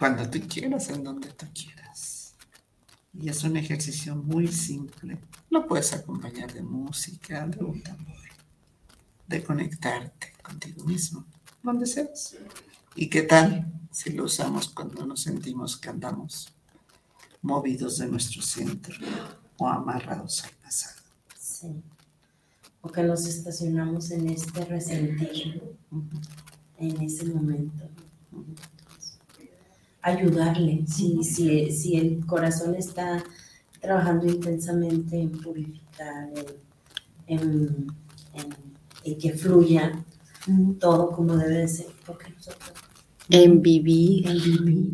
cuando 0.00 0.28
tú 0.30 0.40
quieras, 0.48 0.88
en 0.88 1.04
donde 1.04 1.28
tú 1.28 1.44
quieras. 1.52 2.34
Y 3.12 3.28
es 3.28 3.44
un 3.44 3.58
ejercicio 3.58 4.16
muy 4.16 4.48
simple. 4.48 5.18
Lo 5.50 5.66
puedes 5.68 5.92
acompañar 5.92 6.50
de 6.54 6.62
música, 6.62 7.46
de 7.46 7.62
un 7.62 7.82
tambor, 7.82 8.16
de 9.28 9.44
conectarte 9.44 10.32
contigo 10.42 10.84
mismo, 10.84 11.26
donde 11.62 11.84
seas. 11.84 12.34
¿Y 12.96 13.10
qué 13.10 13.24
tal 13.24 13.70
si 13.90 14.10
lo 14.14 14.24
usamos 14.24 14.70
cuando 14.70 15.04
nos 15.04 15.20
sentimos 15.20 15.76
que 15.76 15.90
andamos 15.90 16.50
movidos 17.42 17.98
de 17.98 18.08
nuestro 18.08 18.40
centro 18.40 18.94
o 19.58 19.68
amarrados 19.68 20.44
al 20.44 20.52
pasado? 20.62 21.02
Sí. 21.38 21.68
O 22.80 22.88
que 22.90 23.02
nos 23.02 23.26
estacionamos 23.26 24.10
en 24.12 24.30
este 24.30 24.64
resentir, 24.64 25.76
en 26.78 27.02
ese 27.02 27.26
momento. 27.26 27.84
Ayudarle, 30.02 30.84
si, 30.86 31.22
si, 31.22 31.70
si 31.70 31.96
el 31.96 32.24
corazón 32.26 32.74
está 32.74 33.22
trabajando 33.80 34.26
intensamente 34.26 35.20
en 35.20 35.30
purificar, 35.30 36.30
en, 37.26 37.86
en, 39.04 39.18
que 39.18 39.32
fluya 39.32 40.04
todo 40.78 41.10
como 41.10 41.36
debe 41.36 41.58
de 41.58 41.68
ser, 41.68 41.86
porque 42.06 42.30
nosotros 42.30 42.72
en 43.30 43.62
vivir. 43.62 44.26
En 44.26 44.42
vivir. 44.42 44.92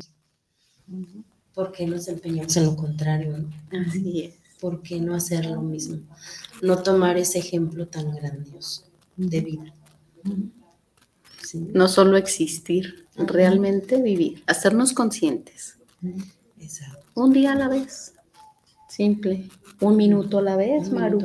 ¿Por 1.55 1.73
qué 1.73 1.87
nos 1.87 2.07
empeñamos 2.07 2.55
en 2.57 2.67
lo 2.67 2.77
contrario? 2.77 3.49
Así 3.89 4.25
es. 4.25 4.35
¿Por 4.61 4.83
qué 4.83 5.01
no 5.01 5.15
hacer 5.15 5.47
lo 5.47 5.63
mismo? 5.63 6.01
No 6.63 6.83
tomar 6.83 7.17
ese 7.17 7.39
ejemplo 7.39 7.89
tan 7.89 8.15
grandioso 8.15 8.85
de 9.17 9.41
vida. 9.41 9.75
No 11.55 11.89
solo 11.89 12.17
existir, 12.17 13.07
realmente 13.17 14.01
vivir, 14.01 14.43
hacernos 14.47 14.93
conscientes. 14.93 15.79
Exacto. 16.61 17.07
Un 17.15 17.33
día 17.33 17.53
a 17.53 17.55
la 17.57 17.69
vez. 17.69 18.15
Simple. 18.89 19.49
Un 19.81 19.97
minuto 19.97 20.39
a 20.39 20.43
la 20.43 20.57
vez, 20.57 20.91
Maru. 20.91 21.19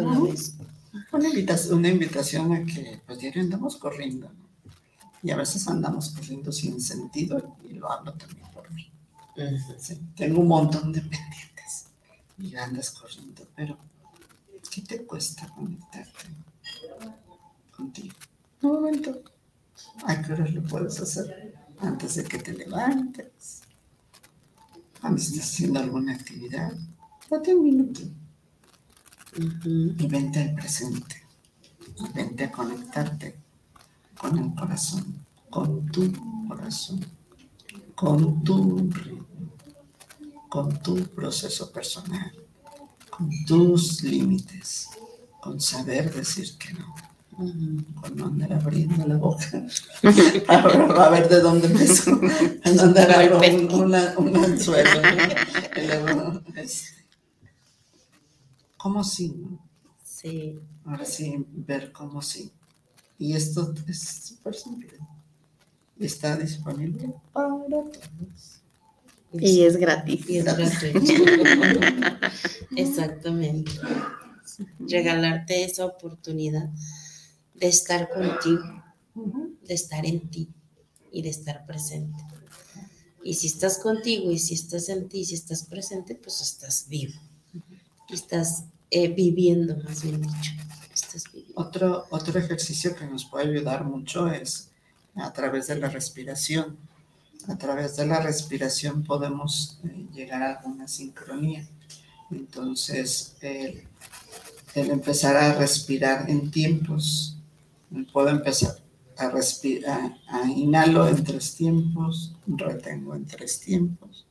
Una, 1.13 1.27
invitación, 1.29 1.77
una 1.77 1.89
invitación 1.89 2.53
a 2.53 2.65
que 2.65 3.01
pues 3.05 3.19
diario 3.19 3.41
andamos 3.41 3.77
corriendo. 3.77 4.29
Y 5.23 5.31
a 5.31 5.37
veces 5.37 5.67
andamos 5.67 6.09
corriendo 6.09 6.51
sin 6.51 6.81
sentido 6.81 7.57
y 7.69 7.73
lo 7.73 7.91
hablo 7.91 8.13
también 8.13 8.47
por 8.53 8.69
mí. 8.71 8.91
tengo 10.15 10.41
un 10.41 10.47
montón 10.47 10.91
de 10.91 11.01
pendientes 11.01 11.87
y 12.37 12.55
andas 12.55 12.91
corriendo, 12.91 13.47
pero 13.55 13.77
¿qué 14.69 14.81
te 14.81 15.05
cuesta 15.05 15.47
conectarte 15.47 16.25
contigo? 17.75 18.15
Un 18.61 18.71
momento. 18.71 19.30
¿A 20.05 20.21
qué 20.21 20.33
horas 20.33 20.53
lo 20.53 20.63
puedes 20.63 20.99
hacer? 20.99 21.55
Antes 21.79 22.15
de 22.15 22.23
que 22.23 22.39
te 22.39 22.53
levantes. 22.53 23.61
Cuando 24.99 25.21
estés 25.21 25.41
haciendo 25.41 25.79
alguna 25.79 26.13
actividad. 26.13 26.73
Date 27.29 27.55
un 27.55 27.63
minuto. 27.63 28.01
Y 29.35 30.07
vente 30.07 30.41
al 30.41 30.55
presente. 30.55 31.23
Y 31.97 32.13
vente 32.13 32.45
a 32.45 32.51
conectarte 32.51 33.39
con 34.21 34.37
el 34.37 34.53
corazón, 34.53 35.25
con 35.49 35.85
tu 35.87 36.11
corazón, 36.47 37.03
con 37.95 38.43
tu 38.43 38.89
ritmo, 38.91 39.25
con 40.47 40.81
tu 40.83 40.95
proceso 41.07 41.71
personal, 41.71 42.31
con 43.09 43.29
tus 43.45 44.03
límites, 44.03 44.89
con 45.41 45.59
saber 45.59 46.13
decir 46.13 46.55
que 46.59 46.73
no, 46.73 46.93
con 47.99 48.15
no 48.15 48.27
andar 48.27 48.53
abriendo 48.53 49.07
la 49.07 49.17
boca. 49.17 49.65
Ahora 50.47 51.05
a 51.05 51.09
ver 51.09 51.29
de 51.29 51.39
dónde 51.39 51.67
empezó, 51.67 52.11
en 52.63 52.77
dónde 52.77 53.01
agarró 53.01 53.39
un, 53.39 53.95
un, 54.17 54.35
anzuelo. 54.43 55.01
¿Cómo 58.77 59.03
sí? 59.03 59.35
Sí. 60.03 60.59
Ahora 60.85 61.05
sí, 61.05 61.45
ver 61.51 61.91
cómo 61.91 62.21
sí. 62.21 62.51
Y 63.17 63.33
esto 63.33 63.73
es 63.87 64.01
súper 64.01 64.55
simple. 64.55 64.97
Está 65.99 66.35
disponible 66.35 67.13
para 67.31 67.49
todos. 67.69 68.61
Y 69.33 69.63
es 69.63 69.77
gratis. 69.77 70.29
Y 70.29 70.37
es 70.37 70.45
Exactamente. 72.75 73.71
Regalarte 74.79 75.63
esa 75.63 75.85
oportunidad 75.85 76.69
de 77.61 77.67
estar 77.67 78.09
contigo, 78.09 78.83
de 79.63 79.73
estar 79.73 80.05
en 80.05 80.29
ti 80.29 80.49
y 81.11 81.21
de 81.21 81.29
estar 81.29 81.65
presente. 81.65 82.17
Y 83.23 83.35
si 83.35 83.47
estás 83.47 83.77
contigo 83.77 84.31
y 84.31 84.39
si 84.39 84.55
estás 84.55 84.89
en 84.89 85.07
ti, 85.07 85.23
si 85.23 85.35
estás 85.35 85.63
presente, 85.63 86.15
pues 86.15 86.41
estás 86.41 86.87
vivo. 86.89 87.13
estás 88.09 88.65
eh, 88.89 89.07
viviendo, 89.07 89.77
más 89.77 90.03
bien 90.03 90.21
dicho. 90.21 90.51
Otro, 91.55 92.05
otro 92.09 92.39
ejercicio 92.39 92.95
que 92.95 93.05
nos 93.05 93.25
puede 93.25 93.49
ayudar 93.49 93.85
mucho 93.85 94.27
es 94.27 94.71
a 95.15 95.31
través 95.31 95.67
de 95.67 95.77
la 95.77 95.89
respiración. 95.89 96.77
A 97.47 97.57
través 97.57 97.95
de 97.95 98.05
la 98.07 98.19
respiración 98.19 99.03
podemos 99.03 99.79
eh, 99.83 100.07
llegar 100.13 100.41
a 100.41 100.61
una 100.65 100.87
sincronía. 100.87 101.67
Entonces, 102.31 103.35
el, 103.41 103.83
empezar 104.73 105.35
a 105.35 105.53
respirar 105.53 106.29
en 106.29 106.49
tiempos, 106.49 107.37
puedo 108.11 108.29
empezar 108.29 108.75
a 109.17 109.29
respirar, 109.29 110.17
a 110.27 110.49
inhalo 110.49 111.07
en 111.07 111.23
tres 111.23 111.55
tiempos, 111.55 112.35
retengo 112.47 113.15
en 113.15 113.25
tres 113.25 113.59
tiempos 113.59 114.25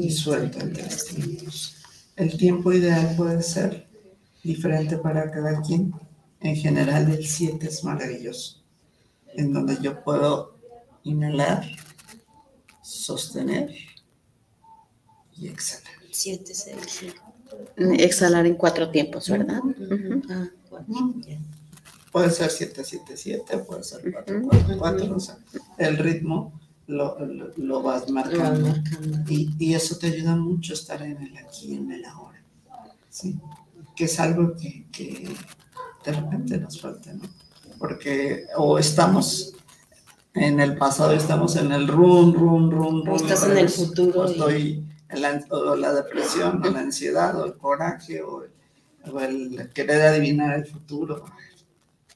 y 0.00 0.10
suelto 0.10 0.60
en 0.60 0.72
tres 0.72 1.06
tiempos. 1.06 1.76
El 2.16 2.36
tiempo 2.36 2.72
ideal 2.72 3.14
puede 3.16 3.42
ser 3.42 3.88
diferente 4.42 4.98
para 4.98 5.30
cada 5.30 5.60
quien. 5.62 5.92
En 6.40 6.56
general, 6.56 7.10
el 7.10 7.24
7 7.24 7.66
es 7.66 7.84
maravilloso, 7.84 8.62
en 9.34 9.52
donde 9.52 9.78
yo 9.80 10.02
puedo 10.02 10.56
inhalar, 11.04 11.64
sostener 12.82 13.70
y 15.36 15.48
exhalar. 15.48 15.92
7 16.10 16.52
es 16.52 16.66
Exhalar 17.76 18.46
en 18.46 18.54
cuatro 18.54 18.90
tiempos, 18.90 19.28
¿verdad? 19.28 19.60
Ah, 20.30 20.48
puede 20.68 20.84
ser 20.84 20.92
7, 20.94 21.20
7, 21.20 21.22
7, 21.24 21.61
puede 22.12 22.30
ser 22.30 22.50
4, 24.12 24.44
4, 24.48 24.78
4. 24.78 25.16
O 25.16 25.20
sea, 25.20 25.38
el 25.78 25.96
ritmo 25.96 26.52
lo, 26.86 27.18
lo, 27.56 27.82
vas 27.82 28.08
marcando. 28.10 28.72
Y, 29.28 29.50
y, 29.58 29.74
eso 29.74 29.96
te 29.96 30.06
ayuda 30.06 30.36
mucho 30.36 30.74
a 30.74 30.76
estar 30.76 31.02
en 31.02 31.20
el 31.20 31.36
aquí, 31.38 31.74
en 31.74 31.90
el 31.90 32.04
ahora. 32.04 32.40
¿sí? 33.08 33.40
que 33.94 34.04
es 34.04 34.20
algo 34.20 34.54
que, 34.56 34.86
que 34.90 35.28
de 36.04 36.12
repente 36.12 36.58
nos 36.58 36.80
falta, 36.80 37.12
¿no? 37.12 37.22
Porque 37.78 38.46
o 38.56 38.78
estamos 38.78 39.54
en 40.34 40.60
el 40.60 40.76
pasado, 40.76 41.12
estamos 41.12 41.56
en 41.56 41.72
el 41.72 41.88
run, 41.88 42.32
run, 42.34 42.70
run, 42.70 43.04
run. 43.04 43.16
estás 43.16 43.44
en 43.44 43.58
el 43.58 43.68
futuro. 43.68 44.22
O 44.22 44.24
estoy 44.26 44.84
en 45.08 45.22
la, 45.22 45.44
o 45.50 45.76
la 45.76 45.92
depresión, 45.92 46.64
o 46.64 46.70
la 46.70 46.80
ansiedad, 46.80 47.38
o 47.40 47.44
el 47.44 47.54
coraje, 47.54 48.22
o, 48.22 48.44
el 49.20 49.70
querer 49.74 50.02
adivinar 50.02 50.54
el 50.54 50.66
futuro. 50.66 51.24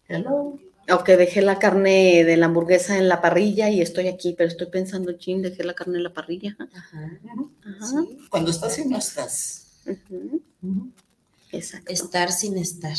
Hello. 0.09 0.59
O 0.89 1.03
que 1.03 1.17
dejé 1.17 1.43
la 1.43 1.59
carne 1.59 2.23
de 2.25 2.37
la 2.37 2.47
hamburguesa 2.47 2.97
en 2.97 3.09
la 3.09 3.21
parrilla 3.21 3.71
y 3.71 3.81
estoy 3.81 4.07
aquí, 4.07 4.35
pero 4.39 4.49
estoy 4.49 4.69
pensando, 4.69 5.13
ching, 5.15 5.43
dejé 5.43 5.65
la 5.65 5.75
carne 5.75 5.97
en 5.97 6.05
la 6.05 6.13
parrilla. 6.13 6.57
Ajá. 6.73 7.21
Ajá. 7.65 8.05
Cuando 8.31 8.53
estás 8.53 8.79
y 8.79 8.85
no 8.85 8.97
estás. 8.97 9.67
Estar 11.51 12.31
sin 12.31 12.59
estar. 12.59 12.97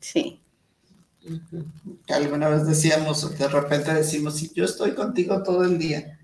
Sí. 0.00 0.40
Alguna 2.08 2.48
vez 2.48 2.66
decíamos, 2.66 3.38
de 3.38 3.48
repente 3.48 3.94
decimos, 3.94 4.36
si 4.36 4.50
yo 4.52 4.64
estoy 4.64 4.92
contigo 4.92 5.42
todo 5.42 5.64
el 5.64 5.78
día, 5.78 6.18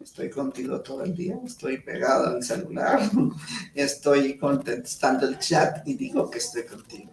estoy 0.00 0.30
contigo 0.30 0.80
todo 0.80 1.04
el 1.04 1.14
día, 1.14 1.38
estoy 1.44 1.82
pegado 1.82 2.28
al 2.28 2.42
celular, 2.42 3.10
estoy 3.74 4.38
contestando 4.38 5.26
el 5.26 5.38
chat 5.38 5.86
y 5.86 5.94
digo 5.94 6.30
que 6.30 6.38
estoy 6.38 6.64
contigo. 6.64 7.10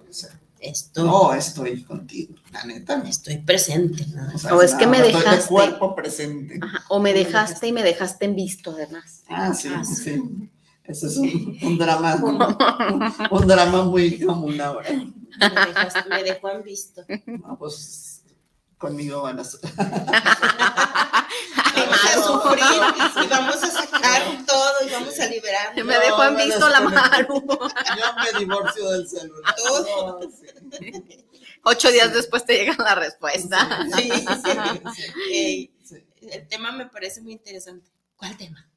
Estoy, 0.70 1.05
no, 1.05 1.34
estoy 1.34 1.84
contigo, 1.84 2.36
la 2.51 2.63
neta. 2.66 3.03
Estoy 3.07 3.38
presente. 3.38 4.05
O, 4.51 4.61
es 4.61 4.74
que 4.76 4.88
me 4.88 5.01
dejaste. 5.01 5.41
De 5.41 5.47
cuerpo 5.47 5.95
presente. 5.95 6.59
o 6.89 6.99
me 6.99 7.13
dejaste 7.13 7.68
y 7.68 7.74
me 7.74 7.84
dejaste 7.84 8.26
en 8.26 8.36
visto, 8.36 8.72
además. 8.72 9.24
Ah, 9.30 9.53
sí, 9.53 9.70
ah, 9.74 9.84
sí. 9.84 10.22
Ese 10.84 11.07
es 11.07 11.18
un, 11.18 11.78
drama, 11.80 12.16
un, 13.32 13.47
drama 13.47 13.84
muy 13.84 14.20
común 14.20 14.61
ahora. 14.61 14.88
Me, 14.91 16.16
me 16.16 16.24
dejó 16.24 16.51
en 16.51 16.63
visto. 16.63 17.03
No, 17.26 17.57
pues 17.57 18.14
conmigo 18.78 19.21
van 19.21 19.39
a... 19.39 19.43
vamos 21.76 22.05
a 22.05 22.23
sufrir 22.23 22.63
y 23.23 23.28
vamos 23.28 23.63
a 23.63 23.71
sacar 23.71 24.45
todo 24.45 24.88
y 24.88 24.91
vamos 24.91 25.19
a 25.19 25.28
liberar. 25.28 25.84
Me 25.84 25.99
dejó 25.99 26.23
en 26.23 26.36
visto 26.38 26.69
la 26.69 26.82
Maru. 26.82 27.45
Yo 27.47 28.05
me 28.23 28.39
divorcio 28.39 28.89
del 28.91 29.07
celular. 29.07 29.55
Ocho 31.67 31.91
días 31.91 32.13
después 32.13 32.45
te 32.45 32.53
llega 32.53 32.76
la 32.78 32.93
respuesta. 32.95 33.88
Sí, 33.95 34.11
sí, 35.84 35.99
El 36.21 36.47
tema 36.47 36.71
me 36.71 36.86
parece 36.86 37.21
muy 37.21 37.34
interesante. 37.34 37.89
¿Cuál 38.15 38.38
tema? 38.38 38.69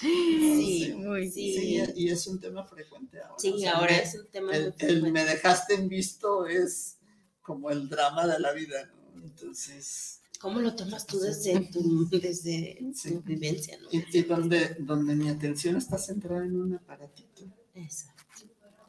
sí, 0.00 0.94
muy, 0.96 1.28
sí. 1.28 1.82
y 1.96 2.08
es 2.08 2.26
un 2.26 2.38
tema 2.38 2.62
frecuente 2.64 3.20
ahora. 3.20 3.34
Sí, 3.38 3.66
ahora 3.66 3.96
es 3.96 4.14
un 4.14 4.30
tema 4.30 4.52
el, 4.54 4.72
frecuente. 4.74 5.10
me 5.10 5.24
dejaste 5.24 5.74
en 5.74 5.88
visto 5.88 6.46
es 6.46 6.98
como 7.44 7.70
el 7.70 7.88
drama 7.88 8.26
de 8.26 8.40
la 8.40 8.52
vida, 8.52 8.90
¿no? 9.14 9.22
Entonces... 9.22 10.20
¿Cómo 10.40 10.60
lo 10.60 10.74
tomas 10.74 11.06
tú 11.06 11.20
desde 11.20 11.60
tu, 11.70 12.08
desde 12.10 12.78
tu 13.02 13.22
vivencia, 13.22 13.78
no? 13.80 13.88
Y, 13.92 14.22
donde, 14.22 14.76
donde 14.80 15.14
mi 15.14 15.28
atención 15.28 15.76
está 15.76 15.96
centrada 15.96 16.44
en 16.44 16.60
un 16.60 16.74
aparatito. 16.74 17.44
Exacto. 17.74 18.44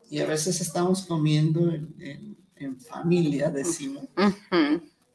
Y 0.10 0.20
a 0.20 0.26
veces 0.26 0.60
estamos 0.60 1.06
comiendo 1.06 1.72
en, 1.72 2.36
en, 2.56 2.80
familia, 2.80 3.50
decimos. 3.50 4.06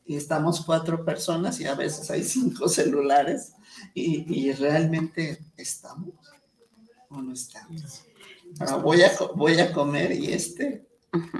Y 0.06 0.16
estamos 0.16 0.64
cuatro 0.64 1.04
personas 1.04 1.60
y 1.60 1.66
a 1.66 1.74
veces 1.74 2.10
hay 2.10 2.24
cinco 2.24 2.68
celulares 2.68 3.52
y, 3.92 4.32
y 4.32 4.52
realmente 4.52 5.40
estamos 5.56 6.14
o 7.10 7.20
no 7.20 7.32
estamos. 7.32 8.02
Ahora 8.58 8.76
voy 8.76 9.02
a, 9.02 9.12
voy 9.34 9.60
a 9.60 9.72
comer 9.72 10.12
y 10.12 10.32
este 10.32 10.89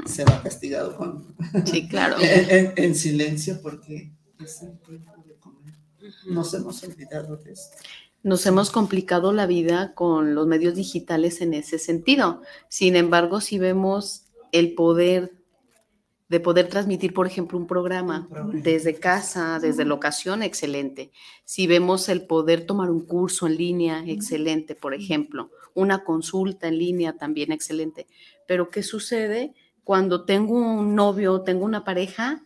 se 0.07 0.25
va 0.25 0.43
castigado 0.43 0.97
con... 0.97 1.35
Sí, 1.65 1.89
claro. 1.91 2.17
en, 2.21 2.95
silencio 2.95 3.61
porque 3.63 4.13
es 4.43 4.63
el 4.63 4.79
tiempo 4.81 5.13
de 5.25 5.35
comer. 5.37 5.75
Nos 6.27 6.53
hemos 6.55 6.83
olvidado 6.83 7.37
de 7.37 7.53
esto. 7.53 7.77
Nos 8.23 8.45
hemos 8.47 8.71
complicado 8.71 9.33
la 9.33 9.47
vida 9.47 9.95
con 9.95 10.35
los 10.35 10.47
medios 10.47 10.75
digitales 10.75 11.41
en 11.41 11.55
ese 11.55 11.79
sentido. 11.79 12.43
Sin 12.69 12.97
embargo, 12.97 13.41
si 13.41 13.59
vemos 13.59 14.27
el 14.53 14.75
poder 14.75 15.33
de 16.31 16.39
poder 16.39 16.69
transmitir, 16.69 17.13
por 17.13 17.27
ejemplo, 17.27 17.59
un 17.59 17.67
programa, 17.67 18.29
desde 18.53 18.95
casa, 18.95 19.59
desde 19.59 19.85
la 19.85 19.95
ocasión, 19.95 20.45
excelente. 20.45 21.11
Si 21.45 21.67
vemos 21.67 22.09
el 22.09 22.25
poder 22.25 22.67
tomar 22.67 22.89
un 22.89 23.05
curso 23.05 23.49
en 23.49 23.57
línea, 23.57 24.05
excelente, 24.07 24.77
por 24.77 24.95
ejemplo. 24.95 25.51
Una 25.75 26.05
consulta 26.05 26.69
en 26.69 26.79
línea, 26.79 27.15
también 27.15 27.51
excelente. 27.51 28.07
Pero 28.47 28.71
¿qué 28.71 28.85
sucede 28.85 29.55
cuando 29.91 30.25
tengo 30.25 30.55
un 30.55 30.95
novio, 30.95 31.41
tengo 31.41 31.65
una 31.65 31.83
pareja, 31.83 32.45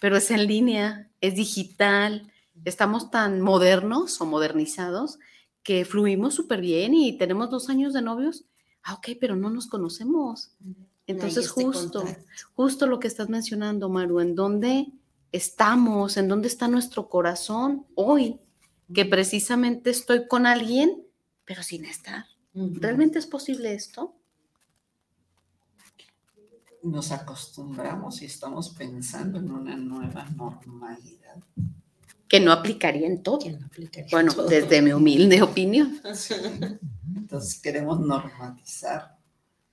pero 0.00 0.16
es 0.16 0.30
en 0.30 0.46
línea, 0.46 1.10
es 1.20 1.34
digital? 1.34 2.32
Estamos 2.64 3.10
tan 3.10 3.42
modernos 3.42 4.22
o 4.22 4.24
modernizados 4.24 5.18
que 5.62 5.84
fluimos 5.84 6.32
súper 6.34 6.62
bien 6.62 6.94
y 6.94 7.18
tenemos 7.18 7.50
dos 7.50 7.68
años 7.68 7.92
de 7.92 8.00
novios. 8.00 8.46
Ah, 8.82 8.94
ok, 8.94 9.18
pero 9.20 9.36
no 9.36 9.50
nos 9.50 9.66
conocemos. 9.66 10.52
Entonces, 11.06 11.50
justo, 11.50 12.06
justo 12.54 12.86
lo 12.86 12.98
que 13.00 13.08
estás 13.08 13.28
mencionando, 13.28 13.90
Maru, 13.90 14.20
¿en 14.20 14.34
dónde 14.34 14.86
estamos? 15.30 16.16
¿En 16.16 16.26
dónde 16.26 16.48
está 16.48 16.68
nuestro 16.68 17.10
corazón 17.10 17.84
hoy? 17.96 18.40
Que 18.94 19.04
precisamente 19.04 19.90
estoy 19.90 20.26
con 20.26 20.46
alguien, 20.46 21.04
pero 21.44 21.62
sin 21.62 21.84
estar. 21.84 22.24
¿Realmente 22.54 23.18
es 23.18 23.26
posible 23.26 23.74
esto? 23.74 24.17
Nos 26.82 27.12
acostumbramos 27.12 28.22
y 28.22 28.26
estamos 28.26 28.70
pensando 28.70 29.38
en 29.38 29.50
una 29.50 29.76
nueva 29.76 30.24
normalidad. 30.36 31.36
Que 32.28 32.40
no 32.40 32.52
aplicaría 32.52 33.06
en 33.06 33.22
todo. 33.22 33.40
bueno, 34.10 34.32
desde 34.48 34.82
mi 34.82 34.92
humilde 34.92 35.42
opinión. 35.42 36.00
Entonces 37.16 37.60
queremos 37.60 38.00
normatizar 38.00 39.18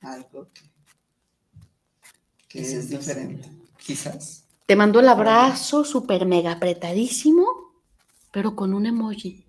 algo 0.01 0.47
que 2.47 2.61
es 2.61 2.89
diferente, 2.89 3.49
quizás. 3.77 4.45
Te 4.65 4.75
mandó 4.75 4.99
el 4.99 5.09
abrazo 5.09 5.83
súper 5.83 6.25
mega 6.25 6.53
apretadísimo, 6.53 7.45
pero 8.31 8.55
con 8.55 8.73
un 8.73 8.85
emoji. 8.85 9.45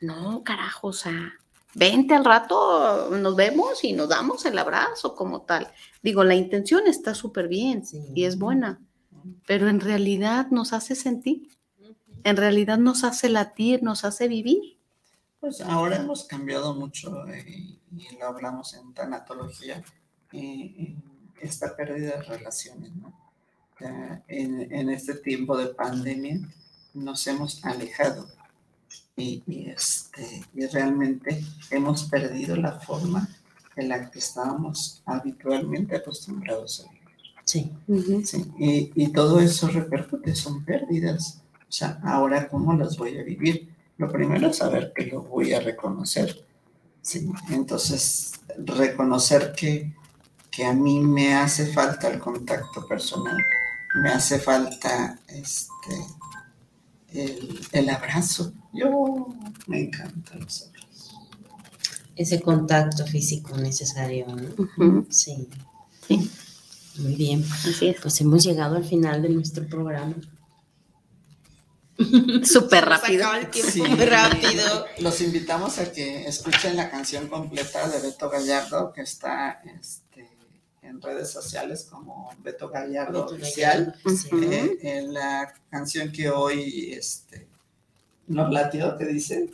No, 0.00 0.42
carajo, 0.42 0.88
o 0.88 0.92
sea, 0.92 1.34
vente 1.74 2.14
al 2.14 2.24
rato, 2.24 3.10
nos 3.10 3.36
vemos 3.36 3.84
y 3.84 3.92
nos 3.92 4.08
damos 4.08 4.44
el 4.44 4.58
abrazo 4.58 5.14
como 5.14 5.42
tal. 5.42 5.70
Digo, 6.02 6.24
la 6.24 6.34
intención 6.34 6.86
está 6.86 7.14
súper 7.14 7.48
bien 7.48 7.82
y 8.14 8.24
es 8.24 8.38
buena, 8.38 8.80
pero 9.46 9.68
en 9.68 9.80
realidad 9.80 10.48
nos 10.50 10.72
hace 10.72 10.94
sentir, 10.94 11.48
en 12.24 12.36
realidad 12.36 12.78
nos 12.78 13.04
hace 13.04 13.28
latir, 13.28 13.82
nos 13.82 14.04
hace 14.04 14.28
vivir. 14.28 14.78
Pues 15.40 15.60
ahora 15.62 15.96
hemos 15.96 16.24
cambiado 16.24 16.74
mucho 16.74 17.26
eh, 17.28 17.78
y 17.96 18.16
lo 18.18 18.26
hablamos 18.26 18.74
en 18.74 18.92
tanatología. 18.92 19.82
Eh, 20.32 20.96
esta 21.40 21.74
pérdida 21.74 22.16
de 22.16 22.22
relaciones, 22.22 22.94
¿no? 22.96 23.14
en, 24.28 24.90
este 24.90 25.14
tiempo 25.14 25.56
de 25.56 25.68
pandemia 25.68 26.38
nos 26.92 27.26
hemos 27.26 27.64
alejado 27.64 28.28
y, 29.16 29.42
este, 29.68 30.44
y 30.54 30.66
realmente 30.66 31.44
hemos 31.70 32.04
perdido 32.04 32.56
la 32.56 32.80
forma 32.80 33.28
en 33.76 33.88
la 33.88 34.10
que 34.10 34.18
estábamos 34.18 35.02
habitualmente 35.04 35.96
acostumbrados 35.96 36.80
a 36.80 36.90
vivir. 36.90 37.00
Sí. 37.44 37.72
sí. 38.24 38.52
Y, 38.58 38.92
y, 38.94 39.08
todo 39.12 39.40
eso 39.40 39.68
repercute, 39.68 40.34
son 40.34 40.64
pérdidas. 40.64 41.42
O 41.68 41.72
sea, 41.72 42.00
ahora 42.04 42.48
cómo 42.48 42.74
las 42.74 42.96
voy 42.96 43.18
a 43.18 43.22
vivir. 43.22 43.68
Lo 43.98 44.10
primero 44.10 44.48
es 44.48 44.56
saber 44.56 44.92
que 44.94 45.06
lo 45.06 45.22
voy 45.22 45.52
a 45.52 45.60
reconocer. 45.60 46.44
Sí. 47.02 47.30
Entonces, 47.50 48.40
reconocer 48.56 49.52
que 49.52 49.92
que 50.50 50.64
a 50.64 50.72
mí 50.72 51.00
me 51.00 51.34
hace 51.34 51.72
falta 51.72 52.08
el 52.08 52.18
contacto 52.18 52.86
personal, 52.86 53.36
me 54.02 54.10
hace 54.10 54.38
falta 54.38 55.18
este 55.28 55.94
el, 57.12 57.88
abrazo. 57.88 58.52
Yo 58.72 59.28
me 59.66 59.82
encanta 59.82 60.36
los 60.36 60.62
abrazos. 60.62 61.14
Ese 62.16 62.40
contacto 62.40 63.06
físico 63.06 63.56
necesario, 63.56 64.26
¿no? 64.26 65.06
Sí. 65.10 65.48
Sí. 66.06 66.30
Muy 66.98 67.14
bien. 67.14 67.44
Así 67.50 67.94
Pues 68.02 68.20
hemos 68.20 68.44
llegado 68.44 68.76
al 68.76 68.84
final 68.84 69.22
de 69.22 69.30
nuestro 69.30 69.66
programa. 69.66 70.14
Súper 72.44 72.84
rápido. 72.88 73.28
muy 73.76 74.04
rápido. 74.06 74.86
Los 74.98 75.20
invitamos 75.20 75.78
a 75.78 75.92
que 75.92 76.26
escuchen 76.26 76.76
la 76.76 76.90
canción 76.90 77.28
completa 77.28 77.88
de 77.88 78.00
Beto 78.00 78.30
Gallardo, 78.30 78.92
que 78.92 79.02
está 79.02 79.60
este, 79.80 80.09
en 80.90 81.00
redes 81.00 81.30
sociales 81.30 81.86
como 81.88 82.30
Beto 82.42 82.68
Gallardo 82.68 83.26
Oficial. 83.26 83.94
Eh, 84.32 84.78
en 84.82 85.14
la 85.14 85.52
canción 85.70 86.10
que 86.12 86.28
hoy 86.28 86.92
este, 86.92 87.46
nos 88.26 88.52
latió, 88.52 88.96
¿qué 88.98 89.06
dice? 89.06 89.50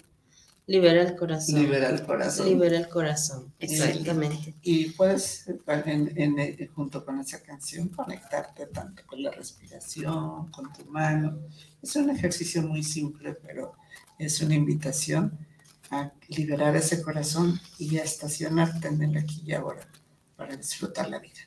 Libera 0.66 1.02
el 1.02 1.14
corazón. 1.14 1.54
Libera 1.62 1.90
el 1.90 2.02
corazón. 2.04 2.48
Libera 2.48 2.78
el 2.78 2.88
corazón, 2.88 3.52
exactamente. 3.60 4.54
y 4.62 4.90
puedes, 4.90 5.46
en, 5.66 6.70
junto 6.74 7.04
con 7.04 7.20
esa 7.20 7.40
canción, 7.40 7.88
conectarte 7.88 8.66
tanto 8.66 9.02
con 9.06 9.22
la 9.22 9.30
respiración, 9.30 10.50
con 10.50 10.72
tu 10.72 10.84
mano. 10.86 11.38
Es 11.80 11.94
un 11.94 12.10
ejercicio 12.10 12.62
muy 12.62 12.82
simple, 12.82 13.34
pero 13.34 13.74
es 14.18 14.40
una 14.40 14.56
invitación 14.56 15.38
a 15.90 16.10
liberar 16.28 16.74
ese 16.74 17.00
corazón 17.00 17.60
y 17.78 17.98
a 17.98 18.02
estacionarte 18.02 18.88
en 18.88 19.02
el 19.02 19.16
aquí 19.18 19.42
y 19.46 19.52
ahora 19.52 19.86
para 20.36 20.56
disfrutar 20.56 21.08
la 21.08 21.18
vida. 21.18 21.40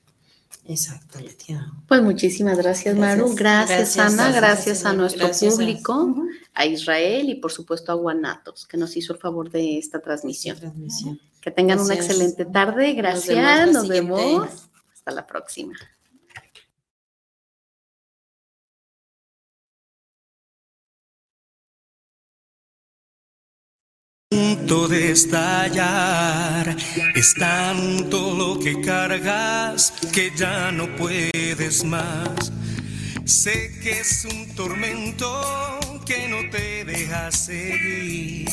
Exacto, 0.66 1.18
Pues 1.88 2.02
muchísimas 2.04 2.58
gracias, 2.58 2.96
Maru. 2.96 3.34
Gracias, 3.34 3.98
Ana. 3.98 4.32
Gracias, 4.32 4.86
a 4.86 4.94
nuestro 4.94 5.32
público, 5.32 6.16
a... 6.54 6.66
Israel 6.68 7.30
y 7.30 7.36
por 7.36 7.52
supuesto 7.52 7.92
a 7.92 7.96
Guanatos, 7.96 8.68
que 8.68 8.78
nos 8.78 8.96
hizo 8.96 9.14
el 9.14 9.20
favor 9.20 9.50
de 9.50 9.80
esta 9.80 10.00
transmisión. 10.00 10.60
Que 11.42 11.50
tengan 11.50 11.80
una 11.80 11.96
excelente 11.96 12.46
tarde. 12.46 12.94
Gracias. 12.94 13.72
Nos 13.72 13.88
vemos. 13.88 14.70
Hasta 14.94 15.12
la 15.12 15.26
próxima. 15.26 15.74
De 24.70 25.11
estallar. 25.11 26.76
Es 27.15 27.34
tanto 27.34 28.36
lo 28.36 28.59
que 28.59 28.80
cargas 28.82 29.91
que 30.13 30.32
ya 30.36 30.72
no 30.72 30.95
puedes 30.95 31.84
más. 31.84 32.51
Sé 33.26 33.80
que 33.82 33.99
es 33.99 34.26
un 34.26 34.53
tormento 34.53 35.80
que 36.05 36.28
no 36.28 36.47
te 36.51 36.86
deja 36.86 37.32
seguir. 37.32 38.47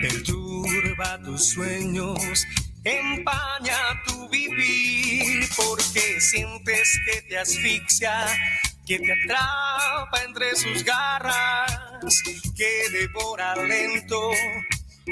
Perturba 0.00 1.20
tus 1.22 1.50
sueños 1.50 2.46
empaña 2.82 3.76
tu 4.06 4.28
vivir 4.30 5.46
porque 5.54 6.18
sientes 6.20 6.98
que 7.04 7.22
te 7.22 7.38
asfixia, 7.38 8.26
que 8.86 8.98
te 9.00 9.12
atrapa 9.12 10.22
entre 10.24 10.54
sus 10.56 10.82
garras, 10.82 12.22
que 12.56 12.90
devora 12.92 13.56
lento 13.56 14.30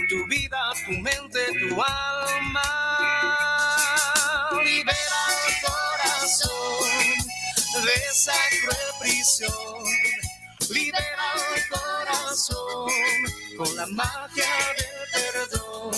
tu 0.08 0.26
vida, 0.26 0.58
tu 0.84 0.92
mente, 0.92 1.46
tu 1.68 1.80
alma. 1.80 2.62
Libera 4.64 5.20
el 5.46 5.54
corazón 5.62 6.88
de 7.84 7.94
esa 8.10 8.34
cruel 8.62 8.90
prisión. 9.00 9.84
Libera 10.70 11.34
el 11.54 11.68
corazón 11.68 12.90
con 13.56 13.76
la 13.76 13.86
magia 13.86 14.50
del 14.78 14.96
perdón. 15.12 15.94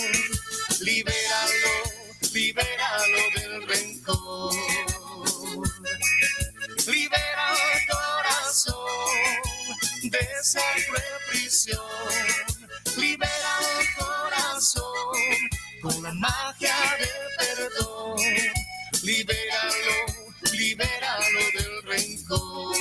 Libéralo, 0.81 1.75
libéralo 2.33 3.19
del 3.35 3.67
rencor. 3.67 4.55
Libera 6.87 7.47
el 7.73 7.87
corazón 7.89 8.81
de 10.11 10.19
esa 10.39 10.61
cruel 10.87 11.15
prisión 11.31 12.57
libera 12.97 13.56
con 15.83 16.03
la 16.03 16.13
magia 16.15 16.75
del 16.99 17.09
perdón. 17.37 18.17
Libéralo, 19.03 19.97
libéralo 20.51 21.41
del 21.53 21.83
rencor. 21.83 22.77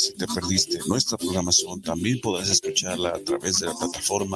Si 0.00 0.12
te 0.14 0.26
perdiste 0.26 0.78
nuestra 0.86 1.18
programación, 1.18 1.80
también 1.82 2.20
podrás 2.20 2.48
escucharla 2.48 3.10
a 3.10 3.18
través 3.22 3.60
de 3.60 3.66
la 3.66 3.74
plataforma 3.74 4.28